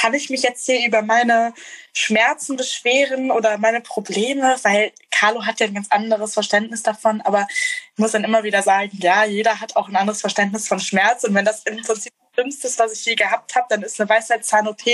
kann 0.00 0.14
ich 0.14 0.30
mich 0.30 0.42
jetzt 0.42 0.64
hier 0.66 0.86
über 0.86 1.02
meine 1.02 1.52
Schmerzen 1.92 2.56
beschweren 2.56 3.30
oder 3.30 3.58
meine 3.58 3.80
Probleme, 3.80 4.56
weil 4.62 4.92
Carlo 5.10 5.44
hat 5.44 5.60
ja 5.60 5.66
ein 5.66 5.74
ganz 5.74 5.90
anderes 5.90 6.34
Verständnis 6.34 6.82
davon, 6.82 7.20
aber 7.22 7.46
ich 7.50 7.98
muss 7.98 8.12
dann 8.12 8.24
immer 8.24 8.44
wieder 8.44 8.62
sagen, 8.62 8.96
ja, 9.00 9.24
jeder 9.24 9.60
hat 9.60 9.76
auch 9.76 9.88
ein 9.88 9.96
anderes 9.96 10.20
Verständnis 10.20 10.68
von 10.68 10.78
Schmerz 10.78 11.24
und 11.24 11.34
wenn 11.34 11.44
das 11.44 11.64
im 11.64 11.82
Prinzip 11.82 12.12
Schlimmstes, 12.34 12.78
was 12.78 12.92
ich 12.92 13.04
je 13.04 13.16
gehabt 13.16 13.56
habe, 13.56 13.66
dann 13.68 13.82
ist 13.82 14.00
eine 14.00 14.08
Weisheitszahn-OP 14.08 14.84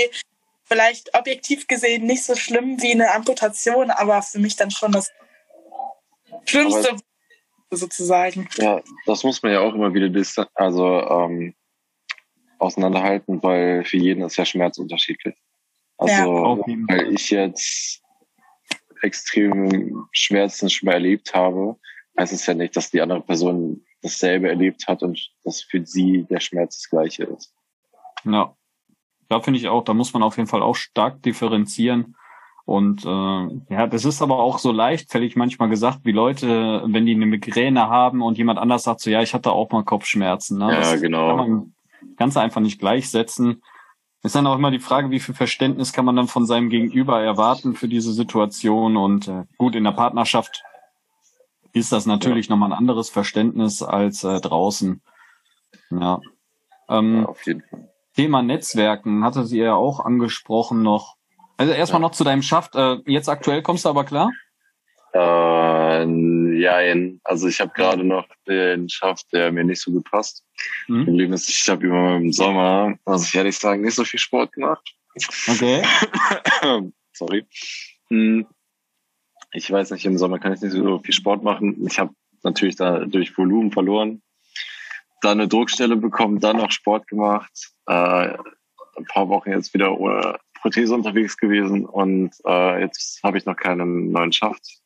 vielleicht 0.65 1.15
objektiv 1.15 1.67
gesehen 1.67 2.05
nicht 2.05 2.23
so 2.23 2.35
schlimm 2.35 2.81
wie 2.81 2.91
eine 2.91 3.13
Amputation, 3.13 3.91
aber 3.91 4.21
für 4.21 4.39
mich 4.39 4.55
dann 4.55 4.71
schon 4.71 4.91
das 4.91 5.11
Schlimmste 6.45 6.89
aber, 6.89 6.99
sozusagen. 7.71 8.49
Ja, 8.57 8.81
das 9.05 9.23
muss 9.23 9.43
man 9.43 9.51
ja 9.51 9.59
auch 9.59 9.73
immer 9.73 9.93
wieder 9.93 10.09
also 10.55 11.01
ähm, 11.01 11.53
auseinanderhalten, 12.59 13.41
weil 13.43 13.83
für 13.83 13.97
jeden 13.97 14.23
ist 14.23 14.37
ja 14.37 14.45
Schmerz 14.45 14.77
unterschiedlich. 14.77 15.35
Also 15.97 16.13
ja. 16.13 16.75
weil 16.87 17.13
ich 17.13 17.29
jetzt 17.29 18.01
extrem 19.01 20.07
Schmerzen 20.11 20.69
schon 20.69 20.87
mal 20.87 20.93
erlebt 20.93 21.33
habe, 21.33 21.77
heißt 22.17 22.33
es 22.33 22.45
ja 22.45 22.53
nicht, 22.53 22.75
dass 22.75 22.91
die 22.91 23.01
andere 23.01 23.21
Person 23.21 23.85
dasselbe 24.01 24.49
erlebt 24.49 24.87
hat 24.87 25.03
und 25.03 25.31
dass 25.43 25.61
für 25.61 25.85
sie 25.85 26.25
der 26.29 26.39
Schmerz 26.39 26.81
das 26.81 26.89
gleiche 26.89 27.23
ist. 27.23 27.53
Ja, 28.23 28.55
da 29.29 29.39
finde 29.39 29.59
ich 29.59 29.67
auch, 29.67 29.83
da 29.83 29.93
muss 29.93 30.13
man 30.13 30.23
auf 30.23 30.37
jeden 30.37 30.47
Fall 30.47 30.61
auch 30.61 30.75
stark 30.75 31.21
differenzieren. 31.23 32.15
Und 32.65 33.05
äh, 33.05 33.73
ja, 33.73 33.87
das 33.87 34.05
ist 34.05 34.23
aber 34.23 34.39
auch 34.39 34.57
so 34.57 34.71
leichtfällig 34.71 35.35
manchmal 35.35 35.69
gesagt, 35.69 35.99
wie 36.03 36.11
Leute, 36.11 36.83
wenn 36.87 37.05
die 37.05 37.13
eine 37.13 37.27
Migräne 37.27 37.89
haben 37.89 38.23
und 38.23 38.39
jemand 38.39 38.57
anders 38.57 38.83
sagt 38.83 39.01
so, 39.01 39.11
ja, 39.11 39.21
ich 39.21 39.35
hatte 39.35 39.51
auch 39.51 39.69
mal 39.69 39.83
Kopfschmerzen. 39.83 40.57
Ne? 40.57 40.71
Ja, 40.71 40.79
das 40.79 41.01
genau. 41.01 41.67
Kann 42.05 42.07
man 42.07 42.15
ganz 42.17 42.37
einfach 42.37 42.61
nicht 42.61 42.79
gleichsetzen. 42.79 43.61
Ist 44.23 44.35
dann 44.35 44.47
auch 44.47 44.55
immer 44.55 44.71
die 44.71 44.79
Frage, 44.79 45.11
wie 45.11 45.19
viel 45.19 45.35
Verständnis 45.35 45.93
kann 45.93 46.05
man 46.05 46.15
dann 46.15 46.27
von 46.27 46.47
seinem 46.47 46.69
Gegenüber 46.69 47.21
erwarten 47.21 47.75
für 47.75 47.87
diese 47.87 48.11
Situation. 48.11 48.97
Und 48.97 49.27
äh, 49.27 49.43
gut, 49.57 49.75
in 49.75 49.83
der 49.83 49.91
Partnerschaft 49.91 50.63
ist 51.73 51.91
das 51.91 52.05
natürlich 52.05 52.47
ja. 52.47 52.55
nochmal 52.55 52.71
ein 52.71 52.77
anderes 52.77 53.09
Verständnis 53.09 53.83
als 53.83 54.23
äh, 54.23 54.41
draußen. 54.41 55.01
Ja. 55.91 56.19
Ähm, 56.89 57.21
ja, 57.21 57.25
auf 57.25 57.45
jeden 57.45 57.61
Fall. 57.69 57.89
Thema 58.15 58.41
Netzwerken 58.41 59.23
hatte 59.23 59.43
sie 59.45 59.59
ja 59.59 59.75
auch 59.75 59.99
angesprochen 59.99 60.81
noch. 60.81 61.17
Also 61.57 61.73
erstmal 61.73 62.01
ja. 62.01 62.07
noch 62.07 62.15
zu 62.15 62.23
deinem 62.23 62.41
Schaft. 62.41 62.75
Äh, 62.75 62.97
jetzt 63.05 63.29
aktuell 63.29 63.61
kommst 63.61 63.85
du 63.85 63.89
aber 63.89 64.05
klar? 64.05 64.31
Äh, 65.15 66.59
ja, 66.59 66.79
also 67.23 67.47
ich 67.47 67.61
habe 67.61 67.71
gerade 67.73 68.03
noch 68.03 68.27
den 68.47 68.89
Schaft, 68.89 69.31
der 69.31 69.49
mir 69.51 69.63
nicht 69.63 69.81
so 69.81 69.91
gut 69.91 70.03
passt. 70.11 70.43
Mhm. 70.87 71.05
Problem 71.05 71.33
ist, 71.33 71.47
ich 71.47 71.69
habe 71.69 71.85
immer 71.85 72.17
im 72.17 72.33
Sommer, 72.33 72.95
muss 73.05 73.29
ich 73.29 73.35
ehrlich 73.35 73.57
sagen, 73.57 73.81
nicht 73.81 73.95
so 73.95 74.03
viel 74.03 74.19
Sport 74.19 74.51
gemacht. 74.51 74.93
Okay. 75.47 75.83
Sorry. 77.13 77.45
Hm. 78.09 78.45
Ich 79.53 79.71
weiß 79.71 79.91
nicht, 79.91 80.05
im 80.05 80.17
Sommer 80.17 80.37
kann 80.39 80.51
ich 80.51 80.59
nicht 80.59 80.73
so 80.73 80.99
viel 80.99 81.13
Sport 81.13 81.43
machen. 81.43 81.87
Ich 81.87 81.97
habe 81.97 82.13
natürlich 82.43 82.75
da 82.75 83.05
durch 83.05 83.37
Volumen 83.37 83.71
verloren. 83.71 84.21
Dann 85.21 85.39
eine 85.39 85.47
Druckstelle 85.47 85.95
bekommen, 85.95 86.41
dann 86.41 86.57
noch 86.57 86.71
Sport 86.71 87.07
gemacht. 87.07 87.71
Äh, 87.87 88.33
ein 88.97 89.05
paar 89.07 89.29
Wochen 89.29 89.51
jetzt 89.51 89.73
wieder 89.73 89.97
ohne 89.97 90.37
Prothese 90.61 90.93
unterwegs 90.93 91.37
gewesen 91.37 91.85
und 91.85 92.35
äh, 92.45 92.81
jetzt 92.81 93.21
habe 93.23 93.37
ich 93.37 93.45
noch 93.45 93.55
keinen 93.55 94.11
neuen 94.11 94.33
Schaft. 94.33 94.81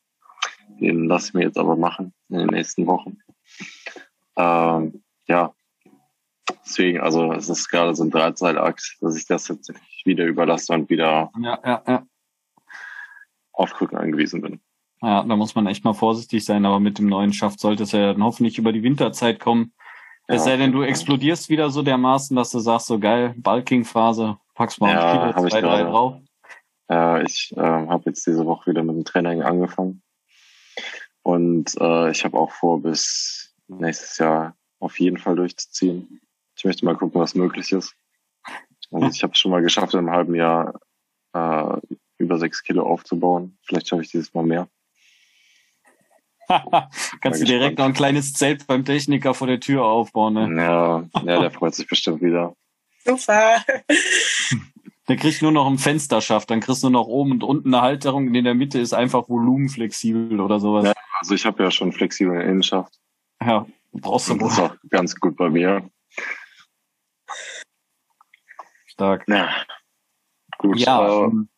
Den 0.79 1.05
lasse 1.05 1.29
ich 1.29 1.33
mir 1.33 1.43
jetzt 1.43 1.57
aber 1.57 1.75
machen 1.75 2.13
in 2.29 2.39
den 2.39 2.47
nächsten 2.47 2.87
Wochen. 2.87 3.17
Ähm, 4.37 5.03
ja, 5.27 5.53
deswegen, 6.63 7.01
also 7.01 7.33
es 7.33 7.49
ist 7.49 7.69
gerade 7.69 7.95
so 7.95 8.03
ein 8.03 8.11
Drahtseilakt, 8.11 8.97
dass 9.01 9.15
ich 9.15 9.25
das 9.25 9.47
jetzt 9.47 9.73
wieder 10.05 10.25
überlasse 10.25 10.73
und 10.73 10.89
wieder 10.89 11.31
ja, 11.41 11.59
ja, 11.65 11.83
ja. 11.87 12.03
auf 13.51 13.73
Krücken 13.73 13.97
angewiesen 13.97 14.41
bin. 14.41 14.61
Ja, 15.01 15.23
da 15.23 15.35
muss 15.35 15.55
man 15.55 15.67
echt 15.67 15.85
mal 15.85 15.93
vorsichtig 15.93 16.43
sein, 16.43 16.65
aber 16.65 16.79
mit 16.79 16.99
dem 16.99 17.07
neuen 17.07 17.31
Schaft 17.31 17.59
sollte 17.59 17.83
es 17.83 17.91
ja 17.93 18.13
dann 18.13 18.23
hoffentlich 18.23 18.57
über 18.57 18.73
die 18.73 18.83
Winterzeit 18.83 19.39
kommen. 19.39 19.73
Es 20.27 20.43
sei 20.43 20.57
denn, 20.57 20.71
du 20.71 20.83
explodierst 20.83 21.49
wieder 21.49 21.71
so 21.71 21.81
dermaßen, 21.81 22.35
dass 22.35 22.51
du 22.51 22.59
sagst, 22.59 22.85
so 22.85 22.99
geil, 22.99 23.33
Bulking-Phase, 23.37 24.37
packst 24.53 24.79
mal 24.79 24.93
ja, 24.93 25.31
Kilo, 25.33 25.47
zwei, 25.47 25.61
drei 25.61 25.83
drauf. 25.83 26.17
Ja, 26.87 27.19
ich 27.21 27.51
äh, 27.57 27.61
habe 27.61 28.03
jetzt 28.05 28.27
diese 28.27 28.45
Woche 28.45 28.69
wieder 28.69 28.83
mit 28.83 28.95
dem 28.95 29.05
Training 29.05 29.41
angefangen. 29.41 30.03
Und 31.23 31.75
äh, 31.79 32.11
ich 32.11 32.23
habe 32.23 32.37
auch 32.37 32.51
vor, 32.51 32.81
bis 32.81 33.53
nächstes 33.67 34.17
Jahr 34.17 34.55
auf 34.79 34.99
jeden 34.99 35.17
Fall 35.17 35.35
durchzuziehen. 35.35 36.21
Ich 36.55 36.65
möchte 36.65 36.85
mal 36.85 36.95
gucken, 36.95 37.19
was 37.21 37.35
möglich 37.35 37.71
ist. 37.71 37.95
Also 38.91 39.07
ich 39.07 39.23
habe 39.23 39.33
es 39.33 39.39
schon 39.39 39.51
mal 39.51 39.61
geschafft, 39.61 39.93
in 39.93 39.99
einem 39.99 40.11
halben 40.11 40.35
Jahr 40.35 40.79
äh, 41.33 41.77
über 42.17 42.37
sechs 42.37 42.63
Kilo 42.63 42.83
aufzubauen. 42.83 43.57
Vielleicht 43.63 43.87
schaffe 43.87 44.01
ich 44.01 44.11
dieses 44.11 44.33
Mal 44.33 44.43
mehr. 44.43 44.67
Kannst 47.21 47.41
du 47.41 47.45
direkt 47.45 47.77
noch 47.77 47.85
ein 47.85 47.93
kleines 47.93 48.33
Zelt 48.33 48.65
beim 48.65 48.83
Techniker 48.83 49.33
vor 49.33 49.47
der 49.47 49.59
Tür 49.59 49.85
aufbauen, 49.85 50.33
ne? 50.33 50.61
Ja, 50.61 51.03
ja, 51.23 51.41
der 51.41 51.51
freut 51.51 51.75
sich 51.75 51.87
bestimmt 51.87 52.21
wieder. 52.21 52.55
Super. 53.05 53.63
Der 55.07 55.17
kriegt 55.17 55.41
nur 55.41 55.51
noch 55.51 55.65
ein 55.65 55.79
Fensterschaft, 55.79 56.51
dann 56.51 56.59
kriegst 56.59 56.83
du 56.83 56.89
noch 56.91 57.07
oben 57.07 57.31
und 57.31 57.43
unten 57.43 57.73
eine 57.73 57.81
Halterung 57.81 58.27
und 58.27 58.35
in 58.35 58.45
der 58.45 58.53
Mitte 58.53 58.77
ist 58.79 58.93
einfach 58.93 59.27
volumenflexibel 59.27 60.39
oder 60.39 60.59
sowas. 60.59 60.85
Ja, 60.85 60.93
also 61.19 61.35
ich 61.35 61.45
habe 61.45 61.63
ja 61.63 61.71
schon 61.71 61.91
flexible 61.91 62.41
Innenschaft. 62.41 62.93
Ja, 63.41 63.65
brauchst 63.91 64.29
du 64.29 64.39
wohl. 64.39 64.47
Das 64.47 64.53
ist 64.53 64.59
auch 64.59 64.75
ganz 64.89 65.15
gut 65.15 65.35
bei 65.35 65.49
mir. 65.49 65.89
Stark. 68.85 69.25
Ja. 69.27 69.49
Gut. 70.57 70.79
Ja. 70.79 71.07
Äh, 71.07 71.23
ähm, 71.25 71.49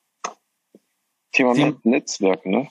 Thema, 1.31 1.53
Thema 1.53 1.77
Netzwerken, 1.83 2.51
ne? 2.51 2.69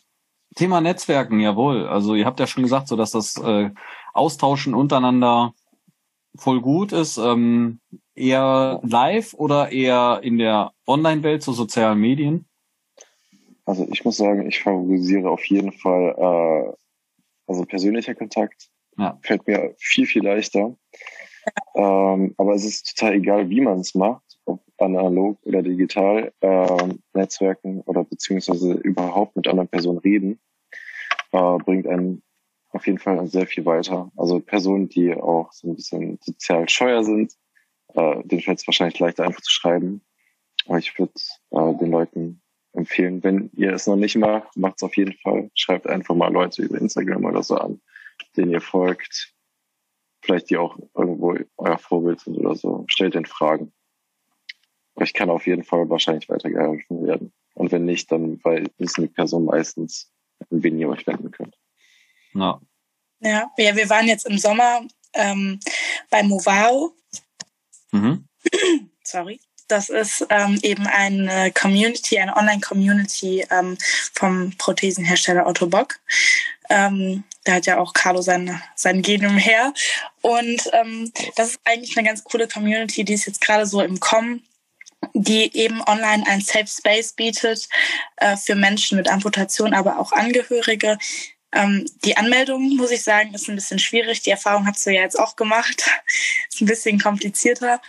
Thema 0.55 0.81
Netzwerken, 0.81 1.41
jawohl. 1.41 1.87
Also 1.87 2.15
ihr 2.15 2.27
habt 2.27 2.41
ja 2.41 2.47
schon 2.47 2.65
gesagt, 2.65 2.89
so 2.89 2.97
dass 2.97 3.13
das 3.13 3.37
äh, 3.37 3.71
Austauschen 4.13 4.75
untereinander 4.75 5.55
voll 6.37 6.61
gut 6.61 6.93
ist. 6.93 7.19
Ähm, 7.19 7.81
eher 8.15 8.81
live 8.83 9.35
oder 9.35 9.73
eher 9.73 10.21
in 10.23 10.39
der 10.39 10.73
Online-Welt, 10.87 11.43
so 11.43 11.53
sozialen 11.53 11.99
Medien? 11.99 12.50
Also 13.71 13.87
ich 13.89 14.05
muss 14.05 14.17
sagen, 14.17 14.49
ich 14.49 14.61
favorisiere 14.61 15.31
auf 15.31 15.45
jeden 15.45 15.71
Fall 15.71 16.17
äh, 16.19 16.73
also 17.47 17.65
persönlicher 17.65 18.17
Kontakt. 18.17 18.69
Ja. 18.99 19.17
Fällt 19.23 19.47
mir 19.47 19.77
viel, 19.79 20.07
viel 20.07 20.25
leichter. 20.25 20.77
Ähm, 21.77 22.35
aber 22.37 22.55
es 22.55 22.65
ist 22.65 22.97
total 22.97 23.15
egal, 23.15 23.49
wie 23.49 23.61
man 23.61 23.79
es 23.79 23.95
macht, 23.95 24.25
ob 24.45 24.61
analog 24.79 25.39
oder 25.45 25.63
digital, 25.63 26.33
äh, 26.41 26.89
Netzwerken 27.15 27.83
oder 27.83 28.03
beziehungsweise 28.03 28.73
überhaupt 28.73 29.37
mit 29.37 29.47
anderen 29.47 29.69
Personen 29.69 29.99
reden, 29.99 30.41
äh, 31.31 31.57
bringt 31.59 31.87
einen 31.87 32.25
auf 32.71 32.89
jeden 32.89 32.99
Fall 32.99 33.25
sehr 33.29 33.47
viel 33.47 33.65
weiter. 33.67 34.11
Also 34.17 34.41
Personen, 34.41 34.89
die 34.89 35.15
auch 35.15 35.53
so 35.53 35.69
ein 35.69 35.77
bisschen 35.77 36.19
sozial 36.23 36.69
scheuer 36.69 37.05
sind, 37.05 37.35
äh, 37.95 38.21
denen 38.25 38.43
fällt 38.43 38.59
es 38.59 38.67
wahrscheinlich 38.67 38.99
leichter 38.99 39.23
einfach 39.23 39.43
zu 39.43 39.53
schreiben. 39.53 40.03
Aber 40.67 40.79
ich 40.79 40.99
würde 40.99 41.13
äh, 41.53 41.79
den 41.79 41.93
Leuten 41.93 42.43
empfehlen, 42.73 43.23
wenn 43.23 43.51
ihr 43.55 43.73
es 43.73 43.87
noch 43.87 43.97
nicht 43.97 44.17
macht, 44.17 44.57
macht 44.57 44.77
es 44.77 44.83
auf 44.83 44.97
jeden 44.97 45.15
Fall. 45.15 45.51
Schreibt 45.55 45.87
einfach 45.87 46.15
mal 46.15 46.33
Leute 46.33 46.63
über 46.63 46.79
Instagram 46.79 47.25
oder 47.25 47.43
so 47.43 47.57
an, 47.57 47.81
denen 48.37 48.53
ihr 48.53 48.61
folgt. 48.61 49.33
Vielleicht 50.23 50.51
die 50.51 50.57
auch 50.57 50.79
irgendwo 50.95 51.37
euer 51.57 51.79
Vorbild 51.79 52.21
sind 52.21 52.37
oder 52.37 52.55
so. 52.55 52.85
Stellt 52.89 53.15
den 53.15 53.27
Fragen. 53.27 53.73
Ich 55.01 55.15
kann 55.15 55.31
auf 55.31 55.47
jeden 55.47 55.65
Fall 55.65 55.89
wahrscheinlich 55.89 56.29
weitergeholfen 56.29 57.07
werden. 57.07 57.33
Und 57.55 57.73
wenn 57.73 57.85
nicht, 57.85 58.13
dann 58.13 58.39
weil 58.45 58.71
wissen 58.79 59.03
die 59.03 59.09
Personen 59.09 59.47
meistens, 59.47 60.13
an 60.51 60.63
wen 60.63 60.79
ihr 60.79 60.89
euch 60.89 61.07
wenden 61.07 61.31
könnt. 61.31 61.57
Ja. 62.35 62.61
Ja, 63.21 63.51
ja 63.59 63.77
wir 63.77 63.89
waren 63.89 64.07
jetzt 64.07 64.29
im 64.29 64.39
Sommer 64.39 64.87
ähm, 65.15 65.59
bei 66.11 66.23
Movao. 66.23 66.95
Mhm. 67.93 68.27
Sorry. 69.05 69.41
Das 69.71 69.89
ist 69.89 70.27
ähm, 70.31 70.59
eben 70.63 70.87
eine 70.87 71.53
Community, 71.53 72.19
eine 72.19 72.37
Online-Community 72.37 73.47
ähm, 73.51 73.77
vom 74.15 74.53
Prothesenhersteller 74.59 75.47
Otto 75.47 75.67
Bock. 75.67 75.97
Ähm, 76.69 77.25
da 77.45 77.55
hat 77.55 77.67
ja 77.67 77.79
auch 77.79 77.93
Carlo 77.93 78.23
sein, 78.23 78.61
sein 78.77 79.03
Genium 79.03 79.39
her. 79.39 79.73
Und 80.21 80.71
ähm, 80.73 81.13
das 81.37 81.51
ist 81.51 81.61
eigentlich 81.65 81.97
eine 81.97 82.07
ganz 82.07 82.25
coole 82.25 82.49
Community, 82.49 83.05
die 83.05 83.15
ist 83.15 83.27
jetzt 83.27 83.41
gerade 83.41 83.67
so 83.67 83.81
im 83.81 84.01
Kommen 84.01 84.45
die 85.15 85.57
eben 85.57 85.81
online 85.87 86.25
ein 86.27 86.43
Safe 86.43 86.67
Space 86.67 87.15
bietet 87.15 87.69
äh, 88.17 88.37
für 88.37 88.55
Menschen 88.55 88.99
mit 88.99 89.09
Amputation, 89.09 89.73
aber 89.73 89.99
auch 89.99 90.13
Angehörige, 90.13 90.99
ähm, 91.53 91.87
die 92.05 92.17
Anmeldung, 92.17 92.77
muss 92.77 92.91
ich 92.91 93.03
sagen, 93.03 93.35
ist 93.35 93.49
ein 93.49 93.57
bisschen 93.57 93.79
schwierig. 93.79 94.23
Die 94.23 94.31
Erfahrung 94.31 94.67
hast 94.67 94.87
du 94.87 94.91
ja 94.91 95.03
jetzt 95.03 95.19
auch 95.19 95.37
gemacht. 95.37 95.91
ist 96.49 96.61
ein 96.61 96.67
bisschen 96.67 97.01
komplizierter. 97.01 97.81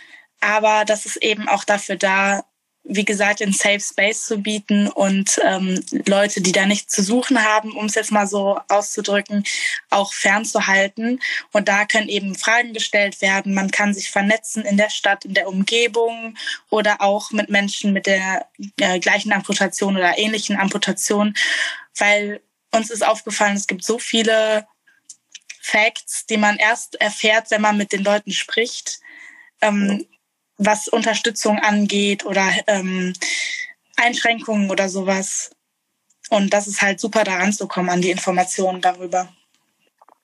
Aber 0.42 0.84
das 0.84 1.06
ist 1.06 1.16
eben 1.18 1.48
auch 1.48 1.62
dafür 1.62 1.94
da, 1.94 2.44
wie 2.82 3.04
gesagt, 3.04 3.40
in 3.40 3.52
Safe 3.52 3.78
Space 3.78 4.26
zu 4.26 4.38
bieten 4.38 4.88
und 4.88 5.40
ähm, 5.44 5.84
Leute, 6.08 6.40
die 6.40 6.50
da 6.50 6.66
nichts 6.66 6.92
zu 6.92 7.04
suchen 7.04 7.44
haben, 7.44 7.76
um 7.76 7.86
es 7.86 7.94
jetzt 7.94 8.10
mal 8.10 8.26
so 8.26 8.58
auszudrücken, 8.68 9.44
auch 9.90 10.12
fernzuhalten. 10.12 11.20
Und 11.52 11.68
da 11.68 11.84
können 11.84 12.08
eben 12.08 12.34
Fragen 12.34 12.72
gestellt 12.72 13.22
werden. 13.22 13.54
Man 13.54 13.70
kann 13.70 13.94
sich 13.94 14.10
vernetzen 14.10 14.64
in 14.64 14.76
der 14.76 14.90
Stadt, 14.90 15.24
in 15.24 15.34
der 15.34 15.46
Umgebung 15.46 16.36
oder 16.70 17.00
auch 17.00 17.30
mit 17.30 17.48
Menschen 17.48 17.92
mit 17.92 18.06
der 18.06 18.48
äh, 18.80 18.98
gleichen 18.98 19.32
Amputation 19.32 19.96
oder 19.96 20.18
ähnlichen 20.18 20.58
Amputation, 20.58 21.34
weil 21.96 22.40
uns 22.72 22.90
ist 22.90 23.06
aufgefallen, 23.06 23.54
es 23.54 23.68
gibt 23.68 23.84
so 23.84 24.00
viele 24.00 24.66
Facts, 25.60 26.26
die 26.26 26.36
man 26.36 26.56
erst 26.56 27.00
erfährt, 27.00 27.52
wenn 27.52 27.60
man 27.60 27.76
mit 27.76 27.92
den 27.92 28.02
Leuten 28.02 28.32
spricht. 28.32 28.98
Ähm, 29.60 30.04
was 30.64 30.88
Unterstützung 30.88 31.58
angeht 31.58 32.24
oder 32.24 32.50
ähm, 32.66 33.12
Einschränkungen 33.96 34.70
oder 34.70 34.88
sowas. 34.88 35.50
Und 36.30 36.52
das 36.52 36.66
ist 36.66 36.80
halt 36.80 37.00
super 37.00 37.24
daran 37.24 37.52
zu 37.52 37.68
kommen 37.68 37.90
an 37.90 38.00
die 38.00 38.10
Informationen 38.10 38.80
darüber. 38.80 39.28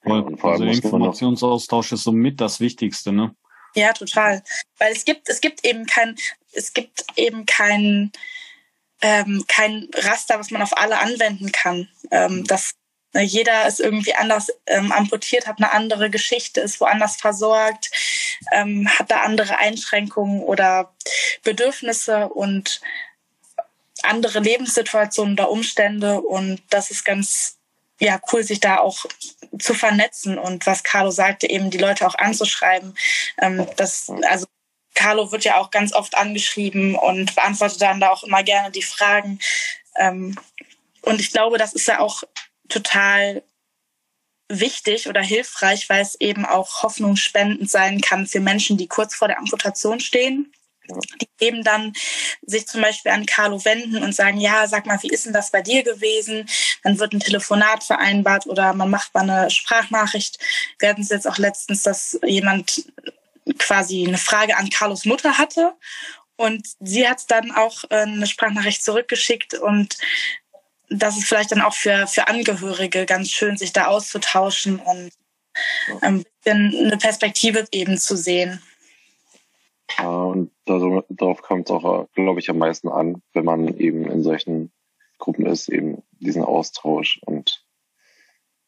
Voll. 0.03 0.37
Also 0.43 0.65
Informationsaustausch 0.65 1.93
ist 1.93 2.05
somit 2.05 2.41
das 2.41 2.61
Wichtigste, 2.61 3.13
ne? 3.13 3.35
Ja, 3.75 3.93
total. 3.93 4.43
Weil 4.79 4.93
es 4.93 5.05
gibt, 5.05 5.29
es 5.29 5.41
gibt 5.41 5.65
eben 5.65 5.87
kein, 5.87 6.17
es 6.53 6.73
gibt 6.73 7.05
eben 7.17 7.45
kein, 7.47 8.13
ähm, 9.03 9.45
kein 9.49 9.89
Raster, 9.95 10.39
was 10.39 10.51
man 10.51 10.63
auf 10.63 10.77
alle 10.77 10.99
anwenden 10.99 11.53
kann. 11.53 11.89
Ähm, 12.11 12.45
das 12.45 12.75
jeder 13.15 13.67
ist 13.67 13.81
irgendwie 13.81 14.15
anders 14.15 14.49
ähm, 14.67 14.93
amputiert, 14.93 15.47
hat 15.47 15.59
eine 15.59 15.73
andere 15.73 16.11
Geschichte, 16.11 16.61
ist 16.61 16.81
woanders 16.81 17.17
versorgt, 17.17 17.91
ähm, 18.53 18.89
hat 18.99 19.11
da 19.11 19.23
andere 19.23 19.59
Einschränkungen 19.59 20.43
oder 20.43 20.93
Bedürfnisse 21.43 22.29
und 22.29 22.81
andere 24.03 24.41
Lebenssituationen 24.41 25.35
oder 25.35 25.51
Umstände. 25.51 26.21
Und 26.21 26.63
das 26.71 26.91
ist 26.91 27.05
ganz 27.05 27.57
ja, 28.01 28.21
cool, 28.33 28.45
sich 28.45 28.61
da 28.61 28.79
auch 28.79 29.07
zu 29.59 29.75
vernetzen 29.75 30.39
und 30.39 30.67
was 30.67 30.85
Carlo 30.85 31.11
sagte, 31.11 31.51
eben 31.51 31.71
die 31.71 31.79
Leute 31.79 32.07
auch 32.07 32.15
anzuschreiben. 32.15 32.97
Ähm, 33.41 33.67
das, 33.77 34.11
also 34.29 34.47
Carlo 34.95 35.33
wird 35.33 35.45
ja 35.45 35.57
auch 35.57 35.71
ganz 35.71 35.93
oft 35.93 36.17
angeschrieben 36.17 36.95
und 36.95 37.35
beantwortet 37.35 37.81
dann 37.83 38.01
da 38.01 38.11
auch 38.11 38.23
immer 38.23 38.43
gerne 38.43 38.71
die 38.71 38.83
Fragen. 38.83 39.41
Ähm, 39.97 40.37
und 41.03 41.21
ich 41.21 41.33
glaube, 41.33 41.59
das 41.59 41.73
ist 41.73 41.89
ja 41.89 42.01
auch 42.01 42.23
total 42.69 43.43
wichtig 44.49 45.09
oder 45.09 45.21
hilfreich, 45.21 45.89
weil 45.89 46.03
es 46.03 46.19
eben 46.21 46.47
auch 46.47 46.83
hoffnungsspendend 46.83 47.71
sein 47.71 48.01
kann 48.01 48.27
für 48.27 48.41
Menschen, 48.41 48.79
die 48.79 48.89
kurz 48.89 49.15
vor 49.15 49.29
der 49.29 49.39
Amputation 49.39 50.01
stehen. 50.01 50.53
Die 51.21 51.29
eben 51.45 51.63
dann 51.63 51.93
sich 52.47 52.67
zum 52.67 52.81
Beispiel 52.81 53.13
an 53.13 53.27
Carlo 53.27 53.63
wenden 53.67 54.03
und 54.03 54.15
sagen, 54.15 54.41
ja, 54.41 54.67
sag 54.67 54.87
mal, 54.87 55.03
wie 55.03 55.11
ist 55.11 55.27
denn 55.27 55.35
das 55.35 55.51
bei 55.51 55.61
dir 55.61 55.83
gewesen? 55.83 56.49
Dann 56.83 56.99
wird 56.99 57.13
ein 57.13 57.21
Telefonat 57.21 57.85
vereinbart 57.85 58.47
oder 58.47 58.73
man 58.73 58.89
macht 58.89 59.13
mal 59.13 59.29
eine 59.29 59.51
Sprachnachricht. 59.51 60.39
Wir 60.79 60.89
hatten 60.89 61.03
es 61.03 61.11
jetzt 61.11 61.29
auch 61.29 61.37
letztens, 61.37 61.83
dass 61.83 62.19
jemand 62.25 62.91
quasi 63.59 64.07
eine 64.07 64.17
Frage 64.17 64.57
an 64.57 64.71
Carlos 64.71 65.05
Mutter 65.05 65.37
hatte 65.37 65.75
und 66.41 66.69
sie 66.79 67.09
hat 67.09 67.29
dann 67.33 67.51
auch 67.51 67.83
äh, 67.91 67.97
eine 67.97 68.27
Sprachnachricht 68.27 68.85
zurückgeschickt 68.85 69.55
und 69.55 69.99
das 70.91 71.17
ist 71.17 71.27
vielleicht 71.27 71.53
dann 71.53 71.61
auch 71.61 71.75
für, 71.75 72.07
für 72.07 72.29
Angehörige 72.29 73.07
ganz 73.07 73.31
schön, 73.31 73.57
sich 73.57 73.73
da 73.73 73.87
auszutauschen 73.87 74.79
und 74.81 75.11
ein 76.01 76.25
bisschen 76.43 76.75
eine 76.87 76.97
Perspektive 76.97 77.67
eben 77.73 77.99
zu 77.99 78.17
sehen. 78.17 78.63
und 79.99 80.51
darauf 80.67 81.43
kommt 81.43 81.69
es 81.69 81.75
auch, 81.75 82.09
glaube 82.15 82.41
ich, 82.41 82.51
am 82.51 82.59
meisten 82.59 82.89
an, 82.89 83.23
wenn 83.33 83.45
man 83.45 83.77
eben 83.79 84.11
in 84.11 84.23
solchen 84.23 84.73
Gruppen 85.19 85.47
ist, 85.47 85.69
eben 85.69 86.03
diesen 86.21 86.45
Austausch. 86.45 87.21
Und 87.25 87.65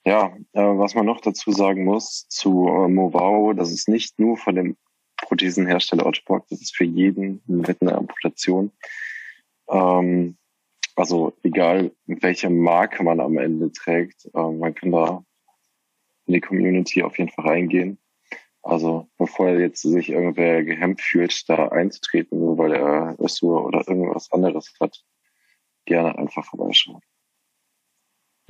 ja, 0.05 0.37
äh, 0.53 0.61
was 0.61 0.95
man 0.95 1.07
noch 1.07 1.21
dazu 1.21 1.53
sagen 1.53 1.85
muss 1.85 2.27
zu 2.29 2.69
äh, 2.69 2.89
Movao, 2.89 3.53
das 3.53 3.71
ist 3.71 3.89
nicht 3.89 4.19
nur 4.19 4.37
von 4.37 4.55
dem 4.55 4.77
Prothesenhersteller 5.19 6.07
Ottobock, 6.07 6.47
das 6.49 6.61
ist 6.61 6.75
für 6.75 6.85
jeden 6.85 7.43
mit 7.47 7.81
einer 7.83 7.97
Amputation. 7.97 8.73
Ähm, 9.69 10.39
also 11.01 11.33
egal, 11.43 11.93
welche 12.07 12.51
Marke 12.51 13.03
man 13.03 13.21
am 13.21 13.39
Ende 13.39 13.73
trägt, 13.73 14.27
äh, 14.35 14.51
man 14.51 14.75
kann 14.75 14.93
da 14.93 15.25
in 16.27 16.35
die 16.35 16.41
Community 16.41 17.03
auf 17.03 17.19
jeden 17.19 17.31
Fall 17.31 17.47
reingehen. 17.47 17.99
Also 18.63 19.09
bevor 19.17 19.49
jetzt 19.49 19.81
sich 19.81 20.11
irgendwer 20.11 20.63
gehemmt 20.63 21.01
fühlt, 21.01 21.49
da 21.49 21.69
einzutreten, 21.69 22.39
nur 22.39 22.59
weil 22.59 22.75
er 22.75 23.17
Össur 23.19 23.65
oder 23.65 23.83
irgendwas 23.89 24.31
anderes 24.31 24.75
hat, 24.79 25.03
gerne 25.87 26.19
einfach 26.19 26.45
vorbeischauen. 26.45 27.01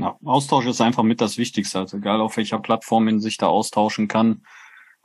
Ja, 0.01 0.19
Austausch 0.25 0.67
ist 0.67 0.81
einfach 0.81 1.05
mit 1.05 1.21
das 1.21 1.39
Wichtigste. 1.39 1.79
Also 1.79 1.99
egal 1.99 2.21
auf 2.21 2.37
welcher 2.37 2.59
Plattform 2.59 3.05
man 3.05 3.21
sich 3.21 3.37
da 3.37 3.47
austauschen 3.47 4.09
kann. 4.09 4.45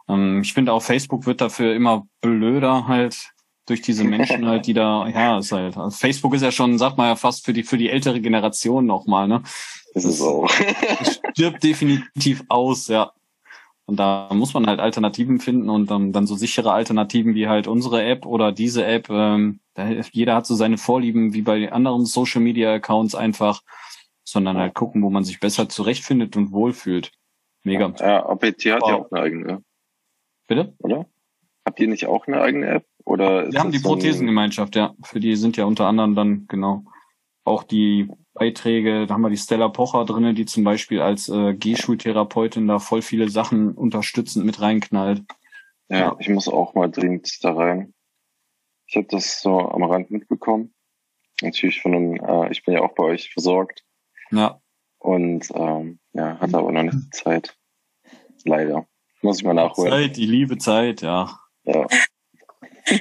Ähm, 0.09 0.41
ich 0.41 0.53
finde, 0.53 0.73
auf 0.73 0.85
Facebook 0.85 1.27
wird 1.27 1.41
dafür 1.41 1.75
immer 1.75 2.07
blöder 2.21 2.87
halt 2.87 3.34
durch 3.65 3.81
diese 3.81 4.03
Menschen 4.03 4.45
halt, 4.45 4.67
die 4.67 4.73
da, 4.73 5.07
ja, 5.07 5.39
ist 5.39 5.51
halt, 5.51 5.77
also 5.77 5.97
Facebook 5.97 6.33
ist 6.33 6.43
ja 6.43 6.51
schon, 6.51 6.77
sagt 6.77 6.97
man 6.97 7.07
ja 7.07 7.15
fast 7.15 7.45
für 7.45 7.53
die, 7.53 7.63
für 7.63 7.77
die 7.77 7.89
ältere 7.89 8.21
Generation 8.21 8.85
nochmal, 8.85 9.27
ne? 9.27 9.41
Das 9.93 10.05
ist 10.05 10.19
so. 10.19 10.47
stirbt 11.33 11.63
definitiv 11.63 12.43
aus, 12.47 12.87
ja. 12.87 13.11
Und 13.87 13.97
da 13.97 14.29
muss 14.33 14.53
man 14.53 14.65
halt 14.65 14.79
Alternativen 14.79 15.39
finden 15.39 15.69
und 15.69 15.91
dann, 15.91 16.11
dann 16.11 16.25
so 16.25 16.35
sichere 16.35 16.73
Alternativen 16.73 17.35
wie 17.35 17.47
halt 17.47 17.67
unsere 17.67 18.03
App 18.03 18.25
oder 18.25 18.51
diese 18.51 18.83
App. 18.83 19.09
Ähm, 19.09 19.59
da, 19.75 19.89
jeder 20.11 20.35
hat 20.35 20.47
so 20.47 20.55
seine 20.55 20.77
Vorlieben 20.77 21.33
wie 21.33 21.43
bei 21.43 21.71
anderen 21.71 22.05
Social 22.05 22.41
Media 22.41 22.73
Accounts 22.73 23.13
einfach, 23.13 23.61
sondern 24.23 24.57
halt 24.57 24.73
gucken, 24.73 25.03
wo 25.03 25.09
man 25.09 25.23
sich 25.23 25.39
besser 25.39 25.69
zurechtfindet 25.69 26.35
und 26.35 26.51
wohlfühlt. 26.51 27.11
Mega. 27.63 27.93
Ja, 27.99 28.25
APT 28.25 28.65
hat 28.65 28.81
wow. 28.81 28.89
ja 28.89 28.95
auch 28.95 29.11
eine 29.11 29.21
eigene. 29.21 29.63
Bitte? 30.47 30.73
Oder? 30.79 31.05
Habt 31.65 31.79
ihr 31.79 31.87
nicht 31.87 32.05
auch 32.05 32.27
eine 32.27 32.41
eigene 32.41 32.67
App? 32.67 32.85
Oder 33.05 33.51
Wir 33.51 33.59
haben 33.59 33.71
die 33.71 33.79
Prothesengemeinschaft, 33.79 34.75
ja. 34.75 34.93
Für 35.03 35.19
die 35.19 35.35
sind 35.35 35.57
ja 35.57 35.65
unter 35.65 35.87
anderem 35.87 36.15
dann 36.15 36.45
genau 36.47 36.85
auch 37.45 37.63
die 37.63 38.09
Beiträge, 38.33 39.05
da 39.05 39.13
haben 39.13 39.21
wir 39.21 39.29
die 39.29 39.37
Stella 39.37 39.69
Pocher 39.69 40.03
drinne, 40.03 40.33
die 40.33 40.45
zum 40.45 40.63
Beispiel 40.63 41.01
als 41.01 41.29
äh, 41.29 41.53
Gehschultherapeutin 41.53 42.67
da 42.67 42.79
voll 42.79 43.01
viele 43.01 43.29
Sachen 43.29 43.73
unterstützend 43.73 44.45
mit 44.45 44.59
reinknallt. 44.59 45.23
Ja, 45.87 45.97
ja. 45.97 46.15
ich 46.19 46.27
muss 46.27 46.47
auch 46.47 46.73
mal 46.73 46.89
dringend 46.89 47.43
da 47.43 47.53
rein. 47.53 47.93
Ich 48.87 48.97
habe 48.97 49.07
das 49.09 49.41
so 49.41 49.59
am 49.59 49.83
Rand 49.83 50.11
mitbekommen. 50.11 50.73
Natürlich 51.41 51.81
von 51.81 51.93
einem, 51.93 52.15
äh, 52.15 52.51
ich 52.51 52.63
bin 52.63 52.73
ja 52.73 52.81
auch 52.81 52.93
bei 52.95 53.03
euch 53.03 53.31
versorgt. 53.31 53.85
Ja. 54.31 54.59
Und 54.97 55.49
ähm, 55.53 55.99
ja, 56.13 56.39
hatte 56.39 56.57
aber 56.57 56.71
noch 56.71 56.83
nicht 56.83 56.97
die 56.97 57.09
Zeit. 57.11 57.57
Leider. 58.43 58.87
Muss 59.21 59.39
ich 59.39 59.45
mal 59.45 59.53
nachholen. 59.53 59.91
Zeit, 59.91 60.17
die 60.17 60.25
liebe 60.25 60.57
Zeit, 60.57 61.01
ja. 61.01 61.39
Ja. 61.65 61.87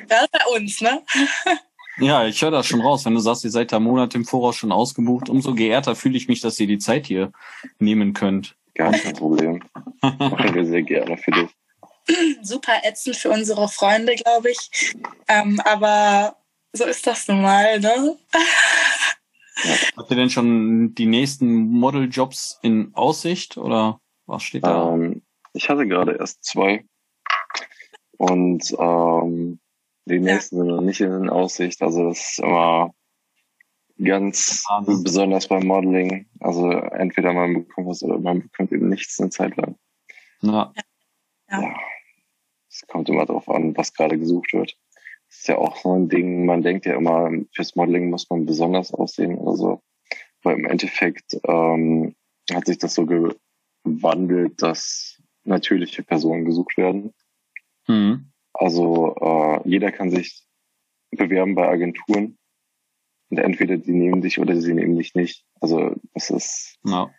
Das 0.09 0.29
bei 0.29 0.57
uns, 0.57 0.81
ne? 0.81 1.03
Ja, 1.99 2.27
ich 2.27 2.41
höre 2.43 2.51
das 2.51 2.67
schon 2.67 2.81
raus. 2.81 3.05
Wenn 3.05 3.15
du 3.15 3.21
sagst, 3.21 3.45
ihr 3.45 3.51
seid 3.51 3.71
da 3.71 3.79
Monate 3.79 4.17
im 4.19 4.25
Voraus 4.25 4.57
schon 4.57 4.73
ausgebucht, 4.73 5.29
umso 5.29 5.55
geehrter 5.55 5.95
fühle 5.95 6.17
ich 6.17 6.27
mich, 6.27 6.41
dass 6.41 6.59
ihr 6.59 6.67
die 6.67 6.79
Zeit 6.79 7.07
hier 7.07 7.33
nehmen 7.79 8.15
könnt. 8.15 8.57
Gar 8.75 8.93
kein 8.93 9.15
Problem. 9.15 9.63
Machen 10.01 10.55
wir 10.55 10.67
sehr 10.67 10.83
gerne 10.83 11.17
für 11.17 11.31
dich. 11.31 11.51
Super 12.43 12.81
ätzend 12.83 13.17
für 13.17 13.31
unsere 13.31 13.69
Freunde, 13.69 14.15
glaube 14.15 14.51
ich. 14.51 14.95
Ähm, 15.29 15.61
aber 15.65 16.37
so 16.73 16.85
ist 16.85 17.07
das 17.07 17.29
nun 17.29 17.43
mal, 17.43 17.79
ne? 17.79 18.17
Habt 19.97 20.11
ihr 20.11 20.17
denn 20.17 20.31
schon 20.31 20.95
die 20.95 21.07
nächsten 21.07 21.71
Modeljobs 21.71 22.59
in 22.63 22.93
Aussicht 22.95 23.57
oder 23.57 24.01
was 24.27 24.43
steht 24.43 24.65
da? 24.65 24.93
Ähm, 24.93 25.23
ich 25.53 25.69
hatte 25.69 25.87
gerade 25.87 26.17
erst 26.17 26.45
zwei. 26.45 26.85
Und 28.19 28.75
ähm, 28.79 29.59
die 30.07 30.21
nächsten 30.21 30.57
sind 30.57 30.67
noch 30.69 30.81
nicht 30.81 31.01
in 31.01 31.29
Aussicht. 31.29 31.83
Also 31.83 32.09
das 32.09 32.19
ist 32.19 32.39
immer 32.41 32.95
ganz 34.03 34.65
Wahnsinn. 34.69 35.03
besonders 35.05 35.49
beim 35.49 35.67
Modeling. 35.67 36.27
Also 36.41 36.71
entweder 36.71 37.33
man 37.33 37.55
bekommt 37.55 37.89
was 37.89 38.03
oder 38.03 38.19
man 38.19 38.43
bekommt 38.43 38.73
eben 38.73 38.89
nichts 38.89 39.21
eine 39.21 39.31
Zeit 39.31 39.57
lang. 39.57 39.77
Ja. 40.43 40.73
ja. 41.51 41.75
Es 42.69 42.87
kommt 42.89 43.09
immer 43.09 43.25
darauf 43.25 43.49
an, 43.49 43.77
was 43.77 43.95
gerade 43.95 44.19
gesucht 44.19 44.53
wird. 44.53 44.77
Das 45.29 45.39
ist 45.39 45.49
ja 45.49 45.59
auch 45.59 45.77
so 45.77 45.95
ein 45.95 46.09
Ding, 46.09 46.45
man 46.45 46.63
denkt 46.63 46.87
ja 46.87 46.97
immer, 46.97 47.31
fürs 47.53 47.77
Modeling 47.77 48.11
muss 48.11 48.29
man 48.31 48.47
besonders 48.47 48.93
aussehen 48.93 49.37
oder 49.39 49.57
so. 49.57 49.83
Aber 50.43 50.55
im 50.55 50.67
Endeffekt 50.67 51.39
ähm, 51.45 52.15
hat 52.53 52.67
sich 52.67 52.79
das 52.79 52.95
so 52.95 53.07
gewandelt, 53.07 54.61
dass 54.61 55.23
natürliche 55.45 56.03
Personen 56.03 56.45
gesucht 56.45 56.77
werden. 56.77 57.15
Mhm. 57.87 58.31
Also 58.53 59.15
äh, 59.17 59.69
jeder 59.69 59.91
kann 59.93 60.11
sich 60.11 60.45
bewerben 61.11 61.55
bei 61.55 61.69
Agenturen 61.69 62.39
und 63.31 63.39
entweder 63.39 63.77
die 63.77 63.93
nehmen 63.93 64.23
dich 64.23 64.39
oder 64.39 64.57
sie 64.61 64.75
nehmen 64.75 64.97
dich 64.97 65.15
nicht. 65.15 65.45
Also 65.61 65.95
das 66.13 66.31
ist 66.31 66.79
ja. 66.85 67.11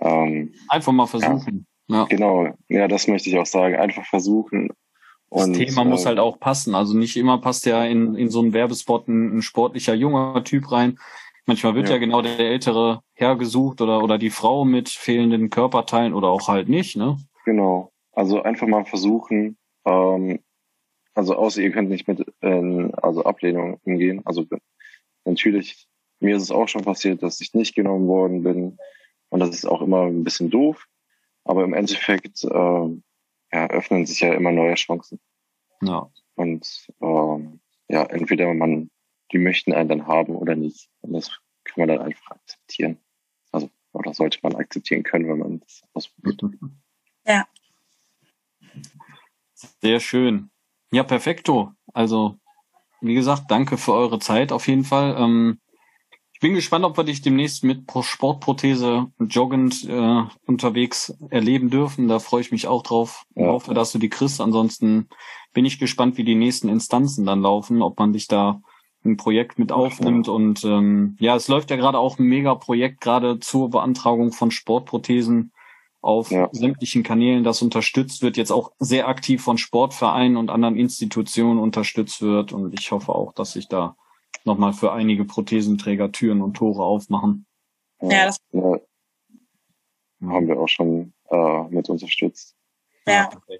ähm, 0.00 0.52
einfach 0.68 0.92
mal 0.92 1.06
versuchen. 1.06 1.66
Ja, 1.88 1.96
ja. 1.96 2.04
Genau, 2.04 2.54
ja, 2.68 2.88
das 2.88 3.06
möchte 3.08 3.30
ich 3.30 3.38
auch 3.38 3.46
sagen. 3.46 3.76
Einfach 3.76 4.04
versuchen. 4.04 4.70
Und, 5.28 5.50
das 5.50 5.58
Thema 5.58 5.82
äh, 5.82 5.84
muss 5.86 6.06
halt 6.06 6.18
auch 6.18 6.38
passen. 6.38 6.74
Also 6.74 6.96
nicht 6.96 7.16
immer 7.16 7.38
passt 7.38 7.66
ja 7.66 7.84
in, 7.84 8.14
in 8.14 8.30
so 8.30 8.40
einen 8.40 8.52
Werbespot 8.52 9.08
ein, 9.08 9.38
ein 9.38 9.42
sportlicher 9.42 9.94
junger 9.94 10.42
Typ 10.44 10.70
rein. 10.70 10.98
Manchmal 11.46 11.74
wird 11.74 11.88
ja. 11.88 11.94
ja. 11.94 11.98
genau 11.98 12.22
der 12.22 12.38
ältere 12.38 13.00
Herr 13.14 13.36
gesucht 13.36 13.80
oder, 13.80 14.02
oder 14.02 14.18
die 14.18 14.30
Frau 14.30 14.64
mit 14.64 14.88
fehlenden 14.88 15.48
Körperteilen 15.48 16.12
oder 16.12 16.28
auch 16.28 16.48
halt 16.48 16.68
nicht, 16.68 16.96
ne? 16.96 17.16
Genau. 17.44 17.92
Also 18.16 18.42
einfach 18.42 18.66
mal 18.66 18.86
versuchen, 18.86 19.58
ähm, 19.84 20.40
also 21.14 21.36
außer 21.36 21.60
ihr 21.62 21.70
könnt 21.70 21.90
nicht 21.90 22.08
mit 22.08 22.26
äh, 22.40 22.90
also 23.02 23.24
Ablehnung 23.24 23.78
umgehen. 23.84 24.22
Also 24.24 24.46
natürlich, 25.24 25.86
mir 26.20 26.36
ist 26.36 26.44
es 26.44 26.50
auch 26.50 26.66
schon 26.66 26.82
passiert, 26.82 27.22
dass 27.22 27.40
ich 27.40 27.54
nicht 27.54 27.74
genommen 27.74 28.08
worden 28.08 28.42
bin. 28.42 28.78
Und 29.28 29.40
das 29.40 29.50
ist 29.50 29.66
auch 29.66 29.82
immer 29.82 30.06
ein 30.06 30.24
bisschen 30.24 30.50
doof. 30.50 30.86
Aber 31.44 31.62
im 31.62 31.74
Endeffekt 31.74 32.42
äh, 32.42 32.48
ja, 33.52 33.66
öffnen 33.68 34.06
sich 34.06 34.20
ja 34.20 34.32
immer 34.32 34.50
neue 34.50 34.74
Chancen. 34.74 35.20
Ja. 35.82 36.10
Und 36.36 36.88
ähm, 37.02 37.60
ja, 37.88 38.02
entweder 38.04 38.52
man, 38.54 38.90
die 39.30 39.38
möchten 39.38 39.74
einen 39.74 39.90
dann 39.90 40.06
haben 40.06 40.36
oder 40.36 40.56
nicht. 40.56 40.88
Und 41.02 41.12
das 41.12 41.28
kann 41.64 41.86
man 41.86 41.88
dann 41.88 41.98
einfach 41.98 42.30
akzeptieren. 42.30 42.98
Also, 43.52 43.68
oder 43.92 44.14
sollte 44.14 44.38
man 44.42 44.54
akzeptieren 44.54 45.02
können, 45.02 45.28
wenn 45.28 45.38
man 45.38 45.60
das 45.60 45.82
ausprobiert. 45.92 46.42
Ja. 47.26 47.46
Sehr 49.80 50.00
schön. 50.00 50.50
Ja, 50.92 51.02
perfekto. 51.02 51.72
Also, 51.92 52.38
wie 53.00 53.14
gesagt, 53.14 53.44
danke 53.48 53.76
für 53.76 53.92
eure 53.92 54.18
Zeit 54.18 54.52
auf 54.52 54.68
jeden 54.68 54.84
Fall. 54.84 55.16
Ähm, 55.18 55.60
ich 56.32 56.40
bin 56.40 56.54
gespannt, 56.54 56.84
ob 56.84 56.98
wir 56.98 57.04
dich 57.04 57.22
demnächst 57.22 57.64
mit 57.64 57.90
Sportprothese 58.02 59.06
joggend 59.18 59.88
äh, 59.88 60.22
unterwegs 60.46 61.16
erleben 61.30 61.70
dürfen. 61.70 62.08
Da 62.08 62.18
freue 62.18 62.42
ich 62.42 62.52
mich 62.52 62.66
auch 62.66 62.82
drauf. 62.82 63.24
Ich 63.34 63.42
ja. 63.42 63.48
hoffe, 63.48 63.72
dass 63.72 63.92
du 63.92 63.98
die 63.98 64.10
kriegst. 64.10 64.42
Ansonsten 64.42 65.08
bin 65.54 65.64
ich 65.64 65.78
gespannt, 65.78 66.18
wie 66.18 66.24
die 66.24 66.34
nächsten 66.34 66.68
Instanzen 66.68 67.24
dann 67.24 67.40
laufen, 67.40 67.80
ob 67.80 67.98
man 67.98 68.12
dich 68.12 68.28
da 68.28 68.60
ein 69.02 69.16
Projekt 69.16 69.58
mit 69.58 69.72
aufnimmt. 69.72 70.28
Und 70.28 70.62
ähm, 70.64 71.16
ja, 71.20 71.36
es 71.36 71.48
läuft 71.48 71.70
ja 71.70 71.76
gerade 71.76 71.98
auch 71.98 72.18
ein 72.18 72.26
Mega-Projekt 72.26 73.00
gerade 73.00 73.40
zur 73.40 73.70
Beantragung 73.70 74.32
von 74.32 74.50
Sportprothesen 74.50 75.52
auf 76.06 76.30
ja. 76.30 76.48
sämtlichen 76.52 77.02
Kanälen, 77.02 77.44
das 77.44 77.62
unterstützt 77.62 78.22
wird, 78.22 78.36
jetzt 78.36 78.52
auch 78.52 78.72
sehr 78.78 79.08
aktiv 79.08 79.42
von 79.42 79.58
Sportvereinen 79.58 80.36
und 80.36 80.50
anderen 80.50 80.76
Institutionen 80.76 81.58
unterstützt 81.58 82.22
wird. 82.22 82.52
Und 82.52 82.78
ich 82.78 82.90
hoffe 82.92 83.14
auch, 83.14 83.32
dass 83.32 83.52
sich 83.52 83.68
da 83.68 83.96
nochmal 84.44 84.72
für 84.72 84.92
einige 84.92 85.24
Prothesenträger 85.24 86.12
Türen 86.12 86.42
und 86.42 86.54
Tore 86.54 86.84
aufmachen. 86.84 87.46
Ja, 88.00 88.26
das 88.26 88.38
ja. 88.52 88.78
haben 90.22 90.48
wir 90.48 90.60
auch 90.60 90.68
schon 90.68 91.12
äh, 91.30 91.62
mit 91.68 91.88
unterstützt. 91.88 92.54
Ja. 93.06 93.28
ja 93.30 93.58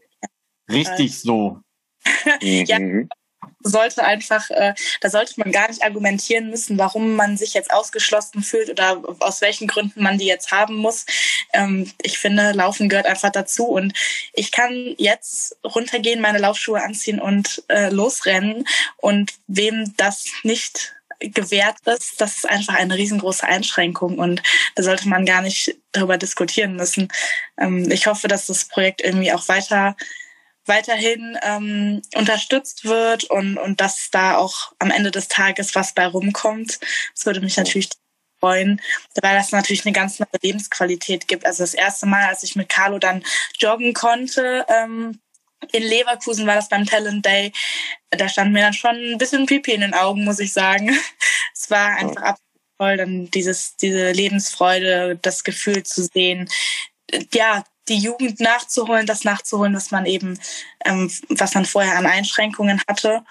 Richtig 0.70 1.18
so. 1.18 1.60
ja, 2.40 2.78
mhm 2.78 3.08
sollte 3.60 4.04
einfach, 4.04 4.50
äh, 4.50 4.74
da 5.00 5.10
sollte 5.10 5.34
man 5.36 5.52
gar 5.52 5.68
nicht 5.68 5.82
argumentieren 5.82 6.50
müssen, 6.50 6.78
warum 6.78 7.14
man 7.14 7.36
sich 7.36 7.54
jetzt 7.54 7.72
ausgeschlossen 7.72 8.42
fühlt 8.42 8.70
oder 8.70 9.02
aus 9.20 9.40
welchen 9.40 9.66
Gründen 9.66 10.02
man 10.02 10.18
die 10.18 10.26
jetzt 10.26 10.50
haben 10.50 10.76
muss. 10.76 11.06
Ähm, 11.52 11.90
ich 12.02 12.18
finde, 12.18 12.52
Laufen 12.52 12.88
gehört 12.88 13.06
einfach 13.06 13.30
dazu 13.30 13.66
und 13.66 13.92
ich 14.32 14.52
kann 14.52 14.94
jetzt 14.98 15.56
runtergehen, 15.64 16.20
meine 16.20 16.38
Laufschuhe 16.38 16.82
anziehen 16.82 17.20
und 17.20 17.62
äh, 17.68 17.90
losrennen 17.90 18.66
und 18.98 19.32
wem 19.46 19.94
das 19.96 20.26
nicht 20.42 20.96
gewährt 21.20 21.76
ist, 21.86 22.20
das 22.20 22.36
ist 22.36 22.48
einfach 22.48 22.74
eine 22.74 22.96
riesengroße 22.96 23.44
Einschränkung 23.44 24.18
und 24.18 24.42
da 24.74 24.82
sollte 24.82 25.08
man 25.08 25.24
gar 25.24 25.42
nicht 25.42 25.74
darüber 25.92 26.18
diskutieren 26.18 26.76
müssen. 26.76 27.08
Ähm, 27.58 27.90
ich 27.90 28.06
hoffe, 28.06 28.28
dass 28.28 28.46
das 28.46 28.66
Projekt 28.66 29.00
irgendwie 29.02 29.32
auch 29.32 29.48
weiter 29.48 29.96
weiterhin 30.66 31.38
ähm, 31.42 32.02
unterstützt 32.14 32.84
wird 32.84 33.24
und, 33.24 33.58
und 33.58 33.80
dass 33.80 34.10
da 34.10 34.36
auch 34.36 34.72
am 34.78 34.90
Ende 34.90 35.10
des 35.10 35.28
Tages 35.28 35.74
was 35.74 35.94
bei 35.94 36.06
rumkommt. 36.06 36.80
Das 37.14 37.26
würde 37.26 37.40
mich 37.40 37.56
natürlich 37.56 37.88
freuen, 38.40 38.80
weil 39.22 39.36
das 39.36 39.52
natürlich 39.52 39.86
eine 39.86 39.94
ganz 39.94 40.18
neue 40.18 40.28
Lebensqualität 40.42 41.28
gibt. 41.28 41.46
Also 41.46 41.62
das 41.62 41.74
erste 41.74 42.06
Mal, 42.06 42.28
als 42.28 42.42
ich 42.42 42.56
mit 42.56 42.68
Carlo 42.68 42.98
dann 42.98 43.24
joggen 43.58 43.94
konnte, 43.94 44.66
ähm, 44.68 45.20
in 45.72 45.82
Leverkusen 45.82 46.46
war 46.46 46.54
das 46.54 46.68
beim 46.68 46.86
Talent 46.86 47.24
Day, 47.24 47.52
da 48.10 48.28
stand 48.28 48.52
mir 48.52 48.60
dann 48.60 48.72
schon 48.72 48.94
ein 48.94 49.18
bisschen 49.18 49.46
Pipi 49.46 49.72
in 49.72 49.80
den 49.80 49.94
Augen, 49.94 50.24
muss 50.24 50.38
ich 50.38 50.52
sagen. 50.52 50.96
Es 51.58 51.70
war 51.70 51.96
einfach 51.96 52.22
absolut 52.22 52.60
toll, 52.78 52.96
dann 52.98 53.30
dieses, 53.30 53.76
diese 53.76 54.12
Lebensfreude, 54.12 55.18
das 55.22 55.42
Gefühl 55.42 55.84
zu 55.84 56.04
sehen, 56.04 56.50
ja, 57.32 57.64
die 57.88 57.98
Jugend 57.98 58.40
nachzuholen, 58.40 59.06
das 59.06 59.24
nachzuholen, 59.24 59.74
was 59.74 59.90
man 59.90 60.06
eben, 60.06 60.38
ähm, 60.84 61.10
was 61.28 61.54
man 61.54 61.64
vorher 61.64 61.96
an 61.96 62.06
Einschränkungen 62.06 62.80
hatte. 62.88 63.24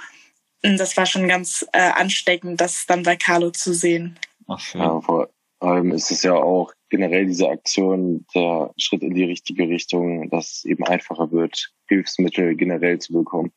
Und 0.63 0.79
das 0.79 0.97
war 0.97 1.05
schon 1.05 1.27
ganz 1.27 1.65
äh, 1.73 1.91
ansteckend, 1.91 2.59
das 2.61 2.85
dann 2.87 3.03
bei 3.03 3.15
Carlo 3.15 3.51
zu 3.51 3.73
sehen. 3.73 4.17
Ach, 4.47 4.59
schön. 4.59 4.81
Ja, 4.81 4.99
vor 5.01 5.29
allem 5.59 5.91
ist 5.91 6.11
es 6.11 6.23
ja 6.23 6.33
auch 6.33 6.73
generell 6.89 7.25
diese 7.25 7.49
Aktion 7.49 8.25
der 8.33 8.73
Schritt 8.77 9.03
in 9.03 9.13
die 9.13 9.23
richtige 9.25 9.67
Richtung, 9.67 10.29
dass 10.29 10.57
es 10.57 10.65
eben 10.65 10.83
einfacher 10.85 11.31
wird, 11.31 11.71
Hilfsmittel 11.87 12.55
generell 12.55 12.99
zu 12.99 13.13
bekommen. 13.13 13.51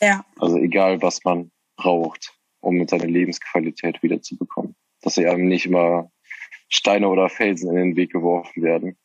Ja. 0.00 0.24
Also 0.38 0.56
egal, 0.56 1.00
was 1.02 1.24
man 1.24 1.50
braucht, 1.76 2.34
um 2.60 2.76
mit 2.76 2.90
seiner 2.90 3.06
Lebensqualität 3.06 4.02
wiederzubekommen. 4.02 4.74
Dass 5.02 5.16
eben 5.16 5.48
nicht 5.48 5.66
immer 5.66 6.10
Steine 6.68 7.08
oder 7.08 7.28
Felsen 7.28 7.70
in 7.70 7.76
den 7.76 7.96
Weg 7.96 8.12
geworfen 8.12 8.62
werden 8.62 8.98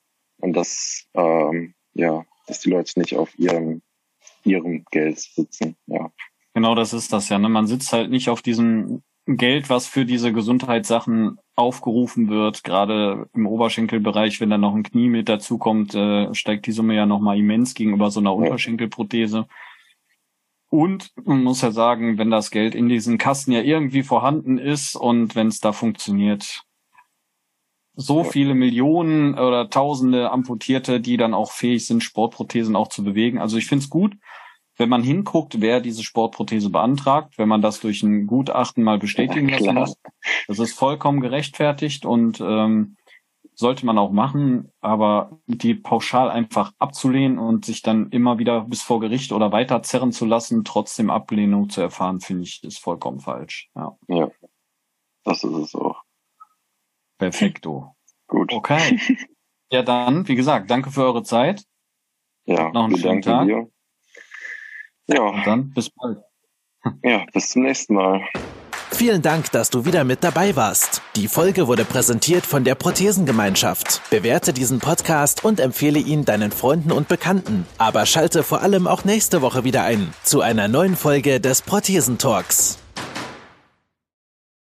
und 0.45 0.53
dass 0.53 1.07
ähm, 1.13 1.73
ja, 1.93 2.23
dass 2.47 2.61
die 2.61 2.69
Leute 2.69 2.99
nicht 2.99 3.15
auf 3.15 3.37
ihrem 3.37 3.81
ihrem 4.43 4.85
Geld 4.91 5.19
sitzen. 5.19 5.75
Ja. 5.87 6.11
Genau, 6.53 6.75
das 6.75 6.93
ist 6.93 7.11
das 7.11 7.29
ja. 7.29 7.39
Ne? 7.39 7.49
Man 7.49 7.67
sitzt 7.67 7.91
halt 7.91 8.11
nicht 8.11 8.29
auf 8.29 8.41
diesem 8.41 9.01
Geld, 9.25 9.69
was 9.69 9.87
für 9.87 10.05
diese 10.05 10.31
Gesundheitssachen 10.31 11.39
aufgerufen 11.55 12.29
wird. 12.29 12.63
Gerade 12.63 13.27
im 13.33 13.47
Oberschenkelbereich, 13.47 14.39
wenn 14.39 14.51
dann 14.51 14.61
noch 14.61 14.75
ein 14.75 14.83
Knie 14.83 15.09
mit 15.09 15.27
dazukommt, 15.27 15.95
äh, 15.95 16.33
steigt 16.35 16.67
die 16.67 16.71
Summe 16.71 16.95
ja 16.95 17.07
nochmal 17.07 17.39
immens 17.39 17.73
gegenüber 17.73 18.11
so 18.11 18.19
einer 18.19 18.35
Unterschenkelprothese. 18.35 19.47
Und 20.69 21.11
man 21.23 21.43
muss 21.43 21.61
ja 21.61 21.71
sagen, 21.71 22.17
wenn 22.17 22.29
das 22.29 22.51
Geld 22.51 22.75
in 22.75 22.87
diesen 22.87 23.17
Kassen 23.17 23.51
ja 23.51 23.61
irgendwie 23.61 24.03
vorhanden 24.03 24.57
ist 24.57 24.95
und 24.95 25.35
wenn 25.35 25.47
es 25.47 25.59
da 25.59 25.71
funktioniert, 25.71 26.63
so 27.95 28.23
viele 28.23 28.53
Millionen 28.53 29.33
oder 29.33 29.69
Tausende 29.69 30.31
Amputierte, 30.31 30.99
die 30.99 31.17
dann 31.17 31.33
auch 31.33 31.51
fähig 31.51 31.85
sind, 31.87 32.03
Sportprothesen 32.03 32.75
auch 32.75 32.89
zu 32.89 33.03
bewegen. 33.03 33.39
Also 33.39 33.57
ich 33.57 33.67
finde 33.67 33.83
es 33.83 33.89
gut, 33.89 34.15
wenn 34.77 34.89
man 34.89 35.03
hinguckt, 35.03 35.61
wer 35.61 35.79
diese 35.79 36.03
Sportprothese 36.03 36.69
beantragt, 36.69 37.37
wenn 37.37 37.47
man 37.47 37.61
das 37.61 37.79
durch 37.79 38.03
ein 38.03 38.27
Gutachten 38.27 38.83
mal 38.83 38.99
bestätigen 38.99 39.49
lassen 39.49 39.73
muss. 39.73 39.97
Das 40.47 40.59
ist 40.59 40.73
vollkommen 40.73 41.21
gerechtfertigt 41.21 42.05
und 42.05 42.41
ähm, 42.41 42.97
sollte 43.53 43.85
man 43.85 43.97
auch 43.97 44.11
machen, 44.11 44.71
aber 44.81 45.39
die 45.47 45.75
pauschal 45.75 46.29
einfach 46.29 46.73
abzulehnen 46.77 47.39
und 47.39 47.65
sich 47.65 47.81
dann 47.81 48.09
immer 48.09 48.37
wieder 48.37 48.61
bis 48.61 48.81
vor 48.81 48.99
Gericht 48.99 49.31
oder 49.31 49.51
weiter 49.51 49.81
zerren 49.81 50.11
zu 50.11 50.25
lassen, 50.25 50.65
trotzdem 50.65 51.09
Ablehnung 51.09 51.69
zu 51.69 51.81
erfahren, 51.81 52.19
finde 52.19 52.43
ich, 52.43 52.63
ist 52.63 52.79
vollkommen 52.79 53.21
falsch. 53.21 53.69
Ja. 53.75 53.97
ja, 54.07 54.29
das 55.23 55.43
ist 55.43 55.53
es 55.53 55.75
auch. 55.75 56.04
Perfekto. 57.17 57.95
Gut. 58.27 58.51
Okay. 58.51 58.99
Ja, 59.71 59.81
dann, 59.81 60.27
wie 60.27 60.35
gesagt, 60.35 60.69
danke 60.69 60.91
für 60.91 61.03
eure 61.03 61.23
Zeit. 61.23 61.63
Ja, 62.45 62.69
noch 62.71 62.85
einen 62.85 62.97
schönen 62.97 63.21
Tag. 63.21 63.47
Dir. 63.47 63.67
Ja. 65.07 65.21
Und 65.21 65.45
dann 65.45 65.71
bis 65.71 65.89
bald. 65.89 66.19
Ja, 67.03 67.25
bis 67.33 67.49
zum 67.49 67.63
nächsten 67.63 67.95
Mal. 67.95 68.21
Vielen 68.91 69.21
Dank, 69.21 69.51
dass 69.51 69.69
du 69.69 69.83
wieder 69.85 70.03
mit 70.03 70.23
dabei 70.23 70.55
warst. 70.55 71.01
Die 71.15 71.27
Folge 71.27 71.67
wurde 71.67 71.83
präsentiert 71.83 72.45
von 72.45 72.63
der 72.63 72.75
Prothesengemeinschaft. 72.75 74.09
Bewerte 74.09 74.53
diesen 74.53 74.79
Podcast 74.79 75.43
und 75.43 75.59
empfehle 75.59 75.99
ihn 75.99 76.23
deinen 76.23 76.51
Freunden 76.51 76.91
und 76.91 77.07
Bekannten. 77.07 77.65
Aber 77.77 78.05
schalte 78.05 78.43
vor 78.43 78.61
allem 78.61 78.87
auch 78.87 79.03
nächste 79.03 79.41
Woche 79.41 79.63
wieder 79.63 79.83
ein 79.83 80.13
zu 80.23 80.41
einer 80.41 80.67
neuen 80.67 80.95
Folge 80.95 81.41
des 81.41 81.61
Prothesentalks. 81.61 82.77